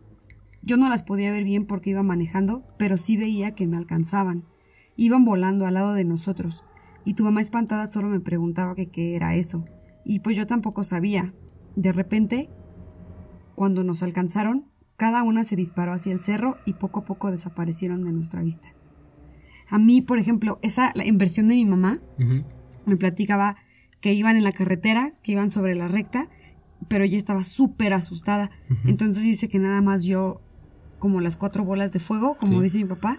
Yo 0.63 0.77
no 0.77 0.89
las 0.89 1.05
podía 1.05 1.33
ver 1.33 1.45
bien 1.45 1.67
porque 1.67 1.91
iba 1.91 2.03
manejando, 2.03 2.65
pero 2.79 2.97
sí 2.97 3.17
veía 3.17 3.55
que 3.55 3.67
me 3.67 3.77
alcanzaban. 3.77 4.45
Iban 4.97 5.25
volando 5.25 5.67
al 5.67 5.75
lado 5.75 5.95
de 5.95 6.05
nosotros, 6.05 6.65
y 7.05 7.15
tu 7.15 7.25
mamá 7.25 7.41
espantada 7.41 7.87
solo 7.89 8.09
me 8.09 8.21
preguntaba 8.21 8.75
qué 8.75 9.17
era 9.17 9.35
eso. 9.35 9.65
Y 10.05 10.21
pues 10.21 10.37
yo 10.37 10.47
tampoco 10.47 10.83
sabía. 10.83 11.35
De 11.77 11.93
repente, 11.93 12.49
cuando 13.59 13.83
nos 13.83 14.05
alcanzaron, 14.05 14.67
cada 14.97 15.25
una 15.25 15.43
se 15.43 15.57
disparó 15.57 15.91
hacia 15.93 16.13
el 16.13 16.21
cerro 16.21 16.59
y 16.65 16.75
poco 16.75 17.01
a 17.01 17.05
poco 17.05 17.33
desaparecieron 17.33 18.05
de 18.05 18.13
nuestra 18.13 18.41
vista. 18.41 18.69
A 19.69 19.81
mí, 19.81 20.01
por 20.01 20.21
ejemplo, 20.21 20.61
esa 20.63 20.93
la 20.95 21.05
inversión 21.05 21.49
de 21.49 21.57
mi 21.57 21.65
mamá 21.65 21.99
me 22.87 22.97
platicaba 22.97 23.57
que 24.01 24.13
iban 24.13 24.37
en 24.37 24.45
la 24.45 24.53
carretera, 24.53 25.15
que 25.25 25.33
iban 25.33 25.51
sobre 25.51 25.75
la 25.75 25.89
recta, 25.89 26.29
pero 26.87 27.03
ella 27.03 27.19
estaba 27.19 27.43
súper 27.43 27.95
asustada. 27.95 28.53
Entonces 28.85 29.25
dice 29.25 29.49
que 29.49 29.59
nada 29.59 29.83
más 29.83 30.05
vio 30.05 30.41
como 31.01 31.21
las 31.21 31.37
cuatro 31.37 31.65
bolas 31.65 31.91
de 31.91 31.99
fuego, 31.99 32.37
como 32.37 32.59
Sí. 32.59 32.63
dice 32.63 32.79
mi 32.79 32.85
papá, 32.85 33.19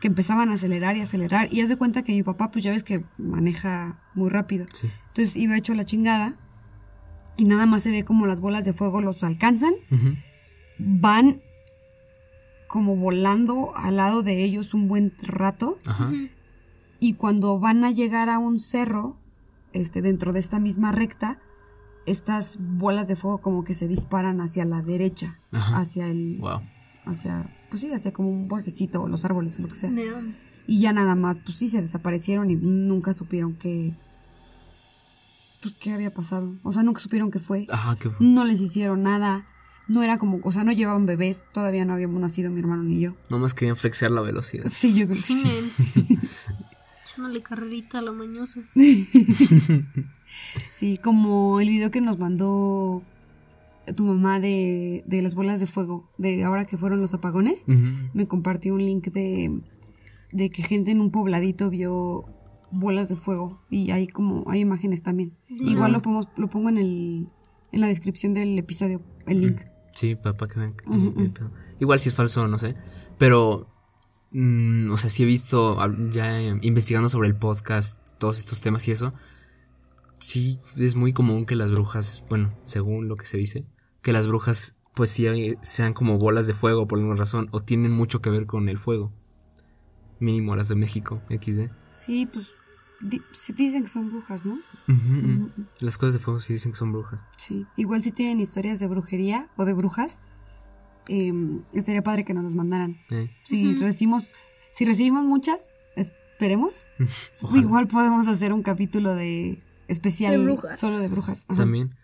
que 0.00 0.08
empezaban 0.08 0.48
a 0.48 0.54
acelerar 0.54 0.96
y 0.96 1.02
acelerar. 1.02 1.52
Y 1.52 1.60
haz 1.60 1.68
de 1.68 1.76
cuenta 1.76 2.02
que 2.02 2.12
mi 2.14 2.22
papá, 2.22 2.50
pues 2.50 2.64
ya 2.64 2.70
ves 2.70 2.82
que 2.82 3.04
maneja 3.18 4.00
muy 4.14 4.30
rápido. 4.30 4.64
Sí. 4.72 4.88
Entonces 5.08 5.36
iba 5.36 5.54
hecho 5.54 5.74
la 5.74 5.84
chingada 5.84 6.36
y 7.36 7.44
nada 7.44 7.66
más 7.66 7.82
se 7.82 7.90
ve 7.90 8.04
como 8.04 8.26
las 8.26 8.40
bolas 8.40 8.64
de 8.64 8.72
fuego 8.72 9.00
los 9.00 9.22
alcanzan, 9.24 9.74
van 10.78 11.40
como 12.68 12.96
volando 12.96 13.72
al 13.76 13.96
lado 13.96 14.22
de 14.22 14.42
ellos 14.42 14.74
un 14.74 14.88
buen 14.88 15.12
rato 15.22 15.78
Ajá. 15.86 16.12
y 17.00 17.14
cuando 17.14 17.58
van 17.60 17.84
a 17.84 17.90
llegar 17.90 18.28
a 18.28 18.38
un 18.38 18.58
cerro, 18.58 19.16
este 19.72 20.02
dentro 20.02 20.32
de 20.32 20.40
esta 20.40 20.58
misma 20.58 20.92
recta, 20.92 21.40
estas 22.06 22.58
bolas 22.60 23.08
de 23.08 23.16
fuego 23.16 23.38
como 23.38 23.64
que 23.64 23.74
se 23.74 23.88
disparan 23.88 24.40
hacia 24.40 24.64
la 24.64 24.82
derecha, 24.82 25.38
Ajá. 25.52 25.78
hacia 25.78 26.06
el 26.08 26.38
Wow. 26.40 26.60
hacia 27.04 27.46
pues 27.70 27.82
sí, 27.82 27.92
hacia 27.92 28.12
como 28.12 28.30
un 28.30 28.46
bosquecito 28.48 29.02
o 29.02 29.08
los 29.08 29.24
árboles 29.24 29.58
o 29.58 29.62
lo 29.62 29.68
que 29.68 29.74
sea. 29.74 29.92
Y 30.68 30.80
ya 30.80 30.92
nada 30.92 31.14
más, 31.16 31.40
pues 31.40 31.58
sí, 31.58 31.68
se 31.68 31.82
desaparecieron 31.82 32.50
y 32.50 32.56
nunca 32.56 33.12
supieron 33.12 33.54
qué. 33.54 33.94
Pues 35.62 35.74
qué 35.80 35.92
había 35.92 36.12
pasado. 36.12 36.54
O 36.62 36.72
sea, 36.72 36.82
nunca 36.82 37.00
supieron 37.00 37.30
qué 37.30 37.38
fue. 37.38 37.66
Ajá, 37.70 37.96
qué 37.96 38.10
fue. 38.10 38.24
No 38.26 38.44
les 38.44 38.60
hicieron 38.60 39.02
nada. 39.02 39.46
No 39.88 40.02
era 40.02 40.18
como, 40.18 40.40
o 40.42 40.52
sea, 40.52 40.64
no 40.64 40.72
llevaban 40.72 41.06
bebés. 41.06 41.44
Todavía 41.52 41.84
no 41.84 41.92
habíamos 41.94 42.20
nacido 42.20 42.50
mi 42.50 42.60
hermano 42.60 42.82
ni 42.82 43.00
yo. 43.00 43.14
Nomás 43.30 43.54
querían 43.54 43.76
flexear 43.76 44.10
la 44.10 44.20
velocidad. 44.20 44.66
Sí, 44.70 44.94
yo 44.94 45.06
creo 45.06 45.08
que 45.08 45.14
Sí, 45.14 45.42
sí. 45.94 46.18
Echándole 47.04 47.42
carrerita 47.42 48.00
a 48.00 48.02
la 48.02 48.12
mañosa. 48.12 48.60
Sí, 50.72 50.98
como 50.98 51.60
el 51.60 51.68
video 51.68 51.90
que 51.92 52.00
nos 52.00 52.18
mandó 52.18 53.02
tu 53.94 54.04
mamá 54.04 54.40
de, 54.40 55.04
de 55.06 55.22
las 55.22 55.34
bolas 55.36 55.60
de 55.60 55.66
fuego, 55.66 56.10
de 56.18 56.42
ahora 56.44 56.64
que 56.64 56.76
fueron 56.76 57.00
los 57.00 57.14
apagones. 57.14 57.64
Me 57.66 58.26
compartió 58.26 58.74
un 58.74 58.84
link 58.84 59.06
de, 59.12 59.60
de 60.32 60.50
que 60.50 60.62
gente 60.62 60.90
en 60.90 61.00
un 61.00 61.10
pobladito 61.12 61.70
vio 61.70 62.24
bolas 62.70 63.08
de 63.08 63.16
fuego 63.16 63.60
y 63.70 63.90
hay 63.90 64.06
como 64.06 64.44
hay 64.50 64.60
imágenes 64.60 65.02
también. 65.02 65.36
Igual 65.48 65.92
lo 65.92 66.02
pongo, 66.02 66.28
lo 66.36 66.48
pongo 66.48 66.68
en 66.68 66.78
el 66.78 67.28
en 67.72 67.80
la 67.80 67.88
descripción 67.88 68.32
del 68.32 68.58
episodio, 68.58 69.02
el 69.26 69.40
link. 69.40 69.60
Sí, 69.92 70.14
para 70.14 70.36
que 70.36 70.58
vean. 70.58 70.74
que- 70.74 70.84
pedo. 71.30 71.50
Igual 71.80 72.00
si 72.00 72.08
es 72.10 72.14
falso, 72.14 72.46
no 72.48 72.58
sé. 72.58 72.74
Pero, 73.18 73.66
mm, 74.30 74.90
o 74.90 74.96
sea, 74.96 75.10
sí 75.10 75.22
he 75.22 75.26
visto, 75.26 75.78
ya 76.10 76.40
eh, 76.40 76.58
investigando 76.62 77.08
sobre 77.08 77.28
el 77.28 77.36
podcast, 77.36 77.98
todos 78.18 78.38
estos 78.38 78.60
temas 78.60 78.86
y 78.88 78.92
eso. 78.92 79.12
Sí, 80.18 80.60
es 80.76 80.96
muy 80.96 81.12
común 81.12 81.44
que 81.44 81.56
las 81.56 81.70
brujas, 81.70 82.24
bueno, 82.28 82.54
según 82.64 83.08
lo 83.08 83.16
que 83.16 83.26
se 83.26 83.36
dice, 83.36 83.66
que 84.02 84.12
las 84.12 84.26
brujas, 84.26 84.74
pues 84.94 85.10
sí, 85.10 85.26
eh, 85.26 85.58
sean 85.60 85.92
como 85.92 86.18
bolas 86.18 86.46
de 86.46 86.54
fuego 86.54 86.86
por 86.86 86.98
alguna 86.98 87.16
razón, 87.16 87.48
o 87.52 87.60
tienen 87.62 87.92
mucho 87.92 88.20
que 88.22 88.30
ver 88.30 88.46
con 88.46 88.68
el 88.68 88.78
fuego. 88.78 89.12
Mínimo 90.20 90.56
las 90.56 90.68
de 90.68 90.74
México, 90.76 91.20
XD. 91.30 91.70
Sí, 91.92 92.26
pues 92.26 92.54
di- 93.00 93.20
dicen 93.56 93.82
que 93.82 93.88
son 93.88 94.10
brujas, 94.10 94.44
¿no? 94.46 94.58
Las 95.80 95.98
cosas 95.98 96.14
de 96.14 96.20
fuego 96.20 96.40
sí 96.40 96.54
dicen 96.54 96.72
que 96.72 96.78
son 96.78 96.92
brujas. 96.92 97.20
Sí. 97.36 97.66
Igual 97.76 98.02
si 98.02 98.12
tienen 98.12 98.40
historias 98.40 98.78
de 98.78 98.86
brujería 98.86 99.48
o 99.56 99.64
de 99.64 99.74
brujas, 99.74 100.18
eh, 101.08 101.32
estaría 101.72 102.02
padre 102.02 102.24
que 102.24 102.34
nos 102.34 102.44
las 102.44 102.52
mandaran. 102.52 102.96
Eh, 103.10 103.30
Si 103.42 103.74
recibimos, 103.74 104.32
si 104.72 104.84
recibimos 104.84 105.24
muchas, 105.24 105.70
esperemos, 105.96 106.86
igual 107.54 107.86
podemos 107.88 108.26
hacer 108.28 108.52
un 108.52 108.62
capítulo 108.62 109.14
de 109.14 109.62
especial 109.88 110.32
De 110.32 110.44
brujas. 110.44 110.80
solo 110.80 110.98
de 110.98 111.08
brujas. 111.08 111.44
Ajá. 111.48 111.58
También. 111.62 111.94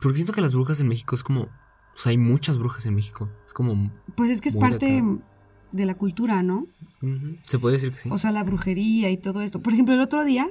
Porque 0.00 0.16
siento 0.16 0.32
que 0.32 0.40
las 0.40 0.54
brujas 0.54 0.80
en 0.80 0.88
México 0.88 1.14
es 1.14 1.22
como. 1.22 1.42
O 1.42 2.00
sea, 2.00 2.10
hay 2.10 2.16
muchas 2.18 2.56
brujas 2.58 2.86
en 2.86 2.94
México. 2.94 3.28
Es 3.46 3.52
como. 3.52 3.92
Pues 4.16 4.30
es 4.30 4.40
que 4.40 4.48
es 4.48 4.54
de 4.54 4.60
parte 4.60 4.98
acá. 4.98 5.18
De 5.72 5.86
la 5.86 5.94
cultura, 5.94 6.42
¿no? 6.42 6.66
Se 7.44 7.58
puede 7.58 7.76
decir 7.76 7.92
que 7.92 7.98
sí. 7.98 8.08
O 8.12 8.18
sea, 8.18 8.32
la 8.32 8.44
brujería 8.44 9.10
y 9.10 9.16
todo 9.16 9.42
esto. 9.42 9.62
Por 9.62 9.72
ejemplo, 9.72 9.94
el 9.94 10.00
otro 10.00 10.24
día 10.24 10.48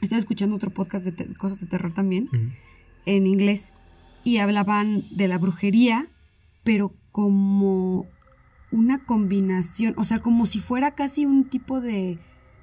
estaba 0.00 0.18
escuchando 0.18 0.56
otro 0.56 0.70
podcast 0.70 1.04
de 1.04 1.34
cosas 1.34 1.60
de 1.60 1.66
terror 1.66 1.92
también, 1.92 2.28
en 3.06 3.26
inglés, 3.26 3.72
y 4.24 4.38
hablaban 4.38 5.04
de 5.10 5.28
la 5.28 5.38
brujería, 5.38 6.08
pero 6.64 6.94
como 7.12 8.06
una 8.70 9.04
combinación, 9.04 9.94
o 9.96 10.04
sea, 10.04 10.20
como 10.20 10.46
si 10.46 10.60
fuera 10.60 10.94
casi 10.94 11.26
un 11.26 11.44
tipo 11.44 11.80
de 11.80 12.18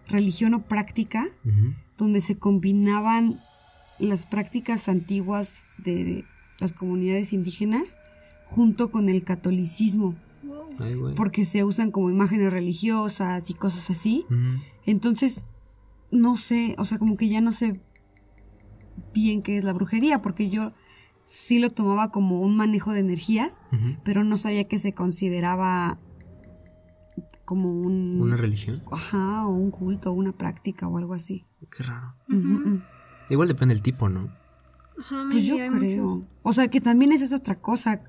religión 0.08 0.53
o 0.53 0.63
práctica, 0.63 1.27
donde 1.97 2.21
se 2.21 2.38
combinaban 2.38 3.41
las 3.99 4.25
prácticas 4.25 4.88
antiguas 4.89 5.67
de 5.77 6.25
las 6.60 6.71
comunidades 6.71 7.34
indígenas 7.34 7.97
junto 8.45 8.91
con 8.91 9.10
el 9.10 9.23
catolicismo, 9.23 10.15
Ay, 10.79 10.95
porque 11.15 11.45
se 11.45 11.63
usan 11.63 11.91
como 11.91 12.10
imágenes 12.10 12.51
religiosas 12.51 13.49
y 13.49 13.53
cosas 13.53 13.89
así. 13.89 14.25
Entonces, 14.86 15.45
no 16.12 16.38
sé, 16.38 16.75
o 16.77 16.83
sea, 16.83 16.97
como 16.99 17.17
que 17.17 17.29
ya 17.29 17.41
no 17.41 17.51
sé 17.51 17.81
bien 19.13 19.41
qué 19.41 19.57
es 19.57 19.63
la 19.63 19.73
brujería, 19.73 20.21
porque 20.21 20.49
yo 20.49 20.73
sí 21.25 21.60
lo 21.60 21.69
tomaba 21.71 22.10
como 22.12 22.41
un 22.41 22.55
manejo 22.55 22.91
de 22.93 22.99
energías, 22.99 23.63
pero 24.03 24.23
no 24.23 24.38
sabía 24.38 24.67
que 24.67 24.79
se 24.79 24.93
consideraba 24.93 25.99
como 27.45 27.71
un... 27.71 28.19
Una 28.21 28.38
religión. 28.38 28.83
Ajá, 28.91 29.47
o 29.47 29.51
un 29.51 29.71
culto, 29.71 30.12
o 30.12 30.13
una 30.13 30.33
práctica 30.33 30.88
o 30.88 30.97
algo 30.97 31.13
así. 31.13 31.45
Qué 31.71 31.83
raro. 31.83 32.13
Igual 33.29 33.47
depende 33.47 33.73
del 33.73 33.81
tipo, 33.81 34.10
¿no? 34.10 34.19
Ajá, 34.99 35.27
Pues 35.31 35.45
yo 35.45 35.55
creo. 35.75 36.25
O 36.43 36.53
sea, 36.53 36.67
que 36.69 36.81
también 36.81 37.12
esa 37.12 37.25
es 37.25 37.33
otra 37.33 37.55
cosa. 37.55 38.01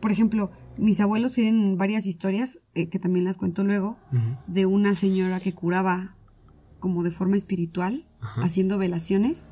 Por 0.00 0.12
ejemplo, 0.12 0.50
mis 0.78 1.00
abuelos 1.00 1.32
tienen 1.32 1.76
varias 1.78 2.06
historias, 2.06 2.60
eh, 2.74 2.88
que 2.88 2.98
también 2.98 3.24
las 3.24 3.36
cuento 3.36 3.64
luego, 3.64 3.98
de 4.46 4.66
una 4.66 4.94
señora 4.94 5.40
que 5.40 5.52
curaba 5.54 6.14
como 6.80 7.02
de 7.02 7.10
forma 7.10 7.36
espiritual, 7.36 8.06
Ajá. 8.20 8.42
haciendo 8.42 8.78
velaciones. 8.78 9.46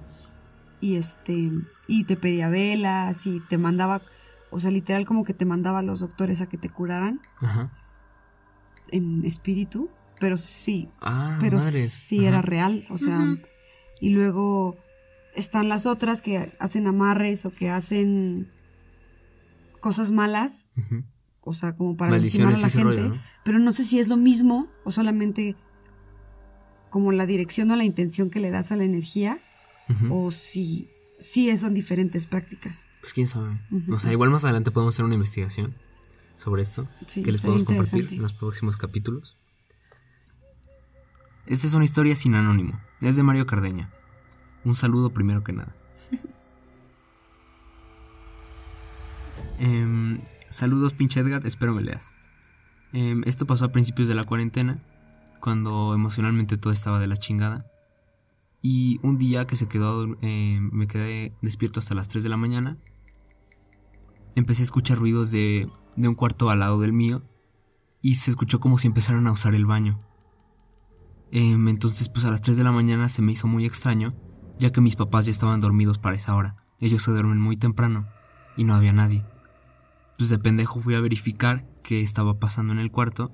Y 0.80 0.96
este, 0.96 1.50
y 1.88 2.04
te 2.04 2.16
pedía 2.16 2.48
velas 2.50 3.26
y 3.26 3.40
te 3.48 3.56
mandaba, 3.56 4.02
o 4.50 4.60
sea, 4.60 4.70
literal 4.70 5.06
como 5.06 5.24
que 5.24 5.32
te 5.32 5.46
mandaba 5.46 5.78
a 5.78 5.82
los 5.82 6.00
doctores 6.00 6.40
a 6.42 6.46
que 6.48 6.58
te 6.58 6.68
curaran 6.68 7.20
Ajá. 7.40 7.72
en 8.92 9.24
espíritu. 9.24 9.88
Pero 10.20 10.37
sí, 10.37 10.90
Ah, 11.00 11.38
pero 11.40 11.56
madres. 11.58 11.92
sí 11.92 12.18
Ajá. 12.20 12.28
era 12.28 12.42
real, 12.42 12.87
o 12.90 12.98
sea, 12.98 13.18
y 14.00 14.10
luego 14.10 14.76
están 15.34 15.68
las 15.68 15.87
otras 15.87 16.22
que 16.22 16.52
hacen 16.60 16.87
amarres 16.87 17.44
o 17.46 17.50
que 17.52 17.68
hacen 17.70 18.50
cosas 19.80 20.10
malas. 20.12 20.68
O 21.44 21.52
sea, 21.52 21.76
como 21.76 21.96
para 21.96 22.16
lastimar 22.18 22.54
a 22.54 22.59
la 22.59 22.68
gente, 22.68 22.83
rollo, 22.83 23.09
¿no? 23.11 23.20
pero 23.44 23.59
no 23.59 23.72
sé 23.72 23.85
si 23.85 23.98
es 23.98 24.09
lo 24.09 24.16
mismo 24.16 24.68
o 24.85 24.90
solamente 24.90 25.57
como 26.90 27.12
la 27.12 27.26
dirección 27.26 27.70
o 27.70 27.76
la 27.76 27.85
intención 27.85 28.30
que 28.30 28.40
le 28.40 28.50
das 28.50 28.72
a 28.72 28.76
la 28.76 28.85
energía 28.85 29.40
o 30.11 30.30
si 30.30 30.88
sí 31.18 31.54
son 31.57 31.74
diferentes 31.74 32.26
prácticas. 32.26 32.83
Pues 33.00 33.12
quién 33.12 33.26
sabe. 33.26 33.61
O 33.92 33.98
sea, 33.98 34.12
igual 34.12 34.30
más 34.30 34.44
adelante 34.44 34.70
podemos 34.70 34.94
hacer 34.94 35.04
una 35.04 35.14
investigación 35.14 35.74
sobre 36.37 36.62
esto 36.62 36.88
Sí, 37.07 37.22
que 37.22 37.33
les 37.33 37.42
podemos 37.42 37.64
compartir 37.64 38.09
en 38.12 38.22
los 38.22 38.33
próximos 38.33 38.76
capítulos. 38.76 39.37
Esta 41.46 41.66
es 41.66 41.74
una 41.74 41.85
historia 41.85 42.16
sin 42.16 42.35
anónimo. 42.35 42.80
Es 43.02 43.16
de 43.16 43.22
Mario 43.22 43.44
Cardeña. 43.44 43.92
Un 44.64 44.74
saludo 44.74 45.12
primero 45.12 45.44
que 45.44 45.52
nada. 45.52 45.76
Em, 49.59 50.20
saludos, 50.55 50.93
pinche 50.93 51.21
Edgar. 51.21 51.47
Espero 51.47 51.75
me 51.75 51.83
leas. 51.83 52.12
Em, 52.93 53.23
esto 53.27 53.47
pasó 53.47 53.67
a 53.67 53.73
principios 53.73 54.09
de 54.09 54.14
la 54.14 54.25
cuarentena, 54.25 54.83
cuando 55.40 55.95
emocionalmente 55.95 56.57
todo 56.57 56.73
estaba 56.73 57.01
de 57.01 57.09
la 57.09 57.17
chingada. 57.17 57.67
Y 58.62 58.99
un 59.03 59.19
día 59.19 59.47
que 59.47 59.57
se 59.57 59.69
quedó, 59.69 60.17
eh, 60.23 60.59
me 60.61 60.87
quedé 60.87 61.37
despierto 61.43 61.81
hasta 61.81 61.95
las 61.95 62.09
3 62.09 62.23
de 62.23 62.31
la 62.31 62.37
mañana. 62.37 62.79
Empecé 64.37 64.62
a 64.62 64.64
escuchar 64.64 64.99
ruidos 64.99 65.31
de, 65.31 65.69
de 65.97 66.09
un 66.09 66.14
cuarto 66.14 66.49
al 66.51 66.61
lado 66.61 66.81
del 66.81 66.93
mío. 66.93 67.23
Y 68.01 68.17
se 68.17 68.31
escuchó 68.31 68.61
como 68.61 68.79
si 68.79 68.87
empezaran 68.87 69.27
a 69.27 69.33
usar 69.33 69.55
el 69.55 69.67
baño. 69.67 70.01
Em, 71.31 71.69
entonces, 71.69 72.09
pues 72.09 72.25
a 72.25 72.31
las 72.31 72.43
3 72.43 72.57
de 72.57 72.64
la 72.64 72.73
mañana 72.73 73.09
se 73.09 73.23
me 73.23 73.33
hizo 73.33 73.49
muy 73.49 73.67
extraño, 73.67 74.14
ya 74.59 74.71
que 74.71 74.81
mis 74.81 74.95
papás 74.95 75.27
ya 75.27 75.33
estaban 75.33 75.61
dormidos 75.61 75.99
para 75.99 76.17
esa 76.17 76.35
hora. 76.37 76.57
Ellos 76.81 77.03
se 77.03 77.11
duermen 77.11 77.40
muy 77.40 77.57
temprano 77.57 78.07
y 78.57 78.64
no 78.64 78.75
había 78.75 78.93
nadie. 78.93 79.25
Pues 80.18 80.31
de 80.31 80.38
pendejo 80.38 80.81
fui 80.81 80.94
a 80.94 81.00
verificar 81.00 81.64
qué 81.83 82.03
estaba 82.03 82.38
pasando 82.38 82.72
en 82.72 82.79
el 82.79 82.90
cuarto 82.90 83.33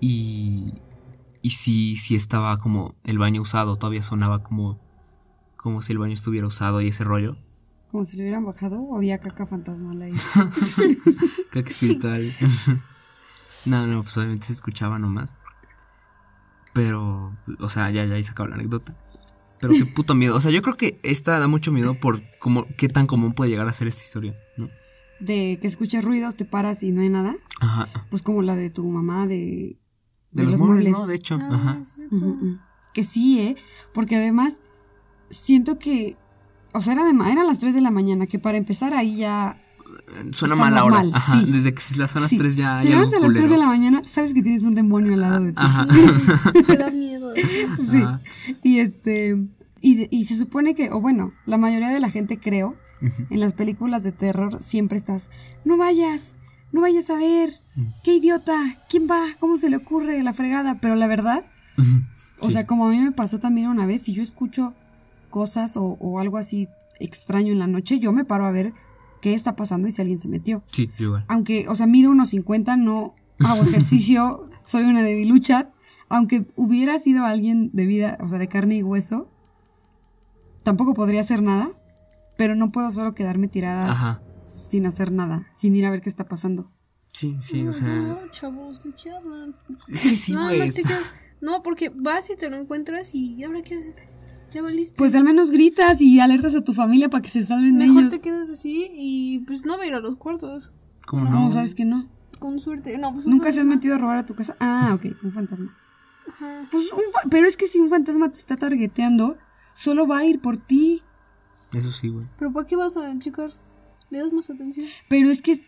y 0.00 0.74
y 1.42 1.50
sí 1.50 1.96
sí 1.96 2.14
estaba 2.14 2.56
como 2.58 2.94
el 3.04 3.18
baño 3.18 3.40
usado, 3.42 3.76
todavía 3.76 4.02
sonaba 4.02 4.42
como 4.42 4.78
como 5.56 5.82
si 5.82 5.92
el 5.92 5.98
baño 5.98 6.14
estuviera 6.14 6.46
usado 6.46 6.80
y 6.80 6.88
ese 6.88 7.04
rollo. 7.04 7.36
Como 7.90 8.04
si 8.04 8.16
lo 8.16 8.22
hubieran 8.22 8.44
bajado 8.44 8.80
o 8.80 8.96
había 8.96 9.18
caca 9.18 9.46
fantasmal 9.46 10.00
ahí. 10.02 10.12
Caca 11.50 11.70
espiritual. 11.70 12.32
no, 13.64 13.86
no, 13.86 14.02
pues 14.02 14.16
obviamente 14.18 14.46
se 14.46 14.52
escuchaba 14.52 14.98
nomás. 14.98 15.30
Pero, 16.74 17.36
o 17.58 17.68
sea, 17.68 17.90
ya, 17.90 18.04
ya 18.04 18.14
ahí 18.14 18.22
se 18.22 18.30
acabó 18.30 18.50
la 18.50 18.56
anécdota. 18.56 18.94
Pero 19.60 19.72
qué 19.72 19.84
puto 19.86 20.14
miedo. 20.14 20.36
O 20.36 20.40
sea, 20.40 20.50
yo 20.50 20.62
creo 20.62 20.76
que 20.76 21.00
esta 21.02 21.38
da 21.38 21.48
mucho 21.48 21.72
miedo 21.72 21.94
por 21.94 22.22
como, 22.38 22.66
qué 22.76 22.88
tan 22.88 23.06
común 23.06 23.32
puede 23.32 23.50
llegar 23.50 23.66
a 23.66 23.72
ser 23.72 23.88
esta 23.88 24.02
historia, 24.02 24.34
¿no? 24.56 24.70
De 25.20 25.58
que 25.60 25.66
escuchas 25.66 26.04
ruidos, 26.04 26.36
te 26.36 26.44
paras 26.44 26.82
y 26.82 26.92
no 26.92 27.00
hay 27.00 27.08
nada. 27.08 27.36
Ajá. 27.60 27.88
Pues 28.10 28.22
como 28.22 28.42
la 28.42 28.54
de 28.56 28.70
tu 28.70 28.88
mamá 28.88 29.26
de... 29.26 29.78
De, 30.30 30.44
los, 30.44 30.60
muebles, 30.60 30.92
¿no? 30.92 31.06
De 31.06 31.14
hecho, 31.16 31.36
ajá. 31.36 31.78
Ujú, 32.12 32.28
ujú. 32.28 32.58
Que 32.94 33.02
sí, 33.02 33.40
¿eh? 33.40 33.56
Porque 33.94 34.16
además 34.16 34.60
siento 35.30 35.78
que... 35.78 36.16
O 36.74 36.80
sea, 36.82 36.92
era 36.92 37.04
de 37.04 37.12
ma- 37.14 37.32
eran 37.32 37.46
las 37.46 37.58
3 37.58 37.74
de 37.74 37.80
la 37.80 37.90
mañana, 37.90 38.26
que 38.26 38.38
para 38.38 38.58
empezar 38.58 38.94
ahí 38.94 39.16
ya... 39.16 39.60
Suena 40.32 40.54
Está 40.54 40.56
mal 40.56 40.76
ahora. 40.78 40.96
normal, 41.02 41.12
Ajá. 41.14 41.40
sí. 41.40 41.50
Desde 41.50 41.72
que 41.74 41.82
las 41.96 42.10
son 42.10 42.22
las 42.22 42.30
sí. 42.30 42.36
3 42.38 42.56
ya 42.56 42.82
Te 42.82 42.90
levantas 42.90 43.14
a 43.14 43.20
las 43.20 43.32
3 43.32 43.50
de 43.50 43.56
la 43.56 43.66
mañana, 43.66 44.02
sabes 44.04 44.34
que 44.34 44.42
tienes 44.42 44.62
un 44.64 44.74
demonio 44.74 45.14
al 45.14 45.20
lado 45.22 45.40
de 45.40 45.52
ti. 45.52 45.56
Ajá. 45.62 45.86
Te 46.66 46.76
da 46.76 46.90
miedo. 46.90 47.32
Sí. 47.34 47.96
Ajá. 48.02 48.20
Y 48.62 48.78
este... 48.80 49.48
Y, 49.80 49.94
de- 49.94 50.08
y 50.10 50.24
se 50.26 50.36
supone 50.36 50.74
que, 50.74 50.90
o 50.90 51.00
bueno, 51.00 51.32
la 51.46 51.56
mayoría 51.56 51.88
de 51.88 52.00
la 52.00 52.10
gente 52.10 52.38
creo, 52.38 52.76
En 53.30 53.40
las 53.40 53.52
películas 53.52 54.02
de 54.02 54.12
terror 54.12 54.62
siempre 54.62 54.98
estás, 54.98 55.30
no 55.64 55.76
vayas, 55.76 56.34
no 56.72 56.80
vayas 56.80 57.10
a 57.10 57.16
ver, 57.16 57.50
qué 58.02 58.14
idiota, 58.14 58.60
¿quién 58.88 59.06
va? 59.10 59.24
¿Cómo 59.38 59.56
se 59.56 59.70
le 59.70 59.76
ocurre 59.76 60.22
la 60.22 60.32
fregada? 60.34 60.80
Pero 60.80 60.94
la 60.96 61.06
verdad, 61.06 61.44
o 62.40 62.46
Sí. 62.46 62.52
sea, 62.52 62.66
como 62.66 62.86
a 62.86 62.90
mí 62.90 62.98
me 62.98 63.12
pasó 63.12 63.38
también 63.38 63.68
una 63.68 63.86
vez, 63.86 64.02
si 64.02 64.12
yo 64.12 64.22
escucho 64.22 64.74
cosas 65.30 65.76
o, 65.76 65.84
o 66.00 66.18
algo 66.20 66.36
así 66.38 66.68
extraño 67.00 67.52
en 67.52 67.58
la 67.58 67.66
noche, 67.66 67.98
yo 68.00 68.12
me 68.12 68.24
paro 68.24 68.44
a 68.46 68.50
ver 68.50 68.72
qué 69.22 69.34
está 69.34 69.54
pasando 69.56 69.86
y 69.88 69.92
si 69.92 70.00
alguien 70.02 70.18
se 70.18 70.28
metió. 70.28 70.62
Sí, 70.72 70.90
igual. 70.98 71.24
Aunque, 71.28 71.68
o 71.68 71.74
sea, 71.74 71.86
mido 71.86 72.10
unos 72.10 72.30
50, 72.30 72.76
no 72.76 73.14
hago 73.40 73.62
ejercicio, 73.62 74.48
soy 74.64 74.84
una 74.84 75.02
debilucha. 75.02 75.70
Aunque 76.08 76.46
hubiera 76.56 76.98
sido 76.98 77.24
alguien 77.24 77.70
de 77.72 77.84
vida, 77.86 78.16
o 78.20 78.28
sea, 78.28 78.38
de 78.38 78.48
carne 78.48 78.76
y 78.76 78.82
hueso, 78.82 79.28
tampoco 80.64 80.94
podría 80.94 81.20
hacer 81.20 81.42
nada, 81.42 81.68
pero 82.38 82.54
no 82.56 82.72
puedo 82.72 82.90
solo 82.90 83.12
quedarme 83.12 83.48
tirada 83.48 83.90
Ajá. 83.90 84.22
sin 84.70 84.86
hacer 84.86 85.12
nada, 85.12 85.48
sin 85.56 85.76
ir 85.76 85.84
a 85.84 85.90
ver 85.90 86.00
qué 86.00 86.08
está 86.08 86.26
pasando. 86.26 86.70
Sí, 87.12 87.36
sí, 87.40 87.66
o 87.66 87.72
sea. 87.72 87.88
No, 87.94 88.30
chavos, 88.30 88.80
¿de 88.82 88.92
qué 88.94 89.10
hablan? 89.10 89.54
Es 89.88 90.00
que 90.00 90.16
sí, 90.16 90.32
no, 90.32 90.44
güey. 90.44 90.58
no 90.60 90.64
te 90.64 90.80
está- 90.80 90.88
quedas. 90.88 91.12
No, 91.40 91.62
porque 91.62 91.90
vas 91.94 92.30
y 92.30 92.36
te 92.36 92.48
lo 92.48 92.56
encuentras 92.56 93.14
y 93.14 93.42
¿ahora 93.44 93.60
qué 93.62 93.76
haces? 93.76 93.96
Ya 94.52 94.62
valiste. 94.62 94.96
Pues 94.96 95.14
al 95.14 95.24
menos 95.24 95.50
gritas 95.50 96.00
y 96.00 96.20
alertas 96.20 96.54
a 96.54 96.62
tu 96.64 96.72
familia 96.72 97.08
para 97.10 97.20
que 97.22 97.28
se 97.28 97.44
salven 97.44 97.76
Mejor 97.76 97.98
ellos. 98.02 98.12
te 98.12 98.20
quedas 98.20 98.48
así 98.50 98.88
y 98.92 99.40
pues 99.40 99.66
no 99.66 99.76
va 99.76 99.82
a 99.84 99.86
ir 99.86 99.94
a 99.94 100.00
los 100.00 100.16
cuartos. 100.16 100.72
¿Cómo 101.06 101.24
No, 101.24 101.40
no? 101.46 101.50
sabes 101.52 101.74
que 101.74 101.84
no. 101.84 102.08
Con 102.38 102.58
suerte. 102.60 102.96
No, 102.98 103.12
pues 103.12 103.26
¿Nunca 103.26 103.50
se 103.52 103.60
has 103.60 103.66
no. 103.66 103.74
metido 103.74 103.96
a 103.96 103.98
robar 103.98 104.18
a 104.18 104.24
tu 104.24 104.34
casa? 104.34 104.56
Ah, 104.60 104.92
ok, 104.94 105.06
un 105.24 105.32
fantasma. 105.32 105.76
Ajá. 106.28 106.68
Pues 106.70 106.84
un 106.92 107.12
fa- 107.12 107.28
pero 107.30 107.46
es 107.46 107.56
que 107.56 107.66
si 107.66 107.78
un 107.78 107.88
fantasma 107.90 108.30
te 108.30 108.38
está 108.38 108.56
targeteando, 108.56 109.38
solo 109.74 110.06
va 110.06 110.18
a 110.18 110.24
ir 110.24 110.40
por 110.40 110.56
ti. 110.56 111.02
Eso 111.72 111.90
sí, 111.90 112.08
güey. 112.08 112.26
Pero 112.38 112.52
¿para 112.52 112.66
qué 112.66 112.76
vas 112.76 112.96
a 112.96 113.18
checar? 113.18 113.52
¿Le 114.10 114.18
das 114.18 114.32
más 114.32 114.48
atención? 114.50 114.86
Pero 115.08 115.30
es 115.30 115.42
que 115.42 115.60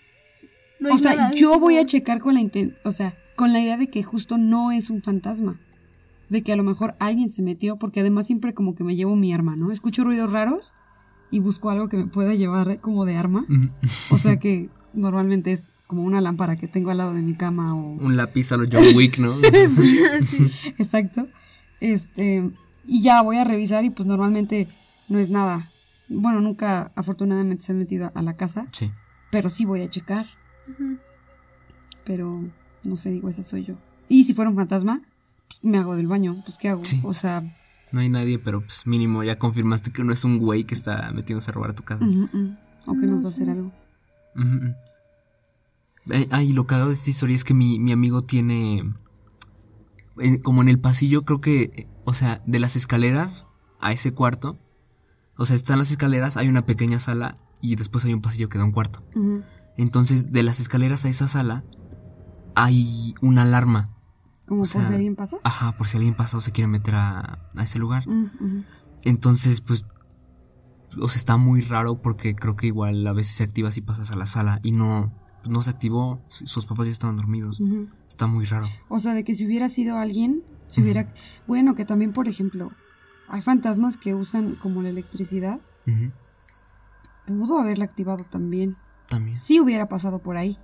Lo 0.79 0.95
o 0.95 0.99
sea, 0.99 1.33
yo 1.33 1.59
voy 1.59 1.77
a 1.77 1.85
checar 1.85 2.21
con 2.21 2.35
la 2.35 2.41
inten 2.41 2.77
o 2.85 2.93
sea, 2.93 3.15
con 3.37 3.53
la 3.53 3.61
idea 3.61 3.77
de 3.77 3.89
que 3.89 4.03
justo 4.03 4.39
no 4.39 4.71
es 4.71 4.91
un 4.91 5.03
fantasma. 5.03 5.61
De 6.29 6.43
que 6.43 6.53
a 6.53 6.57
lo 6.57 6.63
mejor 6.63 6.95
alguien 7.01 7.29
se 7.29 7.43
metió, 7.43 7.77
porque 7.77 8.01
además 8.01 8.27
siempre 8.27 8.55
como 8.55 8.77
que 8.77 8.85
me 8.85 8.95
llevo 8.95 9.17
mi 9.17 9.33
arma, 9.33 9.57
¿no? 9.57 9.73
Escucho 9.73 10.05
ruidos 10.05 10.31
raros 10.31 10.75
y 11.31 11.41
busco 11.41 11.71
algo 11.71 11.89
que 11.89 11.97
me 11.97 12.07
pueda 12.07 12.35
llevar 12.35 12.81
como 12.81 13.05
de 13.05 13.17
arma. 13.17 13.47
O 14.11 14.19
sea 14.19 14.39
que 14.39 14.69
normalmente 14.93 15.53
es 15.53 15.75
como 15.87 16.03
una 16.03 16.21
lámpara 16.21 16.57
que 16.57 16.69
tengo 16.69 16.91
al 16.91 16.99
lado 16.99 17.15
de 17.15 17.21
mi 17.21 17.35
cama 17.35 17.75
o... 17.75 17.95
Un 17.95 18.17
lápiz 18.17 18.53
a 18.53 18.57
los 18.57 18.69
John 18.71 18.85
Wick, 18.95 19.19
¿no? 19.19 19.35
sí. 20.23 20.47
Exacto. 20.79 21.29
Este, 21.81 22.49
y 22.85 23.03
ya 23.03 23.23
voy 23.23 23.39
a 23.39 23.45
revisar 23.45 23.85
y 23.85 23.91
pues 23.91 24.07
normalmente 24.07 24.69
no 25.09 25.19
es 25.19 25.31
nada. 25.31 25.71
Bueno, 26.11 26.40
nunca 26.40 26.92
afortunadamente 26.96 27.64
se 27.64 27.73
han 27.73 27.79
metido 27.79 28.11
a 28.14 28.23
la 28.23 28.37
casa, 28.37 28.66
sí. 28.73 28.90
pero 29.31 29.49
sí 29.49 29.64
voy 29.64 29.83
a 29.83 29.88
checar. 29.90 30.27
Pero 32.05 32.44
no 32.85 32.96
sé, 32.96 33.11
digo, 33.11 33.29
ese 33.29 33.42
soy 33.42 33.64
yo. 33.64 33.75
Y 34.09 34.25
si 34.25 34.35
fuera 34.35 34.51
un 34.51 34.57
fantasma, 34.57 35.03
pues, 35.49 35.61
me 35.62 35.79
hago 35.79 35.96
del 35.96 36.07
baño, 36.09 36.42
pues 36.44 36.59
¿qué 36.59 36.68
hago? 36.68 36.83
Sí. 36.83 37.01
O 37.05 37.12
sea, 37.12 37.42
No 37.92 38.01
hay 38.01 38.09
nadie, 38.09 38.38
pero 38.38 38.61
pues 38.61 38.87
mínimo 38.87 39.23
ya 39.23 39.38
confirmaste 39.38 39.92
que 39.92 40.03
no 40.05 40.12
es 40.12 40.25
un 40.25 40.38
güey 40.38 40.64
que 40.64 40.75
está 40.75 41.12
metiéndose 41.12 41.51
a 41.51 41.55
robar 41.55 41.70
a 41.70 41.75
tu 41.75 41.83
casa. 41.85 42.05
o 42.05 42.94
que 42.94 43.07
No 43.07 43.16
nos 43.16 43.25
va 43.25 43.29
a 43.29 43.33
hacer 43.33 43.51
algo. 43.51 43.73
Ujú. 44.37 44.75
Eh, 46.12 46.27
Ah, 46.31 46.42
y 46.42 46.53
lo 46.53 46.66
cagado 46.66 46.88
de 46.88 46.94
esta 46.94 47.11
historia 47.11 47.37
es 47.37 47.44
que 47.44 47.55
mi, 47.55 47.79
mi 47.79 47.92
amigo 47.92 48.23
tiene. 48.23 48.92
eh, 50.18 50.40
como 50.40 50.62
en 50.62 50.68
el 50.68 50.81
pasillo, 50.81 51.23
creo 51.25 51.40
que. 51.40 51.62
eh, 51.62 51.87
O 52.05 52.14
sea, 52.14 52.42
de 52.46 52.59
las 52.59 52.75
escaleras 52.75 53.46
a 53.81 53.92
ese 53.92 54.12
cuarto. 54.12 54.59
O 55.40 55.46
sea, 55.46 55.57
están 55.57 55.79
las 55.79 55.90
escaleras, 55.90 56.37
hay 56.37 56.48
una 56.48 56.66
pequeña 56.66 56.98
sala 56.98 57.38
y 57.62 57.76
después 57.76 58.05
hay 58.05 58.12
un 58.12 58.20
pasillo 58.20 58.50
que 58.50 58.59
da 58.59 58.64
un 58.64 58.72
cuarto. 58.72 59.03
Entonces, 59.79 60.33
de 60.33 60.42
las 60.42 60.61
escaleras 60.61 61.07
a 61.07 61.09
esa 61.09 61.29
sala 61.29 61.64
hay 62.55 63.14
una 63.22 63.40
alarma. 63.40 63.88
Como 64.46 64.64
O 64.64 64.66
por 64.66 64.85
si 64.85 64.92
alguien 64.92 65.16
pasa. 65.16 65.38
Ajá, 65.42 65.79
por 65.79 65.88
si 65.88 65.96
alguien 65.96 66.12
pasa 66.12 66.37
o 66.37 66.42
se 66.42 66.53
quiere 66.53 66.68
meter 66.68 66.94
a, 66.94 67.50
a 67.57 67.62
ese 67.62 67.79
lugar. 67.79 68.05
Entonces, 69.03 69.62
pues, 69.62 69.87
o 71.00 71.09
sea, 71.09 71.16
está 71.16 71.38
muy 71.38 71.62
raro 71.62 72.03
porque 72.03 72.35
creo 72.35 72.55
que 72.55 72.66
igual 72.66 73.07
a 73.07 73.14
veces 73.14 73.35
se 73.37 73.42
activa 73.42 73.70
si 73.70 73.81
pasas 73.81 74.11
a 74.11 74.16
la 74.16 74.26
sala 74.26 74.61
y 74.62 74.72
no, 74.72 75.11
pues, 75.38 75.48
no 75.48 75.62
se 75.62 75.70
activó, 75.70 76.22
sus 76.29 76.66
papás 76.66 76.85
ya 76.85 76.92
estaban 76.92 77.16
dormidos. 77.16 77.62
Está 78.07 78.26
muy 78.26 78.44
raro. 78.44 78.66
O 78.90 78.98
sea, 78.98 79.14
de 79.14 79.24
que 79.24 79.35
si 79.35 79.46
hubiera 79.46 79.70
sido 79.70 79.96
alguien, 79.96 80.44
si 80.66 80.83
hubiera... 80.83 81.14
Bueno, 81.46 81.74
que 81.74 81.87
también, 81.87 82.12
por 82.12 82.29
ejemplo, 82.29 82.72
hay 83.31 83.40
fantasmas 83.43 83.97
que 83.97 84.14
usan 84.14 84.57
como 84.57 84.83
la 84.83 84.88
electricidad. 84.90 85.61
Pudo 87.27 87.59
haberla 87.59 87.85
activado 87.85 88.25
también. 88.25 88.77
También. 89.09 89.35
Sí 89.37 89.59
hubiera 89.59 89.88
pasado 89.88 90.21
por 90.21 90.37
ahí. 90.37 90.57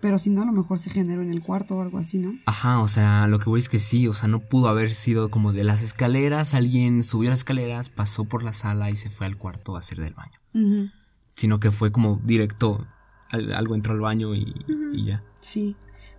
Pero 0.00 0.18
si 0.18 0.30
no, 0.30 0.42
a 0.42 0.46
lo 0.46 0.52
mejor 0.52 0.78
se 0.78 0.90
generó 0.90 1.22
en 1.22 1.32
el 1.32 1.42
cuarto 1.42 1.76
o 1.76 1.82
algo 1.82 1.98
así, 1.98 2.18
¿no? 2.18 2.32
Ajá, 2.46 2.80
o 2.80 2.86
sea, 2.88 3.26
lo 3.26 3.38
que 3.40 3.50
voy 3.50 3.58
es 3.58 3.68
que 3.68 3.80
sí, 3.80 4.06
o 4.06 4.12
sea, 4.14 4.28
no 4.28 4.40
pudo 4.40 4.68
haber 4.68 4.92
sido 4.92 5.28
como 5.28 5.52
de 5.52 5.64
las 5.64 5.82
escaleras, 5.82 6.54
alguien 6.54 7.02
subió 7.02 7.30
las 7.30 7.40
escaleras, 7.40 7.88
pasó 7.88 8.24
por 8.26 8.44
la 8.44 8.52
sala 8.52 8.90
y 8.90 8.96
se 8.96 9.10
fue 9.10 9.26
al 9.26 9.36
cuarto 9.36 9.74
a 9.74 9.80
hacer 9.80 9.98
del 10.00 10.14
baño. 10.14 10.38
Ujú. 10.54 10.90
Sino 11.34 11.58
que 11.58 11.70
fue 11.72 11.90
como 11.90 12.20
directo, 12.22 12.86
al- 13.30 13.52
algo 13.54 13.74
entró 13.74 13.92
al 13.92 14.00
baño 14.00 14.34
y, 14.36 14.54
y 14.92 15.06
ya. 15.06 15.24
Sí. 15.40 15.74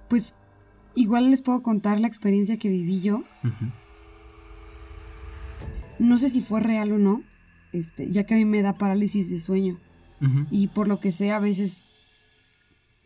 Pues 0.10 0.36
igual 0.94 1.30
les 1.32 1.42
puedo 1.42 1.64
contar 1.64 2.02
la 2.02 2.08
experiencia 2.08 2.58
que 2.58 2.68
viví 2.68 3.00
yo. 3.02 3.24
No 6.02 6.18
sé 6.18 6.30
si 6.30 6.42
fue 6.42 6.60
real 6.60 6.92
o 6.94 6.98
no, 6.98 7.24
este, 7.74 8.10
ya 8.12 8.26
que 8.26 8.34
a 8.34 8.38
mí 8.38 8.46
me 8.46 8.62
da 8.62 8.78
parálisis 8.78 9.30
de 9.30 9.40
sueño. 9.40 9.80
Y 10.52 10.68
por 10.68 10.88
lo 10.88 11.00
que 11.00 11.10
sé, 11.12 11.32
a 11.32 11.40
veces 11.40 11.94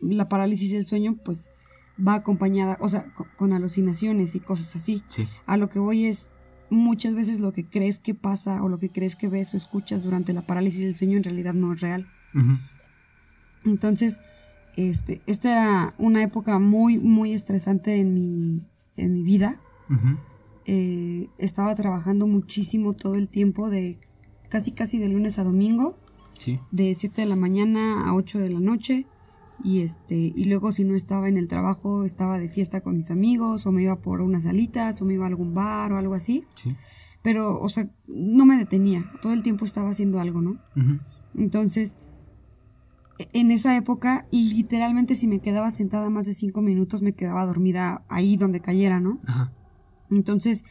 la 0.00 0.28
parálisis 0.28 0.72
del 0.72 0.84
sueño, 0.84 1.16
pues 1.24 1.50
va 1.98 2.14
acompañada, 2.14 2.76
o 2.80 2.88
sea, 2.90 3.12
co- 3.14 3.26
con 3.36 3.54
alucinaciones 3.54 4.34
y 4.34 4.40
cosas 4.40 4.76
así. 4.76 5.02
Sí. 5.08 5.26
A 5.46 5.56
lo 5.56 5.70
que 5.70 5.78
voy 5.78 6.04
es, 6.04 6.28
muchas 6.68 7.14
veces 7.14 7.40
lo 7.40 7.52
que 7.52 7.64
crees 7.64 8.00
que 8.00 8.12
pasa 8.14 8.62
o 8.62 8.68
lo 8.68 8.78
que 8.78 8.90
crees 8.90 9.16
que 9.16 9.28
ves 9.28 9.54
o 9.54 9.56
escuchas 9.56 10.02
durante 10.02 10.34
la 10.34 10.46
parálisis 10.46 10.80
del 10.82 10.94
sueño 10.94 11.16
en 11.16 11.24
realidad 11.24 11.54
no 11.54 11.72
es 11.72 11.80
real. 11.80 12.06
Entonces, 13.64 14.20
este, 14.76 15.22
esta 15.26 15.52
era 15.52 15.94
una 15.98 16.22
época 16.22 16.58
muy, 16.58 16.98
muy 16.98 17.32
estresante 17.32 17.98
en 18.00 18.12
mi, 18.14 18.66
en 18.96 19.12
mi 19.14 19.22
vida. 19.22 19.58
Eh, 20.66 21.28
estaba 21.38 21.74
trabajando 21.74 22.26
muchísimo 22.26 22.92
todo 22.92 23.14
el 23.14 23.28
tiempo, 23.28 23.70
de 23.70 23.98
casi 24.48 24.72
casi 24.72 24.98
de 24.98 25.08
lunes 25.08 25.38
a 25.38 25.44
domingo, 25.44 25.96
Sí. 26.38 26.60
de 26.70 26.92
7 26.94 27.22
de 27.22 27.26
la 27.28 27.36
mañana 27.36 28.06
a 28.08 28.14
8 28.14 28.38
de 28.38 28.50
la 28.50 28.60
noche. 28.60 29.06
Y 29.64 29.80
este, 29.80 30.16
y 30.36 30.44
luego 30.44 30.70
si 30.70 30.84
no 30.84 30.94
estaba 30.94 31.28
en 31.30 31.38
el 31.38 31.48
trabajo, 31.48 32.04
estaba 32.04 32.38
de 32.38 32.48
fiesta 32.48 32.82
con 32.82 32.96
mis 32.96 33.10
amigos, 33.10 33.66
o 33.66 33.72
me 33.72 33.82
iba 33.82 33.96
por 34.02 34.20
unas 34.20 34.42
salitas, 34.42 35.00
o 35.00 35.06
me 35.06 35.14
iba 35.14 35.24
a 35.24 35.28
algún 35.28 35.54
bar 35.54 35.92
o 35.92 35.98
algo 35.98 36.12
así. 36.14 36.44
Sí. 36.54 36.76
Pero, 37.22 37.58
o 37.60 37.68
sea, 37.70 37.88
no 38.06 38.44
me 38.44 38.56
detenía. 38.58 39.10
Todo 39.22 39.32
el 39.32 39.42
tiempo 39.42 39.64
estaba 39.64 39.90
haciendo 39.90 40.20
algo, 40.20 40.42
¿no? 40.42 40.58
Entonces, 41.34 41.98
en 43.32 43.50
esa 43.50 43.76
época, 43.76 44.26
literalmente 44.30 45.14
si 45.14 45.26
me 45.26 45.40
quedaba 45.40 45.70
sentada 45.70 46.10
más 46.10 46.26
de 46.26 46.34
cinco 46.34 46.60
minutos, 46.60 47.00
me 47.02 47.14
quedaba 47.14 47.46
dormida 47.46 48.04
ahí 48.08 48.36
donde 48.36 48.60
cayera, 48.60 49.00
¿no? 49.00 49.18
Ajá. 49.26 49.52
Entonces, 50.10 50.64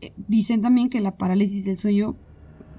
eh, 0.00 0.12
dicen 0.28 0.62
también 0.62 0.88
que 0.90 1.00
la 1.00 1.16
parálisis 1.16 1.64
del 1.64 1.76
sueño, 1.78 2.16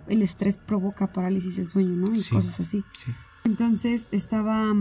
el 0.08 0.22
estrés 0.22 0.58
provoca 0.58 1.12
parálisis 1.12 1.58
del 1.58 1.68
sueño, 1.68 1.96
¿no? 1.96 2.14
Y 2.14 2.20
Sí. 2.20 2.32
cosas 2.34 2.60
así. 2.60 2.84
Sí. 2.94 3.12
Entonces, 3.44 4.08
estaba 4.12 4.74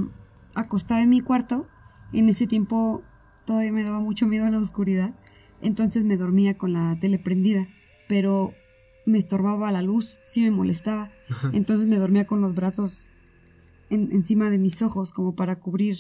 acostada 0.55 1.03
en 1.03 1.09
mi 1.11 1.21
cuarto. 1.21 1.69
En 2.13 2.29
ese 2.29 2.47
tiempo 2.47 3.03
todavía 3.45 3.73
me 3.73 3.83
daba 3.85 4.01
mucho 4.01 4.27
miedo 4.27 4.47
a 4.47 4.51
la 4.51 4.59
oscuridad. 4.59 5.15
Entonces 5.61 6.05
me 6.05 6.17
dormía 6.17 6.57
con 6.57 6.73
la 6.73 6.97
tele 7.01 7.19
prendida. 7.19 7.67
Pero 8.09 8.53
me 9.05 9.19
estorbaba 9.19 9.71
la 9.73 9.83
luz, 9.83 10.21
sí 10.25 10.43
me 10.43 10.51
molestaba. 10.51 11.11
Entonces 11.53 11.87
me 11.87 11.97
dormía 11.97 12.27
con 12.27 12.41
los 12.41 12.55
brazos 12.55 13.07
en- 13.91 14.11
encima 14.13 14.51
de 14.51 14.59
mis 14.59 14.81
ojos, 14.83 15.13
como 15.13 15.35
para 15.35 15.57
cubrir. 15.61 15.97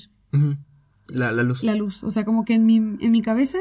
La, 1.09 1.31
la 1.33 1.43
luz. 1.45 1.63
la 1.63 1.75
luz. 1.77 2.03
O 2.05 2.11
sea, 2.11 2.25
como 2.25 2.45
que 2.45 2.55
en 2.55 2.67
mi, 2.67 2.77
en 2.77 3.11
mi 3.11 3.23
cabeza 3.23 3.59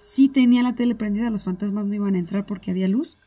sí 0.00 0.28
tenía 0.28 0.62
la 0.62 0.74
tele 0.74 0.94
prendida, 0.94 1.30
los 1.30 1.44
fantasmas 1.44 1.86
no 1.86 1.94
iban 1.94 2.14
a 2.14 2.18
entrar 2.18 2.46
porque 2.46 2.70
había 2.70 2.88
luz, 2.88 3.18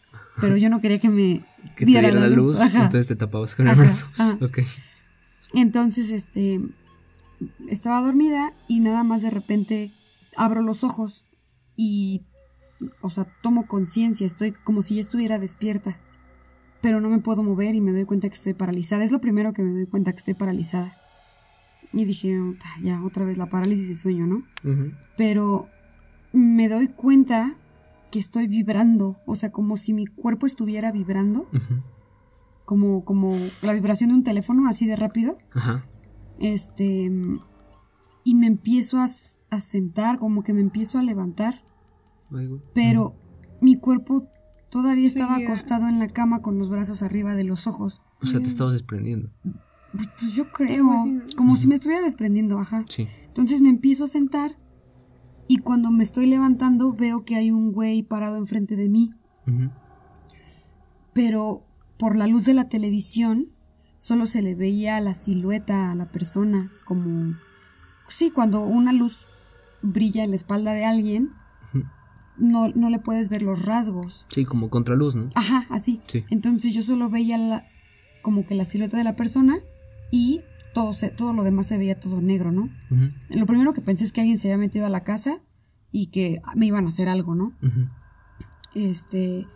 pero 0.42 0.58
yo 0.58 0.70
no 0.70 0.82
quería 0.82 1.00
que 1.00 1.10
me 1.10 1.46
que 1.76 1.86
te 1.86 1.86
diera 1.86 2.12
la 2.12 2.28
luz, 2.28 2.60
entonces 2.60 3.08
te 3.08 3.16
tapabas 3.16 3.56
con 3.56 3.68
el 3.68 3.74
Ajá, 3.74 3.84
brazo. 3.84 4.08
ajá. 4.18 4.38
Entonces, 5.54 6.10
este, 6.10 6.60
estaba 7.70 8.02
dormida 8.02 8.54
y 8.68 8.80
nada 8.80 9.04
más 9.04 9.22
de 9.22 9.30
repente 9.30 9.94
abro 10.36 10.64
los 10.64 10.84
ojos 10.84 11.26
y, 11.76 12.24
o 13.02 13.12
sea, 13.12 13.26
tomo 13.44 13.68
conciencia, 13.68 14.26
estoy 14.26 14.52
como 14.52 14.82
si 14.82 14.96
ya 14.96 15.02
estuviera 15.02 15.38
despierta, 15.38 16.00
pero 16.82 17.02
no 17.02 17.10
me 17.10 17.20
puedo 17.20 17.44
mover 17.44 17.76
y 17.76 17.82
me 17.82 17.92
doy 17.92 18.06
cuenta 18.06 18.30
que 18.30 18.36
estoy 18.36 18.54
paralizada. 18.56 19.04
Es 19.04 19.12
lo 19.12 19.22
primero 19.22 19.54
que 19.54 19.62
me 19.62 19.72
doy 19.74 19.86
cuenta 19.86 20.12
que 20.12 20.18
estoy 20.18 20.34
paralizada. 20.34 20.98
Y 21.94 22.06
dije, 22.06 22.42
"Uta, 22.42 22.66
ya, 22.82 23.04
otra 23.04 23.24
vez 23.24 23.38
la 23.38 23.48
parálisis 23.48 23.88
de 23.88 23.96
sueño, 23.96 24.26
¿no? 24.26 24.44
Pero 25.16 25.70
me 26.34 26.68
doy 26.68 26.88
cuenta 26.88 27.56
que 28.12 28.20
estoy 28.20 28.48
vibrando, 28.48 29.18
o 29.26 29.36
sea, 29.36 29.52
como 29.52 29.78
si 29.78 29.94
mi 29.94 30.06
cuerpo 30.06 30.46
estuviera 30.46 30.92
vibrando, 30.92 31.50
como, 32.66 33.06
como 33.06 33.38
la 33.62 33.74
vibración 33.74 34.10
de 34.10 34.18
un 34.18 34.24
teléfono, 34.24 34.68
así 34.68 34.86
de 34.86 34.96
rápido. 34.96 35.38
Ajá. 35.54 35.88
Este. 36.40 37.12
Y 38.26 38.36
me 38.36 38.48
empiezo 38.48 39.00
a, 39.00 39.06
a 39.06 39.60
sentar, 39.60 40.20
como 40.20 40.44
que 40.44 40.54
me 40.54 40.62
empiezo 40.62 41.00
a 41.00 41.04
levantar, 41.04 41.64
pero 42.74 43.16
mi 43.62 43.78
cuerpo 43.78 44.28
todavía 44.70 45.06
estaba 45.06 45.36
acostado 45.36 45.88
en 45.88 46.00
la 46.00 46.08
cama 46.08 46.40
con 46.40 46.58
los 46.58 46.70
brazos 46.70 47.04
arriba 47.04 47.36
de 47.36 47.44
los 47.44 47.68
ojos. 47.68 48.02
O 48.22 48.26
sea, 48.26 48.42
te 48.42 48.50
estabas 48.50 48.74
desprendiendo. 48.74 49.30
Pues, 49.92 50.08
pues 50.20 50.34
yo 50.34 50.52
creo, 50.52 50.88
como 51.36 51.56
si 51.56 51.68
me 51.68 51.76
estuviera 51.76 52.02
desprendiendo, 52.02 52.58
ajá. 52.58 52.86
Sí. 52.90 53.08
Entonces 53.28 53.62
me 53.62 53.70
empiezo 53.70 54.06
a 54.06 54.08
sentar 54.08 54.58
y 55.48 55.58
cuando 55.58 55.92
me 55.92 56.04
estoy 56.04 56.28
levantando 56.28 56.94
veo 56.94 57.26
que 57.26 57.36
hay 57.36 57.52
un 57.52 57.72
güey 57.72 58.04
parado 58.04 58.38
enfrente 58.38 58.76
de 58.76 58.90
mí, 58.90 59.12
pero 61.14 61.66
por 61.98 62.16
la 62.16 62.28
luz 62.28 62.46
de 62.46 62.54
la 62.54 62.70
televisión 62.70 63.50
solo 63.98 64.26
se 64.26 64.42
le 64.42 64.56
veía 64.56 65.00
la 65.00 65.14
silueta 65.14 65.92
a 65.92 65.96
la 65.96 66.12
persona, 66.12 66.72
como... 66.86 67.36
Sí, 68.08 68.32
cuando 68.32 68.66
una 68.66 68.92
luz 68.92 69.28
brilla 69.82 70.24
en 70.24 70.32
la 70.32 70.36
espalda 70.36 70.74
de 70.74 70.84
alguien, 70.86 71.32
no, 72.38 72.68
no 72.70 72.90
le 72.90 73.00
puedes 73.00 73.30
ver 73.30 73.42
los 73.42 73.66
rasgos. 73.66 74.26
Sí, 74.30 74.44
como 74.44 74.70
contraluz, 74.70 75.16
¿no? 75.16 75.30
Ajá, 75.36 75.66
así. 75.70 76.02
Sí. 76.08 76.26
Entonces 76.30 76.74
yo 76.74 76.82
solo 76.82 77.10
veía 77.10 77.38
la, 77.38 77.66
como 78.22 78.46
que 78.46 78.56
la 78.56 78.66
silueta 78.66 78.98
de 78.98 79.04
la 79.04 79.16
persona 79.16 79.60
y 80.12 80.42
todo, 80.74 80.94
se, 80.94 81.10
todo 81.10 81.34
lo 81.34 81.44
demás 81.44 81.68
se 81.68 81.78
veía 81.78 82.00
todo 82.00 82.22
negro, 82.22 82.52
¿no? 82.52 82.70
Lo 83.30 83.46
primero 83.46 83.74
que 83.74 83.82
pensé 83.82 84.04
es 84.04 84.12
que 84.14 84.22
alguien 84.22 84.38
se 84.40 84.48
había 84.48 84.58
metido 84.58 84.86
a 84.86 84.90
la 84.90 85.04
casa 85.04 85.42
y 85.92 86.08
que 86.08 86.42
me 86.56 86.66
iban 86.66 86.86
a 86.86 86.90
hacer 86.90 87.10
algo, 87.10 87.36
¿no? 87.36 87.54
Este, 88.76 89.48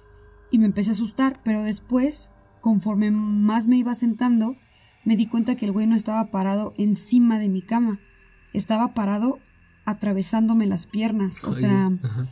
y 0.51 0.59
me 0.59 0.65
empecé 0.65 0.91
a 0.91 0.93
asustar, 0.93 1.41
pero 1.43 1.63
después, 1.63 2.31
conforme 2.61 3.11
más 3.11 3.67
me 3.67 3.77
iba 3.77 3.95
sentando, 3.95 4.55
me 5.05 5.15
di 5.15 5.25
cuenta 5.25 5.55
que 5.55 5.65
el 5.65 5.71
güey 5.71 5.87
no 5.87 5.95
estaba 5.95 6.29
parado 6.31 6.73
encima 6.77 7.39
de 7.39 7.49
mi 7.49 7.61
cama, 7.61 7.99
estaba 8.53 8.93
parado 8.93 9.39
atravesándome 9.85 10.65
las 10.67 10.85
piernas, 10.85 11.43
o 11.43 11.47
Ay, 11.53 11.59
sea, 11.61 11.91
Ajá. 12.03 12.27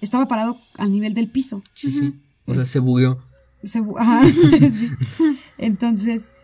estaba 0.00 0.26
parado 0.28 0.58
al 0.76 0.90
nivel 0.92 1.14
del 1.14 1.30
piso. 1.30 1.62
Sí, 1.74 1.90
sí. 1.92 2.20
O 2.46 2.54
sea, 2.54 2.66
se 2.66 2.80
bugueó. 2.80 3.22
Se 3.62 3.80
bu- 3.80 3.94
ajá, 3.98 4.22
sí. 4.28 4.90
Entonces, 5.58 6.34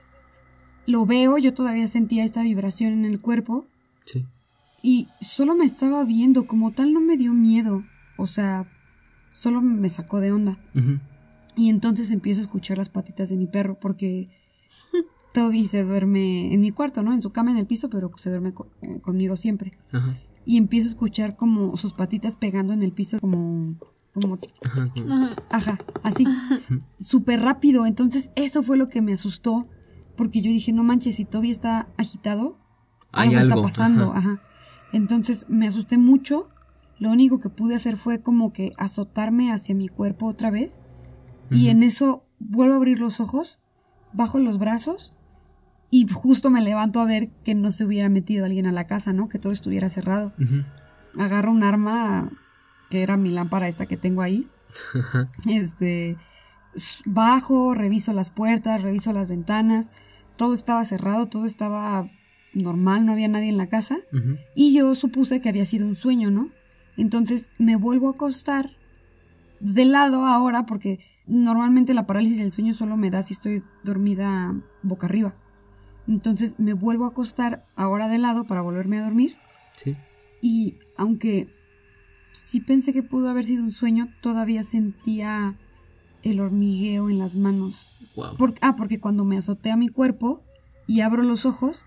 lo 0.89 1.05
veo, 1.07 1.37
yo 1.39 1.53
todavía 1.53 1.87
sentía 1.87 2.25
esta 2.25 2.43
vibración 2.43 2.93
en 2.95 3.05
el 3.05 3.21
cuerpo 3.21 3.67
Sí. 4.07 4.25
y 4.83 5.09
solo 5.21 5.55
me 5.55 5.65
estaba 5.67 6.03
viendo, 6.05 6.47
como 6.47 6.73
tal 6.73 6.93
no 6.95 7.01
me 7.01 7.17
dio 7.19 7.35
miedo, 7.35 7.85
o 8.17 8.27
sea, 8.27 8.67
solo 9.33 9.61
me 9.61 9.89
sacó 9.91 10.19
de 10.21 10.33
onda. 10.33 10.59
Ujú. 10.75 10.99
Y 11.57 11.69
entonces 11.69 12.11
empiezo 12.11 12.41
a 12.41 12.45
escuchar 12.45 12.79
las 12.79 12.89
patitas 12.89 13.29
de 13.29 13.37
mi 13.37 13.47
perro 13.47 13.79
porque 13.79 14.29
Toby 15.35 15.65
se 15.67 15.85
duerme 15.85 16.55
en 16.55 16.61
mi 16.63 16.71
cuarto, 16.71 17.03
¿no? 17.03 17.13
En 17.13 17.21
su 17.21 17.33
cama 17.33 17.51
en 17.51 17.59
el 17.59 17.67
piso, 17.67 17.91
pero 17.91 18.11
se 18.17 18.31
duerme 18.31 18.55
eh, 18.83 19.01
conmigo 19.01 19.37
siempre. 19.37 19.77
Ajá. 19.93 20.17
Y 20.47 20.57
empiezo 20.57 20.87
a 20.87 20.91
escuchar 20.91 21.37
como 21.37 21.77
sus 21.77 21.93
patitas 21.93 22.37
pegando 22.37 22.73
en 22.73 22.83
el 22.83 22.93
piso 22.93 23.21
como 23.21 23.77
como 24.15 24.39
Ajá. 24.65 24.89
como- 24.95 25.15
Ajá. 25.15 25.31
ajá, 25.51 25.79
así, 26.03 26.25
súper 26.99 27.41
rápido. 27.43 27.85
Entonces 27.87 28.31
eso 28.37 28.63
fue 28.63 28.77
lo 28.79 28.89
que 28.89 29.03
me 29.03 29.13
asustó 29.13 29.69
porque 30.19 30.43
yo 30.43 30.51
dije, 30.51 30.73
no 30.73 30.83
manches, 30.83 31.15
si 31.15 31.25
Toby 31.25 31.51
está 31.51 31.89
agitado, 31.97 32.59
Hay 33.13 33.29
algo, 33.29 33.41
está 33.41 33.63
pasando, 33.63 34.13
ajá. 34.13 34.33
ajá. 34.33 34.43
Entonces 34.93 35.47
me 35.49 35.67
asusté 35.67 35.97
mucho. 35.97 36.51
Lo 36.99 37.11
único 37.11 37.39
que 37.39 37.49
pude 37.49 37.77
hacer 37.77 37.97
fue 37.97 38.21
como 38.21 38.53
que 38.53 38.73
azotarme 38.77 39.53
hacia 39.53 39.75
mi 39.75 39.89
cuerpo 39.89 40.27
otra 40.27 40.51
vez. 40.51 40.81
Y 41.51 41.69
en 41.69 41.83
eso 41.83 42.27
vuelvo 42.41 42.75
a 42.75 42.77
abrir 42.77 42.99
los 43.01 43.21
ojos, 43.21 43.59
bajo 44.13 44.39
los 44.39 44.59
brazos 44.59 45.15
y 45.91 46.07
justo 46.13 46.51
me 46.51 46.61
levanto 46.61 47.01
a 47.01 47.07
ver 47.07 47.31
que 47.45 47.55
no 47.55 47.71
se 47.71 47.85
hubiera 47.85 48.09
metido 48.09 48.45
alguien 48.45 48.67
a 48.67 48.73
la 48.73 48.87
casa, 48.87 49.13
¿no? 49.13 49.29
Que 49.29 49.39
todo 49.39 49.53
estuviera 49.53 49.89
cerrado. 49.89 50.35
Agarro 51.17 51.53
un 51.53 51.63
arma 51.63 52.31
que 52.91 53.03
era 53.03 53.17
mi 53.17 53.31
lámpara 53.31 53.69
esta 53.69 53.87
que 53.87 53.97
tengo 53.97 54.21
ahí. 54.21 54.49
Este 55.49 56.19
bajo, 57.07 57.75
reviso 57.75 58.13
las 58.13 58.31
puertas, 58.31 58.83
reviso 58.83 59.13
las 59.13 59.29
ventanas. 59.29 59.91
Todo 60.39 60.55
estaba 60.55 60.83
cerrado, 60.87 61.27
todo 61.27 61.45
estaba 61.45 62.11
normal, 62.55 63.05
no 63.05 63.13
había 63.13 63.29
nadie 63.29 63.51
en 63.51 63.59
la 63.59 63.69
casa. 63.69 63.99
Y 64.55 64.73
yo 64.73 64.95
supuse 64.95 65.41
que 65.43 65.51
había 65.51 65.67
sido 65.67 65.87
un 65.87 65.95
sueño, 65.95 66.31
¿no? 66.31 66.51
Entonces 66.97 67.51
me 67.59 67.77
vuelvo 67.77 68.09
a 68.09 68.13
acostar 68.13 68.71
de 69.61 69.85
lado 69.85 70.25
ahora 70.25 70.65
porque 70.67 70.99
normalmente 71.27 71.93
la 71.93 72.07
parálisis 72.07 72.39
del 72.39 72.53
sueño 72.53 72.73
solo 72.73 72.97
me 72.97 73.11
da 73.11 73.23
si 73.23 73.35
estoy 73.35 73.63
dormida 73.85 74.55
boca 74.83 75.07
arriba. 75.07 75.35
Entonces 76.07 76.55
me 76.59 76.73
vuelvo 76.73 77.05
a 77.05 77.09
acostar 77.09 77.67
ahora 77.77 78.09
de 78.09 78.19
lado 78.19 78.47
para 78.47 78.63
volverme 78.63 78.99
a 78.99 79.03
dormir 79.05 79.37
Sí. 79.77 79.97
y 80.41 80.77
aunque 80.97 81.49
sí 82.33 82.61
pensé 82.61 82.93
que 82.93 83.03
pudo 83.03 83.29
haber 83.29 83.45
sido 83.45 83.63
un 83.63 83.73
sueño, 83.73 84.09
todavía 84.23 84.63
sentía 84.63 85.57
el 86.23 86.41
hormigueo 86.41 87.11
en 87.11 87.19
las 87.19 87.37
manos. 87.37 87.91
Wow. 88.17 88.37
Por- 88.37 88.55
ah, 88.61 88.77
porque 88.77 89.01
cuando 89.01 89.25
me 89.25 89.37
azoté 89.39 89.71
a 89.71 89.77
mi 89.77 89.89
cuerpo 89.89 90.43
y 90.87 91.01
abro 91.03 91.23
los 91.23 91.47
ojos, 91.47 91.87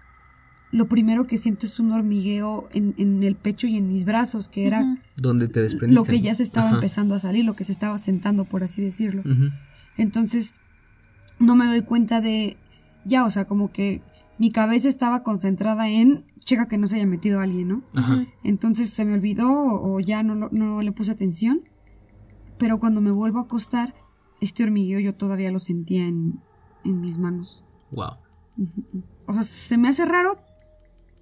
lo 0.71 0.87
primero 0.87 1.25
que 1.27 1.37
siento 1.37 1.65
es 1.65 1.79
un 1.79 1.91
hormigueo 1.91 2.69
en, 2.71 2.95
en 2.97 3.23
el 3.23 3.35
pecho 3.35 3.67
y 3.67 3.75
en 3.77 3.89
mis 3.89 4.05
brazos, 4.05 4.47
que 4.47 4.65
era 4.67 4.81
Ujú. 4.81 4.97
¿Dónde 5.17 5.47
te 5.49 5.61
desprendiste? 5.61 5.95
lo 5.95 6.05
que 6.05 6.21
ya 6.21 6.33
se 6.33 6.43
estaba 6.43 6.67
Ajá. 6.67 6.75
empezando 6.75 7.13
a 7.15 7.19
salir, 7.19 7.43
lo 7.43 7.55
que 7.55 7.65
se 7.65 7.73
estaba 7.73 7.97
sentando, 7.97 8.45
por 8.45 8.63
así 8.63 8.81
decirlo. 8.81 9.23
Entonces, 9.97 10.53
no 11.39 11.55
me 11.55 11.65
doy 11.65 11.81
cuenta 11.81 12.21
de, 12.21 12.57
ya, 13.05 13.25
o 13.25 13.29
sea, 13.29 13.45
como 13.45 13.71
que 13.71 14.01
mi 14.37 14.51
cabeza 14.51 14.87
estaba 14.87 15.23
concentrada 15.23 15.89
en, 15.89 16.25
checa 16.39 16.67
que 16.67 16.77
no 16.77 16.87
se 16.87 16.95
haya 16.95 17.05
metido 17.05 17.39
alguien, 17.41 17.67
¿no? 17.67 17.83
Ajá. 17.93 18.23
Entonces 18.43 18.89
se 18.91 19.03
me 19.05 19.13
olvidó 19.13 19.51
o, 19.51 19.95
o 19.95 19.99
ya 19.99 20.23
no, 20.23 20.35
no 20.51 20.81
le 20.81 20.91
puse 20.91 21.11
atención. 21.11 21.61
pero 22.57 22.79
cuando 22.79 23.01
me 23.01 23.11
vuelvo 23.11 23.39
a 23.39 23.43
acostar, 23.43 23.93
este 24.41 24.63
hormigueo 24.63 24.99
yo 24.99 25.15
todavía 25.15 25.51
lo 25.51 25.59
sentía 25.59 26.07
en, 26.07 26.41
en 26.83 26.99
mis 26.99 27.17
manos. 27.17 27.63
Wow. 27.91 28.17
O 29.27 29.33
sea, 29.33 29.43
se 29.43 29.77
me 29.77 29.87
hace 29.87 30.05
raro, 30.05 30.43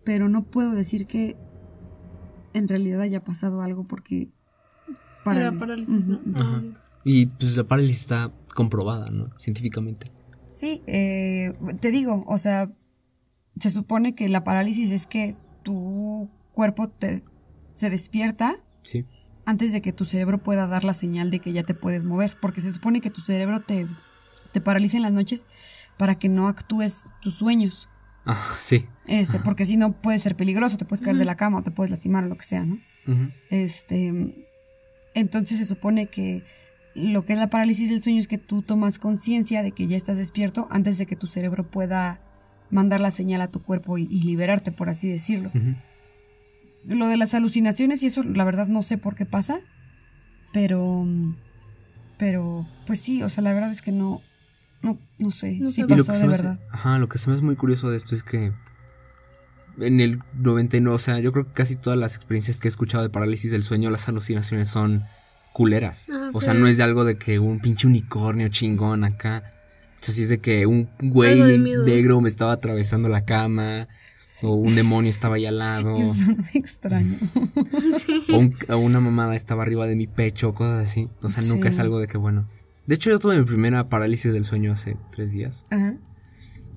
pero 0.03 0.29
no 0.29 0.43
puedo 0.43 0.71
decir 0.71 1.05
que 1.05 1.37
en 2.53 2.67
realidad 2.67 3.01
haya 3.01 3.23
pasado 3.23 3.61
algo 3.61 3.83
porque... 3.83 4.29
Era 5.25 5.51
parálisis. 5.51 5.59
parálisis, 5.59 6.07
¿no? 6.07 6.19
Ajá. 6.35 6.63
Y 7.03 7.27
pues 7.27 7.55
la 7.55 7.65
parálisis 7.65 7.99
está 8.01 8.33
comprobada, 8.55 9.11
¿no? 9.11 9.29
Científicamente. 9.37 10.07
Sí, 10.49 10.81
eh, 10.87 11.53
te 11.79 11.91
digo, 11.91 12.23
o 12.27 12.37
sea, 12.39 12.71
se 13.59 13.69
supone 13.69 14.15
que 14.15 14.27
la 14.29 14.43
parálisis 14.43 14.91
es 14.91 15.05
que 15.05 15.35
tu 15.63 16.29
cuerpo 16.53 16.89
te, 16.89 17.23
se 17.75 17.89
despierta 17.89 18.55
Sí. 18.81 19.05
Antes 19.49 19.71
de 19.73 19.81
que 19.81 19.91
tu 19.93 20.05
cerebro 20.05 20.37
pueda 20.37 20.67
dar 20.67 20.83
la 20.83 20.93
señal 20.93 21.31
de 21.31 21.39
que 21.39 21.51
ya 21.53 21.63
te 21.63 21.73
puedes 21.73 22.03
mover, 22.05 22.37
porque 22.41 22.61
se 22.61 22.71
supone 22.73 23.01
que 23.01 23.09
tu 23.09 23.21
cerebro 23.21 23.61
te, 23.61 23.87
te 24.51 24.61
paraliza 24.61 24.97
en 24.97 25.03
las 25.03 25.11
noches 25.11 25.45
para 25.97 26.15
que 26.15 26.29
no 26.29 26.47
actúes 26.47 27.05
tus 27.21 27.35
sueños, 27.35 27.87
Ah, 28.25 28.45
sí. 28.59 28.85
este, 29.07 29.39
porque 29.39 29.65
si 29.65 29.75
no 29.75 29.93
puede 29.93 30.19
ser 30.19 30.35
peligroso, 30.35 30.77
te 30.77 30.85
puedes 30.85 31.03
caer 31.03 31.17
de 31.17 31.25
la 31.25 31.35
cama 31.35 31.59
o 31.59 31.63
te 31.63 31.71
puedes 31.71 31.89
lastimar 31.89 32.23
o 32.25 32.27
lo 32.27 32.37
que 32.37 32.43
sea, 32.45 32.63
¿no? 32.65 32.77
Este, 33.49 34.35
entonces 35.15 35.57
se 35.57 35.65
supone 35.65 36.07
que 36.07 36.43
lo 36.93 37.25
que 37.25 37.33
es 37.33 37.39
la 37.39 37.49
parálisis 37.49 37.89
del 37.89 38.01
sueño 38.01 38.19
es 38.19 38.27
que 38.27 38.37
tú 38.37 38.61
tomas 38.61 38.99
conciencia 38.99 39.63
de 39.63 39.71
que 39.71 39.87
ya 39.87 39.97
estás 39.97 40.17
despierto 40.17 40.67
antes 40.69 40.97
de 40.97 41.05
que 41.07 41.15
tu 41.15 41.25
cerebro 41.27 41.63
pueda 41.69 42.21
mandar 42.69 42.99
la 43.01 43.09
señal 43.11 43.41
a 43.41 43.47
tu 43.49 43.63
cuerpo 43.63 43.97
y, 43.97 44.03
y 44.03 44.21
liberarte, 44.23 44.71
por 44.71 44.89
así 44.89 45.07
decirlo. 45.09 45.51
Lo 46.87 47.07
de 47.07 47.17
las 47.17 47.33
alucinaciones 47.33 48.01
y 48.03 48.07
eso, 48.07 48.23
la 48.23 48.43
verdad 48.43 48.67
no 48.67 48.81
sé 48.81 48.97
por 48.97 49.15
qué 49.15 49.25
pasa, 49.25 49.59
pero, 50.53 51.05
pero, 52.17 52.67
pues 52.87 52.99
sí, 52.99 53.21
o 53.23 53.29
sea, 53.29 53.43
la 53.43 53.53
verdad 53.53 53.69
es 53.71 53.81
que 53.81 53.91
no, 53.91 54.21
no, 54.81 54.97
no 55.19 55.31
sé, 55.31 55.57
No 55.59 55.71
sí. 55.71 55.81
Y 55.81 55.83
lo 55.83 55.89
pasó 55.89 56.05
que 56.05 56.11
de 56.13 56.17
se 56.19 56.27
me 56.27 56.33
hace- 56.33 56.43
verdad. 56.43 56.59
ajá, 56.71 56.97
lo 56.99 57.09
que 57.09 57.17
se 57.17 57.29
me 57.29 57.35
hace 57.35 57.43
muy 57.45 57.55
curioso 57.55 57.89
de 57.89 57.97
esto 57.97 58.15
es 58.15 58.23
que 58.23 58.53
en 59.79 59.99
el 60.01 60.19
99, 60.35 60.95
o 60.95 60.99
sea, 60.99 61.19
yo 61.19 61.31
creo 61.31 61.45
que 61.47 61.53
casi 61.53 61.75
todas 61.75 61.97
las 61.97 62.15
experiencias 62.15 62.59
que 62.59 62.67
he 62.67 62.69
escuchado 62.69 63.03
de 63.03 63.09
parálisis 63.09 63.51
del 63.51 63.63
sueño, 63.63 63.89
las 63.89 64.07
alucinaciones 64.09 64.67
son 64.67 65.03
culeras. 65.53 66.05
Ah, 66.11 66.31
O 66.33 66.41
sea, 66.41 66.53
no 66.53 66.67
es 66.67 66.77
de 66.77 66.83
algo 66.83 67.05
de 67.05 67.17
que 67.17 67.39
un 67.39 67.59
pinche 67.59 67.87
unicornio 67.87 68.49
chingón 68.49 69.03
acá. 69.03 69.53
O 70.01 70.03
sea, 70.03 70.13
sí 70.13 70.23
es 70.23 70.29
de 70.29 70.39
que 70.39 70.65
un 70.65 70.89
güey 71.01 71.59
negro 71.85 72.19
me 72.21 72.29
estaba 72.29 72.51
atravesando 72.53 73.07
la 73.09 73.23
cama. 73.25 73.87
O 74.43 74.53
un 74.53 74.75
demonio 74.75 75.09
estaba 75.09 75.35
ahí 75.35 75.45
al 75.45 75.57
lado. 75.59 75.95
Es 75.99 76.27
muy 76.27 76.45
extraño. 76.53 77.15
o, 78.33 78.37
un- 78.37 78.55
o 78.69 78.77
una 78.77 78.99
mamada 78.99 79.35
estaba 79.35 79.63
arriba 79.63 79.85
de 79.87 79.95
mi 79.95 80.07
pecho, 80.07 80.53
cosas 80.53 80.87
así. 80.87 81.09
O 81.21 81.29
sea, 81.29 81.43
nunca 81.47 81.69
Sí. 81.69 81.75
es 81.75 81.79
algo 81.79 81.99
de 81.99 82.07
que, 82.07 82.17
bueno. 82.17 82.47
De 82.87 82.95
hecho, 82.95 83.09
yo 83.09 83.19
tuve 83.19 83.37
mi 83.37 83.45
primera 83.45 83.87
parálisis 83.89 84.33
del 84.33 84.43
sueño 84.45 84.71
hace 84.71 84.97
tres 85.11 85.31
días. 85.31 85.65
Ajá. 85.69 85.95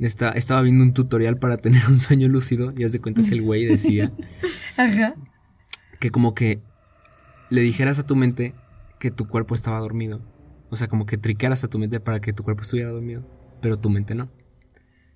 Esta- 0.00 0.30
estaba 0.30 0.62
viendo 0.62 0.82
un 0.84 0.92
tutorial 0.94 1.38
para 1.38 1.56
tener 1.58 1.82
un 1.86 1.98
sueño 2.00 2.28
lúcido 2.28 2.72
y 2.76 2.84
haz 2.84 2.92
de 2.92 3.00
cuenta 3.00 3.22
que 3.22 3.34
el 3.34 3.42
güey 3.42 3.64
decía 3.66 4.10
Ajá. 4.76 5.14
que 6.00 6.10
como 6.10 6.34
que 6.34 6.60
le 7.50 7.60
dijeras 7.60 7.98
a 7.98 8.06
tu 8.06 8.16
mente 8.16 8.54
que 8.98 9.10
tu 9.10 9.28
cuerpo 9.28 9.54
estaba 9.54 9.78
dormido. 9.78 10.20
O 10.70 10.76
sea, 10.76 10.88
como 10.88 11.06
que 11.06 11.18
triquearas 11.18 11.64
a 11.64 11.68
tu 11.68 11.78
mente 11.78 12.00
para 12.00 12.20
que 12.20 12.32
tu 12.32 12.42
cuerpo 12.42 12.62
estuviera 12.62 12.90
dormido, 12.90 13.22
pero 13.60 13.76
tu 13.78 13.90
mente 13.90 14.14
no. 14.14 14.30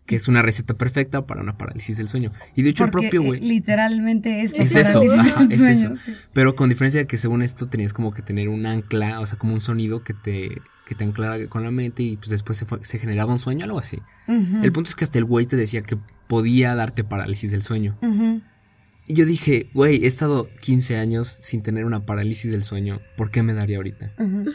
Que 0.07 0.15
es 0.17 0.29
una 0.29 0.41
receta 0.41 0.75
perfecta 0.75 1.27
para 1.27 1.41
una 1.41 1.59
parálisis 1.59 1.97
del 1.97 2.07
sueño. 2.09 2.33
Y 2.55 2.63
de 2.63 2.71
hecho 2.71 2.85
Porque 2.87 3.07
el 3.07 3.11
propio 3.11 3.23
eh, 3.23 3.27
güey... 3.27 3.41
literalmente 3.41 4.43
es, 4.43 4.53
Es 4.55 4.77
eso, 4.77 5.03
ajá, 5.03 5.47
es 5.51 5.59
sueño, 5.59 5.93
eso. 5.95 5.97
sí. 5.97 6.15
Pero 6.33 6.55
con 6.55 6.69
diferencia 6.69 7.01
de 7.01 7.07
que 7.09 7.17
según 7.17 7.43
esto 7.43 7.67
tenías 7.67 7.93
como 7.93 8.13
que 8.13 8.23
tener 8.23 8.49
un 8.49 8.67
ancla, 8.67 9.19
o 9.21 9.27
sea, 9.27 9.37
como 9.37 9.53
un 9.55 9.61
sonido 9.61 10.05
que 10.05 10.15
te, 10.15 10.63
que 10.87 10.95
te 10.95 11.03
anclara 11.05 11.49
con 11.49 11.65
la 11.65 11.73
mente 11.73 12.05
y 12.05 12.17
pues 12.17 12.31
después 12.31 12.57
se, 12.57 12.67
fue- 12.67 12.85
se 12.85 12.99
generaba 13.01 13.33
un 13.33 13.41
sueño, 13.41 13.65
algo 13.65 13.79
así. 13.81 13.99
El 14.29 14.71
punto 14.73 14.89
es 14.91 14.95
que 14.95 15.03
hasta 15.05 15.19
el 15.19 15.25
güey 15.25 15.47
te 15.47 15.57
decía 15.57 15.83
que 15.83 15.99
podía 16.29 16.75
darte 16.77 17.03
parálisis 17.03 17.51
del 17.51 17.63
sueño. 17.63 17.99
Y 19.09 19.15
yo 19.15 19.25
dije, 19.25 19.71
güey, 19.75 20.05
he 20.05 20.07
estado 20.07 20.49
15 20.61 20.97
años 20.99 21.39
sin 21.41 21.63
tener 21.63 21.85
una 21.85 22.07
parálisis 22.07 22.51
del 22.51 22.63
sueño. 22.63 23.01
¿Por 23.17 23.31
qué 23.31 23.43
me 23.43 23.55
daría 23.55 23.77
ahorita? 23.77 24.13
Ujú. 24.19 24.51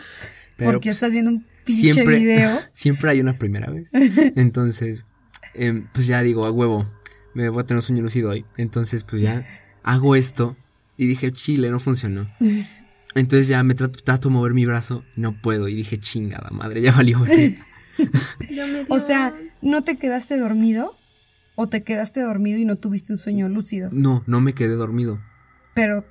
Pero, 0.57 0.71
Porque 0.73 0.87
pues, 0.89 0.95
estás 0.97 1.11
viendo 1.13 1.31
un 1.31 1.45
pinche 1.65 1.93
siempre, 1.93 2.19
video. 2.19 2.57
siempre 2.73 3.11
hay 3.11 3.21
una 3.21 3.37
primera 3.37 3.69
vez. 3.71 3.91
Entonces, 4.35 5.05
em, 5.53 5.87
pues 5.93 6.07
ya 6.07 6.21
digo, 6.23 6.45
a 6.45 6.51
huevo, 6.51 6.89
me 7.33 7.49
voy 7.49 7.61
a 7.61 7.65
tener 7.65 7.79
un 7.79 7.81
sueño 7.81 8.01
lúcido 8.03 8.29
hoy. 8.29 8.45
Entonces, 8.57 9.03
pues 9.03 9.21
ya 9.21 9.45
hago 9.83 10.15
esto. 10.15 10.55
Y 10.97 11.07
dije, 11.07 11.31
chile, 11.31 11.71
no 11.71 11.79
funcionó. 11.79 12.27
Entonces 13.15 13.47
ya 13.47 13.63
me 13.63 13.75
trato, 13.75 14.01
trato 14.01 14.29
de 14.29 14.35
mover 14.35 14.53
mi 14.53 14.65
brazo, 14.65 15.03
no 15.15 15.41
puedo. 15.41 15.67
Y 15.67 15.75
dije, 15.75 15.99
chingada 15.99 16.49
madre, 16.51 16.81
ya 16.81 16.91
valió. 16.93 17.19
güey". 17.19 17.57
Ya 18.49 18.65
me 18.67 18.85
O 18.89 18.99
sea, 18.99 19.33
¿no 19.61 19.81
te 19.81 19.97
quedaste 19.97 20.37
dormido? 20.37 20.95
¿O 21.55 21.67
te 21.67 21.83
quedaste 21.83 22.21
dormido 22.21 22.57
y 22.57 22.65
no 22.65 22.75
tuviste 22.75 23.13
un 23.13 23.17
sueño 23.19 23.49
lúcido? 23.49 23.89
No, 23.91 24.23
no 24.25 24.41
me 24.41 24.53
quedé 24.53 24.75
dormido. 24.75 25.19
Pero. 25.73 26.05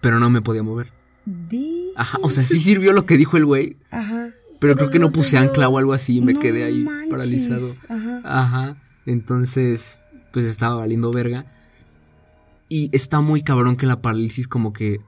Pero 0.00 0.20
no 0.20 0.30
me 0.30 0.42
podía 0.42 0.62
mover. 0.62 0.92
Di. 1.24 1.92
Ajá, 1.96 2.18
o 2.22 2.30
sea, 2.30 2.44
sí 2.44 2.60
sirvió 2.60 2.92
lo 2.92 3.06
que 3.06 3.16
dijo 3.16 3.36
el 3.36 3.46
güey. 3.46 3.76
Ajá. 3.90 4.34
Pero, 4.68 4.76
creo 4.76 4.90
que 4.90 4.98
no 4.98 5.12
puse 5.12 5.36
ancla 5.38 5.68
o 5.68 5.78
algo 5.78 5.92
así 5.92 6.16
y 6.18 6.20
me 6.20 6.34
No 6.34 6.40
quedé 6.40 6.64
ahí 6.64 6.82
manches. 6.82 7.10
paralizado. 7.10 7.68
Ajá. 7.88 8.20
Ajá. 8.24 8.76
Entonces, 9.06 9.98
pues 10.32 10.46
estaba 10.46 10.74
valiendo 10.76 11.10
verga. 11.12 11.44
Y 12.68 12.90
está 12.92 13.20
muy 13.20 13.42
cabrón 13.42 13.76
que 13.76 13.86
la 13.86 14.00
parálisis 14.02 14.48
como 14.48 14.72
que... 14.72 14.98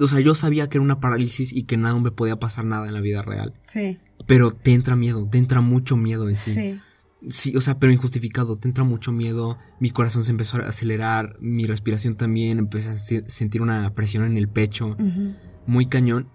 O 0.00 0.06
sea, 0.08 0.20
yo 0.20 0.34
sabía 0.34 0.68
que 0.68 0.78
era 0.78 0.82
una 0.84 1.00
parálisis 1.00 1.52
y 1.52 1.64
que 1.64 1.76
nada 1.76 1.98
me 1.98 2.10
podía 2.10 2.36
pasar 2.38 2.64
nada 2.64 2.86
en 2.86 2.94
la 2.94 3.00
vida 3.00 3.22
real. 3.22 3.52
Sí. 3.66 3.98
Pero 4.26 4.52
te 4.52 4.72
entra 4.72 4.96
miedo, 4.96 5.26
te 5.30 5.38
entra 5.38 5.60
mucho 5.60 5.96
miedo 5.96 6.28
en 6.28 6.34
sí. 6.34 6.52
Sí. 6.52 6.80
Sí, 7.30 7.56
o 7.56 7.60
sea, 7.60 7.80
pero 7.80 7.92
injustificado, 7.92 8.56
te 8.56 8.68
entra 8.68 8.84
mucho 8.84 9.10
miedo, 9.10 9.58
mi 9.80 9.90
corazón 9.90 10.22
se 10.22 10.30
empezó 10.30 10.58
a 10.58 10.68
acelerar, 10.68 11.36
mi 11.40 11.66
respiración 11.66 12.14
también, 12.14 12.58
empecé 12.60 12.90
a 12.90 12.94
se- 12.94 13.28
sentir 13.28 13.60
una 13.60 13.92
presión 13.92 14.22
en 14.24 14.36
el 14.36 14.48
pecho, 14.48 14.96
muy 15.66 15.86
cañón. 15.86 16.28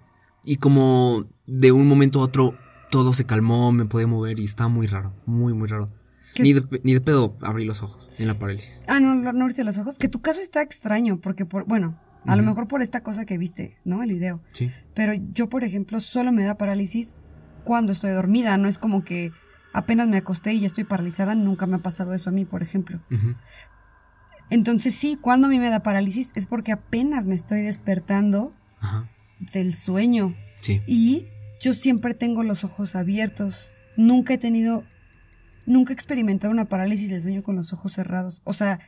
Y 0.43 0.57
como 0.57 1.25
de 1.47 1.71
un 1.71 1.87
momento 1.87 2.19
a 2.19 2.23
otro 2.23 2.57
todo 2.91 3.13
se 3.13 3.25
calmó, 3.25 3.71
me 3.71 3.85
podía 3.85 4.07
mover 4.07 4.39
y 4.39 4.43
estaba 4.43 4.67
muy 4.67 4.87
raro, 4.87 5.13
muy, 5.25 5.53
muy 5.53 5.67
raro. 5.67 5.87
¿Qué- 6.35 6.43
Ni 6.43 6.53
de, 6.53 6.63
ni 6.83 6.93
de 6.93 7.01
pedo 7.01 7.37
abrí 7.41 7.65
los 7.65 7.81
ojos 7.83 8.07
en 8.17 8.27
la 8.27 8.37
parálisis. 8.37 8.81
Ah, 8.87 8.99
no, 8.99 9.15
no, 9.15 9.29
abriste 9.41 9.63
los 9.63 9.77
ojos. 9.77 9.97
Que 9.97 10.07
tu 10.09 10.21
caso 10.21 10.41
está 10.41 10.61
extraño, 10.61 11.19
porque 11.21 11.45
por, 11.45 11.65
bueno, 11.65 11.99
a 12.25 12.35
lo 12.35 12.43
mejor 12.43 12.67
por 12.67 12.81
esta 12.81 13.01
cosa 13.01 13.25
que 13.25 13.37
viste, 13.37 13.77
¿no? 13.85 14.01
El 14.03 14.11
video. 14.11 14.41
Sí. 14.51 14.71
Pero 14.93 15.13
yo, 15.13 15.49
por 15.49 15.63
ejemplo, 15.63 15.99
solo 15.99 16.31
me 16.31 16.43
da 16.43 16.57
parálisis 16.57 17.19
cuando 17.63 17.91
estoy 17.91 18.11
dormida. 18.11 18.57
No 18.57 18.67
es 18.67 18.77
como 18.77 19.03
que 19.03 19.31
apenas 19.73 20.07
me 20.07 20.17
acosté 20.17 20.53
y 20.53 20.59
ya 20.61 20.67
estoy 20.67 20.83
paralizada. 20.85 21.35
Nunca 21.35 21.65
me 21.67 21.75
ha 21.77 21.79
pasado 21.83 22.13
eso 22.13 22.29
a 22.29 22.33
mí, 22.33 22.45
por 22.45 22.63
ejemplo. 22.63 22.99
Entonces 24.49 24.93
sí, 24.93 25.17
cuando 25.19 25.47
a 25.47 25.49
mí 25.49 25.59
me 25.59 25.69
da 25.69 25.81
parálisis 25.83 26.31
es 26.35 26.45
porque 26.47 26.71
apenas 26.71 27.27
me 27.27 27.33
estoy 27.33 27.61
despertando 27.61 28.53
Ajá. 28.79 29.09
Del 29.51 29.73
sueño. 29.73 30.35
Sí. 30.61 30.81
Y 30.87 31.27
yo 31.59 31.73
siempre 31.73 32.13
tengo 32.13 32.43
los 32.43 32.63
ojos 32.63 32.95
abiertos. 32.95 33.71
Nunca 33.97 34.33
he 34.33 34.37
tenido, 34.37 34.83
nunca 35.65 35.91
he 35.93 35.95
experimentado 35.95 36.51
una 36.51 36.65
parálisis 36.69 37.09
del 37.09 37.21
sueño 37.21 37.43
con 37.43 37.55
los 37.55 37.73
ojos 37.73 37.93
cerrados. 37.93 38.41
O 38.43 38.53
sea, 38.53 38.79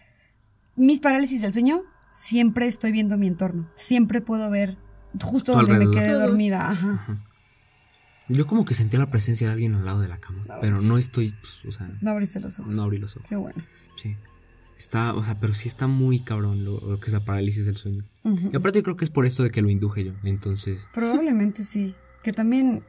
mis 0.76 1.00
parálisis 1.00 1.42
del 1.42 1.52
sueño 1.52 1.82
siempre 2.12 2.68
estoy 2.68 2.92
viendo 2.92 3.18
mi 3.18 3.28
entorno. 3.28 3.70
Siempre 3.76 4.22
puedo 4.22 4.50
ver 4.50 4.78
justo 5.22 5.54
donde 5.54 5.74
me 5.86 5.92
quedé 5.92 6.12
dormida. 6.14 6.70
Ajá. 6.72 7.22
Yo 8.28 8.48
como 8.48 8.66
que 8.66 8.74
sentía 8.74 8.98
la 9.00 9.12
presencia 9.12 9.46
de 9.48 9.54
alguien 9.54 9.76
al 9.76 9.86
lado 9.86 10.02
de 10.02 10.08
la 10.08 10.18
cama, 10.18 10.40
No, 10.48 10.56
pero 10.60 10.78
pues. 10.78 10.88
no 10.88 10.98
estoy, 10.98 11.32
pues, 11.40 11.60
o 11.68 11.72
sea, 11.78 11.88
No 12.02 12.10
abriste 12.12 12.40
los 12.40 12.60
ojos. 12.60 12.74
no 12.74 12.82
abrí 12.82 12.98
los 12.98 13.16
ojos. 13.16 13.30
Qué 13.30 13.36
bueno. 13.36 13.64
Sí. 14.02 14.18
Está, 14.78 15.14
o 15.14 15.24
sea, 15.24 15.40
pero 15.40 15.54
sí 15.54 15.68
está 15.70 15.88
muy 15.88 16.20
cabrón 16.20 16.66
lo, 16.66 16.80
lo 16.82 17.00
que 17.00 17.08
es 17.08 17.14
la 17.14 17.24
parálisis 17.24 17.66
del 17.66 17.78
sueño. 17.78 18.04
Y 18.52 18.56
aparte 18.56 18.80
yo 18.80 18.84
creo 18.84 18.96
que 18.98 19.06
es 19.06 19.12
por 19.12 19.26
esto 19.26 19.44
de 19.44 19.50
que 19.52 19.62
lo 19.62 19.70
induje 19.70 20.04
yo. 20.06 20.14
Entonces, 20.24 20.90
Probablemente 20.94 21.64
sí. 21.64 21.96
Que 22.24 22.32
también 22.34 22.84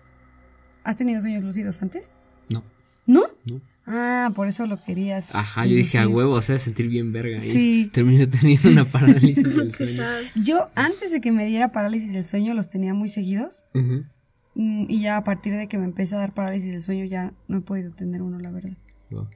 has 0.83 0.97
tenido 0.97 1.21
sueños 1.21 1.45
lúcidos 1.45 1.81
antes. 1.83 2.13
no, 2.49 2.65
¿No? 3.07 3.23
no. 3.45 3.61
Ah, 3.89 4.33
por 4.35 4.49
eso 4.49 4.67
lo 4.67 4.79
querías. 4.79 5.33
Ajá, 5.33 5.65
yo 5.65 5.77
dije 5.77 5.99
a 6.01 6.09
huevo, 6.09 6.33
o 6.33 6.41
sea, 6.43 6.59
sentir 6.59 6.89
bien 6.89 7.13
verga. 7.13 7.37
Y 7.37 7.51
Sí. 7.53 7.91
terminé 7.93 8.27
teniendo 8.27 8.69
una 8.71 8.85
parálisis 8.91 9.55
del 9.55 9.71
sueño. 9.71 10.03
Yo 10.35 10.71
antes 10.75 11.13
de 11.13 11.21
que 11.21 11.31
me 11.31 11.47
diera 11.47 11.71
parálisis 11.71 12.13
del 12.13 12.25
sueño 12.25 12.53
los 12.55 12.69
tenía 12.69 12.95
muy 12.95 13.09
seguidos. 13.09 13.65
Mm, 13.75 14.87
Y 14.89 15.03
ya 15.03 15.19
a 15.19 15.23
partir 15.23 15.55
de 15.55 15.69
que 15.69 15.79
me 15.79 15.85
empecé 15.85 16.17
a 16.17 16.19
dar 16.19 16.35
parálisis 16.35 16.73
del 16.73 16.81
sueño 16.83 17.05
ya 17.05 17.33
no 17.47 17.59
he 17.59 17.61
podido 17.61 17.93
tener 17.93 18.23
uno, 18.23 18.41
la 18.41 18.51
verdad. 18.51 18.77
Wow. 19.11 19.29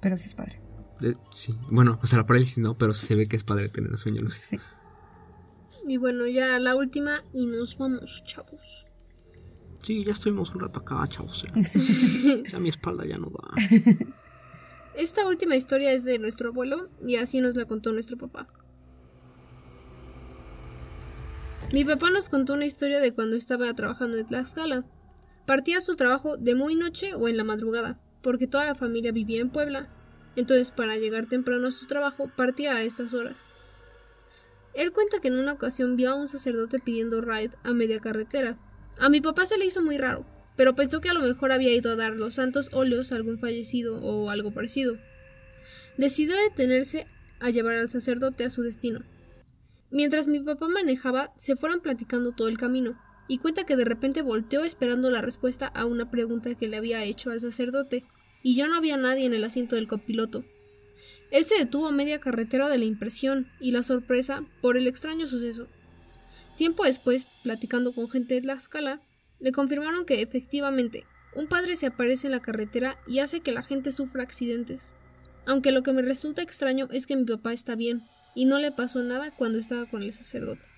Pero 0.00 0.16
sí 0.16 0.28
es 0.28 0.34
padre. 0.34 0.60
Eh, 1.02 1.14
sí, 1.30 1.58
bueno, 1.70 1.98
o 2.02 2.06
sea, 2.06 2.18
la 2.18 2.26
parálisis 2.26 2.58
no, 2.58 2.76
pero 2.76 2.94
se 2.94 3.14
ve 3.14 3.26
que 3.26 3.36
es 3.36 3.44
padre 3.44 3.68
tener 3.68 3.96
sueño 3.96 4.22
lúcido. 4.22 4.46
Sí. 4.46 4.60
Y 5.86 5.96
bueno, 5.96 6.26
ya 6.26 6.58
la 6.58 6.76
última 6.76 7.24
y 7.32 7.46
nos 7.46 7.76
vamos, 7.78 8.22
chavos. 8.24 8.86
Sí, 9.82 10.04
ya 10.04 10.12
estuvimos 10.12 10.54
un 10.54 10.60
rato 10.60 10.80
acá, 10.80 11.06
chavos. 11.08 11.42
Ya, 11.42 12.42
ya 12.52 12.58
mi 12.58 12.68
espalda 12.68 13.06
ya 13.06 13.18
no 13.18 13.28
da. 13.28 13.54
Esta 14.94 15.26
última 15.26 15.56
historia 15.56 15.92
es 15.92 16.04
de 16.04 16.18
nuestro 16.18 16.50
abuelo 16.50 16.90
y 17.02 17.16
así 17.16 17.40
nos 17.40 17.54
la 17.56 17.64
contó 17.64 17.92
nuestro 17.92 18.18
papá. 18.18 18.48
Mi 21.72 21.84
papá 21.84 22.10
nos 22.10 22.28
contó 22.28 22.54
una 22.54 22.66
historia 22.66 23.00
de 23.00 23.14
cuando 23.14 23.36
estaba 23.36 23.72
trabajando 23.74 24.18
en 24.18 24.26
Tlaxcala. 24.26 24.84
Partía 25.46 25.78
a 25.78 25.80
su 25.80 25.94
trabajo 25.94 26.36
de 26.36 26.54
muy 26.54 26.74
noche 26.74 27.14
o 27.14 27.28
en 27.28 27.36
la 27.36 27.44
madrugada, 27.44 28.00
porque 28.22 28.48
toda 28.48 28.64
la 28.64 28.74
familia 28.74 29.12
vivía 29.12 29.40
en 29.40 29.50
Puebla. 29.50 29.88
Entonces, 30.40 30.70
para 30.70 30.96
llegar 30.96 31.26
temprano 31.26 31.68
a 31.68 31.70
su 31.70 31.86
trabajo, 31.86 32.30
partía 32.34 32.74
a 32.74 32.82
esas 32.82 33.12
horas. 33.12 33.44
Él 34.72 34.90
cuenta 34.90 35.20
que 35.20 35.28
en 35.28 35.38
una 35.38 35.52
ocasión 35.52 35.96
vio 35.96 36.12
a 36.12 36.14
un 36.14 36.28
sacerdote 36.28 36.78
pidiendo 36.78 37.20
ride 37.20 37.50
a 37.62 37.74
media 37.74 38.00
carretera. 38.00 38.58
A 38.98 39.10
mi 39.10 39.20
papá 39.20 39.44
se 39.44 39.58
le 39.58 39.66
hizo 39.66 39.82
muy 39.82 39.98
raro, 39.98 40.24
pero 40.56 40.74
pensó 40.74 41.02
que 41.02 41.10
a 41.10 41.12
lo 41.12 41.20
mejor 41.20 41.52
había 41.52 41.74
ido 41.74 41.92
a 41.92 41.96
dar 41.96 42.14
los 42.14 42.36
santos 42.36 42.70
óleos 42.72 43.12
a 43.12 43.16
algún 43.16 43.38
fallecido 43.38 44.00
o 44.00 44.30
algo 44.30 44.54
parecido. 44.54 44.96
Decidió 45.98 46.34
detenerse 46.36 47.06
a 47.38 47.50
llevar 47.50 47.76
al 47.76 47.90
sacerdote 47.90 48.46
a 48.46 48.50
su 48.50 48.62
destino. 48.62 49.04
Mientras 49.90 50.26
mi 50.26 50.40
papá 50.40 50.68
manejaba, 50.68 51.34
se 51.36 51.54
fueron 51.54 51.80
platicando 51.80 52.32
todo 52.32 52.48
el 52.48 52.56
camino, 52.56 52.98
y 53.28 53.36
cuenta 53.36 53.64
que 53.64 53.76
de 53.76 53.84
repente 53.84 54.22
volteó 54.22 54.64
esperando 54.64 55.10
la 55.10 55.20
respuesta 55.20 55.66
a 55.66 55.84
una 55.84 56.10
pregunta 56.10 56.54
que 56.54 56.66
le 56.66 56.78
había 56.78 57.04
hecho 57.04 57.30
al 57.30 57.42
sacerdote, 57.42 58.06
y 58.42 58.54
ya 58.54 58.68
no 58.68 58.76
había 58.76 58.96
nadie 58.96 59.26
en 59.26 59.34
el 59.34 59.44
asiento 59.44 59.76
del 59.76 59.88
copiloto. 59.88 60.44
Él 61.30 61.44
se 61.44 61.56
detuvo 61.56 61.88
a 61.88 61.92
media 61.92 62.20
carretera 62.20 62.68
de 62.68 62.78
la 62.78 62.84
impresión 62.84 63.48
y 63.60 63.70
la 63.70 63.82
sorpresa 63.82 64.44
por 64.60 64.76
el 64.76 64.86
extraño 64.86 65.26
suceso. 65.26 65.68
Tiempo 66.56 66.84
después, 66.84 67.26
platicando 67.42 67.94
con 67.94 68.10
gente 68.10 68.34
de 68.34 68.42
Tlaxcala, 68.42 69.00
le 69.38 69.52
confirmaron 69.52 70.04
que 70.04 70.22
efectivamente 70.22 71.04
un 71.34 71.46
padre 71.46 71.76
se 71.76 71.86
aparece 71.86 72.26
en 72.26 72.32
la 72.32 72.40
carretera 72.40 72.98
y 73.06 73.20
hace 73.20 73.40
que 73.40 73.52
la 73.52 73.62
gente 73.62 73.92
sufra 73.92 74.22
accidentes. 74.22 74.94
Aunque 75.46 75.72
lo 75.72 75.82
que 75.82 75.92
me 75.92 76.02
resulta 76.02 76.42
extraño 76.42 76.88
es 76.90 77.06
que 77.06 77.16
mi 77.16 77.24
papá 77.24 77.52
está 77.52 77.76
bien 77.76 78.02
y 78.34 78.44
no 78.44 78.58
le 78.58 78.72
pasó 78.72 79.02
nada 79.02 79.34
cuando 79.34 79.58
estaba 79.58 79.86
con 79.86 80.02
el 80.02 80.12
sacerdote. 80.12 80.68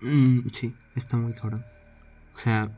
Mm, 0.00 0.48
sí, 0.52 0.74
está 0.94 1.16
muy 1.16 1.32
cabrón. 1.32 1.64
O 2.34 2.38
sea, 2.38 2.70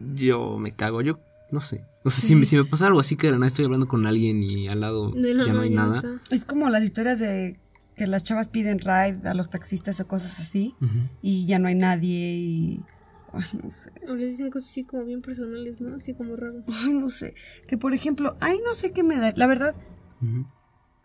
yo 0.00 0.58
me 0.58 0.74
cago, 0.74 1.02
yo 1.02 1.20
no 1.52 1.60
sé. 1.60 1.84
O 2.04 2.10
sea, 2.10 2.22
si, 2.24 2.34
me, 2.34 2.44
si 2.44 2.56
me 2.56 2.64
pasa 2.64 2.86
algo 2.86 3.00
así 3.00 3.16
que 3.16 3.26
de 3.26 3.32
la 3.32 3.38
nada 3.38 3.48
estoy 3.48 3.64
hablando 3.64 3.86
con 3.88 4.06
alguien 4.06 4.42
y 4.42 4.68
al 4.68 4.80
lado 4.80 5.10
De 5.10 5.34
la 5.34 5.44
ya 5.44 5.52
no 5.52 5.60
hay 5.60 5.70
ya 5.70 5.76
nada. 5.76 5.96
está. 5.98 6.34
Es 6.34 6.44
como 6.44 6.68
las 6.70 6.82
historias 6.82 7.18
de 7.18 7.58
que 7.96 8.06
las 8.06 8.22
chavas 8.22 8.48
piden 8.48 8.78
ride 8.78 9.28
a 9.28 9.34
los 9.34 9.50
taxistas 9.50 10.00
o 10.00 10.06
cosas 10.08 10.40
así 10.40 10.74
y 11.20 11.46
ya 11.46 11.58
no 11.58 11.68
hay 11.68 11.74
nadie 11.74 12.34
y... 12.36 12.80
Ay, 13.32 13.44
no 13.62 13.70
sé. 13.70 13.92
O 14.08 14.14
les 14.16 14.30
dicen 14.30 14.50
cosas 14.50 14.70
así 14.70 14.84
como 14.84 15.04
bien 15.04 15.20
personales, 15.22 15.80
¿no? 15.80 15.94
Así 15.96 16.14
como 16.14 16.34
raro. 16.34 16.64
Ay, 16.68 16.94
no 16.94 17.10
sé. 17.10 17.34
Que 17.68 17.76
por 17.78 17.92
ejemplo, 17.94 18.34
ay, 18.40 18.58
no 18.64 18.74
sé 18.74 18.92
qué 18.92 19.02
me 19.04 19.18
da. 19.18 19.32
La 19.36 19.46
verdad, 19.46 19.74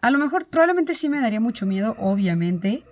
a 0.01 0.09
lo 0.11 0.17
mejor 0.17 0.47
probablemente 0.47 0.93
sí 0.95 1.09
me 1.09 1.19
daría 1.21 1.39
mucho 1.39 1.65
miedo, 1.65 1.95
obviamente. 1.99 2.83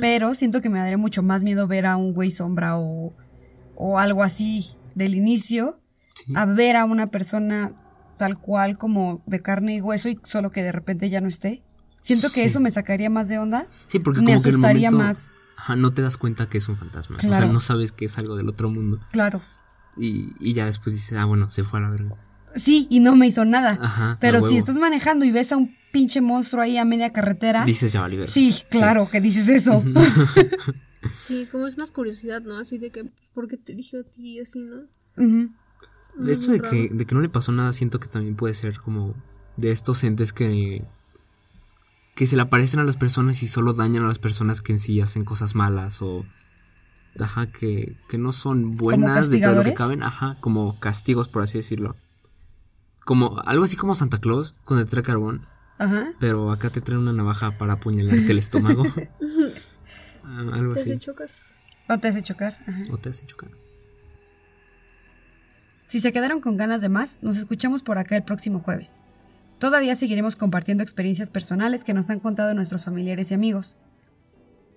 Pero 0.00 0.34
siento 0.34 0.60
que 0.60 0.68
me 0.70 0.78
daría 0.78 0.98
mucho 0.98 1.22
más 1.22 1.42
miedo 1.42 1.66
ver 1.66 1.86
a 1.86 1.96
un 1.96 2.12
güey 2.12 2.30
sombra 2.30 2.78
o, 2.78 3.12
o 3.74 3.98
algo 3.98 4.22
así 4.22 4.66
del 4.94 5.14
inicio 5.16 5.80
Sí. 6.26 6.32
a 6.36 6.44
ver 6.46 6.76
a 6.76 6.84
una 6.84 7.10
persona 7.10 7.72
tal 8.16 8.38
cual 8.38 8.78
como 8.78 9.22
de 9.26 9.40
carne 9.40 9.76
y 9.76 9.80
hueso 9.80 10.08
y 10.08 10.18
solo 10.24 10.50
que 10.50 10.62
de 10.62 10.72
repente 10.72 11.08
ya 11.10 11.20
no 11.20 11.28
esté. 11.28 11.62
Siento 12.00 12.28
que 12.28 12.40
Sí. 12.42 12.46
eso 12.46 12.60
me 12.60 12.70
sacaría 12.70 13.10
más 13.10 13.28
de 13.28 13.38
onda. 13.38 13.66
Sí, 13.88 13.98
porque 13.98 14.20
me 14.20 14.32
como 14.32 14.42
que 14.42 14.48
en 14.48 14.54
el 14.54 14.60
asustaría 14.60 14.90
momento, 14.90 15.06
más. 15.08 15.34
Ajá, 15.56 15.76
no 15.76 15.92
te 15.92 16.02
das 16.02 16.16
cuenta 16.16 16.48
que 16.48 16.58
es 16.58 16.68
un 16.68 16.76
fantasma. 16.76 17.16
O 17.16 17.20
sea, 17.20 17.28
Claro. 17.30 17.52
no 17.52 17.60
sabes 17.60 17.92
que 17.92 18.04
es 18.06 18.16
algo 18.18 18.36
del 18.36 18.48
otro 18.48 18.70
mundo. 18.70 19.00
Claro. 19.12 19.40
Y, 19.96 20.32
y 20.38 20.52
ya 20.54 20.66
después 20.66 20.94
dices, 20.94 21.18
ah, 21.18 21.24
bueno, 21.24 21.50
se 21.50 21.64
fue 21.64 21.80
a 21.80 21.82
la 21.82 21.90
verga. 21.90 22.14
Sí, 22.54 22.86
y 22.90 23.00
no 23.00 23.14
me 23.16 23.26
hizo 23.26 23.44
nada. 23.44 23.76
Ajá. 23.80 24.16
Pero 24.20 24.40
si 24.40 24.56
estás 24.56 24.76
manejando 24.78 25.24
y 25.24 25.32
ves 25.32 25.52
a 25.52 25.56
un 25.56 25.74
pinche 25.92 26.20
monstruo 26.20 26.62
ahí 26.62 26.76
a 26.78 26.84
media 26.84 27.12
carretera. 27.12 27.64
Dices, 27.64 27.92
ya 27.92 28.06
verga. 28.06 28.26
Sí, 28.26 28.54
claro 28.70 29.08
que 29.10 29.20
dices 29.20 29.48
eso. 29.48 29.82
Sí, 31.18 31.46
como 31.50 31.66
es 31.66 31.78
más 31.78 31.90
curiosidad, 31.92 32.42
¿no? 32.42 32.56
Así 32.58 32.76
de 32.78 32.90
que, 32.90 33.10
¿por 33.32 33.46
qué 33.48 33.56
te 33.56 33.72
eligió 33.72 34.00
a 34.00 34.02
ti 34.04 34.36
y 34.36 34.40
así, 34.40 34.60
no? 34.60 34.76
De 35.16 35.48
esto 36.26 36.50
de 36.52 36.60
que, 36.60 36.88
de 36.92 37.06
que 37.06 37.14
no 37.14 37.20
le 37.20 37.28
pasó 37.28 37.52
nada, 37.52 37.72
siento 37.72 38.00
que 38.00 38.08
también 38.08 38.34
puede 38.36 38.54
ser 38.54 38.78
como 38.80 39.14
de 39.56 39.70
estos 39.70 40.02
entes 40.04 40.32
que 40.32 40.84
que 42.14 42.26
se 42.26 42.34
le 42.34 42.42
aparecen 42.42 42.80
a 42.80 42.84
las 42.84 42.96
personas 42.96 43.42
y 43.44 43.46
solo 43.48 43.74
dañan 43.74 44.02
a 44.02 44.08
las 44.08 44.18
personas 44.18 44.60
que 44.60 44.72
en 44.72 44.80
sí 44.80 45.00
hacen 45.00 45.24
cosas 45.24 45.54
malas 45.54 46.02
o 46.02 46.24
ajá 47.20 47.46
que, 47.52 47.96
que 48.08 48.18
no 48.18 48.32
son 48.32 48.74
buenas 48.74 49.30
de 49.30 49.40
todo 49.40 49.54
lo 49.56 49.62
que 49.62 49.74
caben, 49.74 50.02
ajá, 50.02 50.36
como 50.40 50.80
castigos 50.80 51.28
por 51.28 51.42
así 51.42 51.58
decirlo. 51.58 51.96
Como 53.04 53.38
algo 53.46 53.64
así 53.64 53.76
como 53.76 53.94
Santa 53.94 54.18
Claus 54.18 54.54
cuando 54.64 54.84
te 54.84 54.90
trae 54.90 55.02
carbón, 55.04 55.46
Ajá. 55.78 56.12
pero 56.18 56.50
acá 56.50 56.70
te 56.70 56.80
trae 56.80 56.98
una 56.98 57.12
navaja 57.12 57.56
para 57.56 57.74
apuñalarte 57.74 58.32
el 58.32 58.38
estómago. 58.38 58.84
Ah, 60.30 60.40
algo 60.52 60.74
Te 60.74 60.80
así. 60.80 60.90
hace 60.90 60.98
chocar. 60.98 61.30
O 61.88 61.98
te 61.98 62.08
hace 62.08 62.22
chocar. 62.22 62.58
Ajá. 62.66 62.84
O 62.92 62.98
te 62.98 63.08
hace 63.08 63.24
chocar. 63.24 63.48
Si 65.88 66.00
se 66.00 66.12
quedaron 66.12 66.40
con 66.42 66.58
ganas 66.58 66.82
de 66.82 66.90
más, 66.90 67.16
nos 67.22 67.38
escuchamos 67.38 67.82
por 67.82 67.96
acá 67.96 68.14
el 68.14 68.22
próximo 68.22 68.60
jueves. 68.60 69.00
Todavía 69.58 69.94
seguiremos 69.94 70.36
compartiendo 70.36 70.82
experiencias 70.82 71.30
personales 71.30 71.82
que 71.82 71.94
nos 71.94 72.10
han 72.10 72.20
contado 72.20 72.52
nuestros 72.52 72.84
familiares 72.84 73.30
y 73.30 73.34
amigos. 73.34 73.74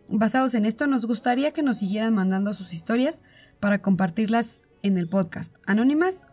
Basados 0.08 0.56
en 0.56 0.66
esto, 0.66 0.88
nos 0.88 1.06
gustaría 1.06 1.52
que 1.52 1.64
nos 1.64 1.80
siguieran 1.80 2.14
mandando 2.14 2.54
sus 2.54 2.74
historias 2.74 3.24
para 3.60 3.82
compartirlas 3.82 4.62
en 4.84 4.98
el 4.98 5.10
podcast, 5.10 5.58
anónimas 5.68 6.28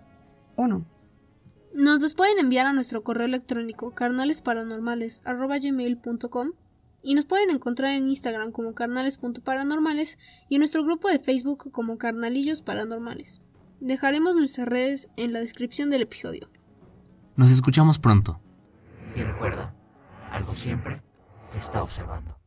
o 0.54 0.68
no. 0.68 0.86
Nos 1.74 2.00
los 2.00 2.14
pueden 2.14 2.38
enviar 2.38 2.66
a 2.66 2.72
nuestro 2.72 3.02
correo 3.02 3.26
electrónico 3.26 3.96
carnalesparanormales.gmail.com 3.96 6.52
y 7.02 7.16
nos 7.16 7.24
pueden 7.24 7.50
encontrar 7.50 7.94
en 7.94 8.06
Instagram 8.06 8.52
como 8.52 8.74
carnales.paranormales 8.74 10.20
y 10.48 10.54
en 10.54 10.60
nuestro 10.60 10.84
grupo 10.84 11.08
de 11.08 11.18
Facebook 11.18 11.72
como 11.72 11.98
carnalillos 11.98 12.62
paranormales. 12.62 13.40
Dejaremos 13.80 14.34
nuestras 14.34 14.66
redes 14.66 15.08
en 15.16 15.32
la 15.32 15.38
descripción 15.40 15.90
del 15.90 16.02
episodio. 16.02 16.48
Nos 17.36 17.50
escuchamos 17.50 17.98
pronto. 17.98 18.40
Y 19.14 19.22
recuerda, 19.22 19.74
algo 20.32 20.54
siempre 20.54 21.02
te 21.52 21.58
está 21.58 21.82
observando. 21.82 22.37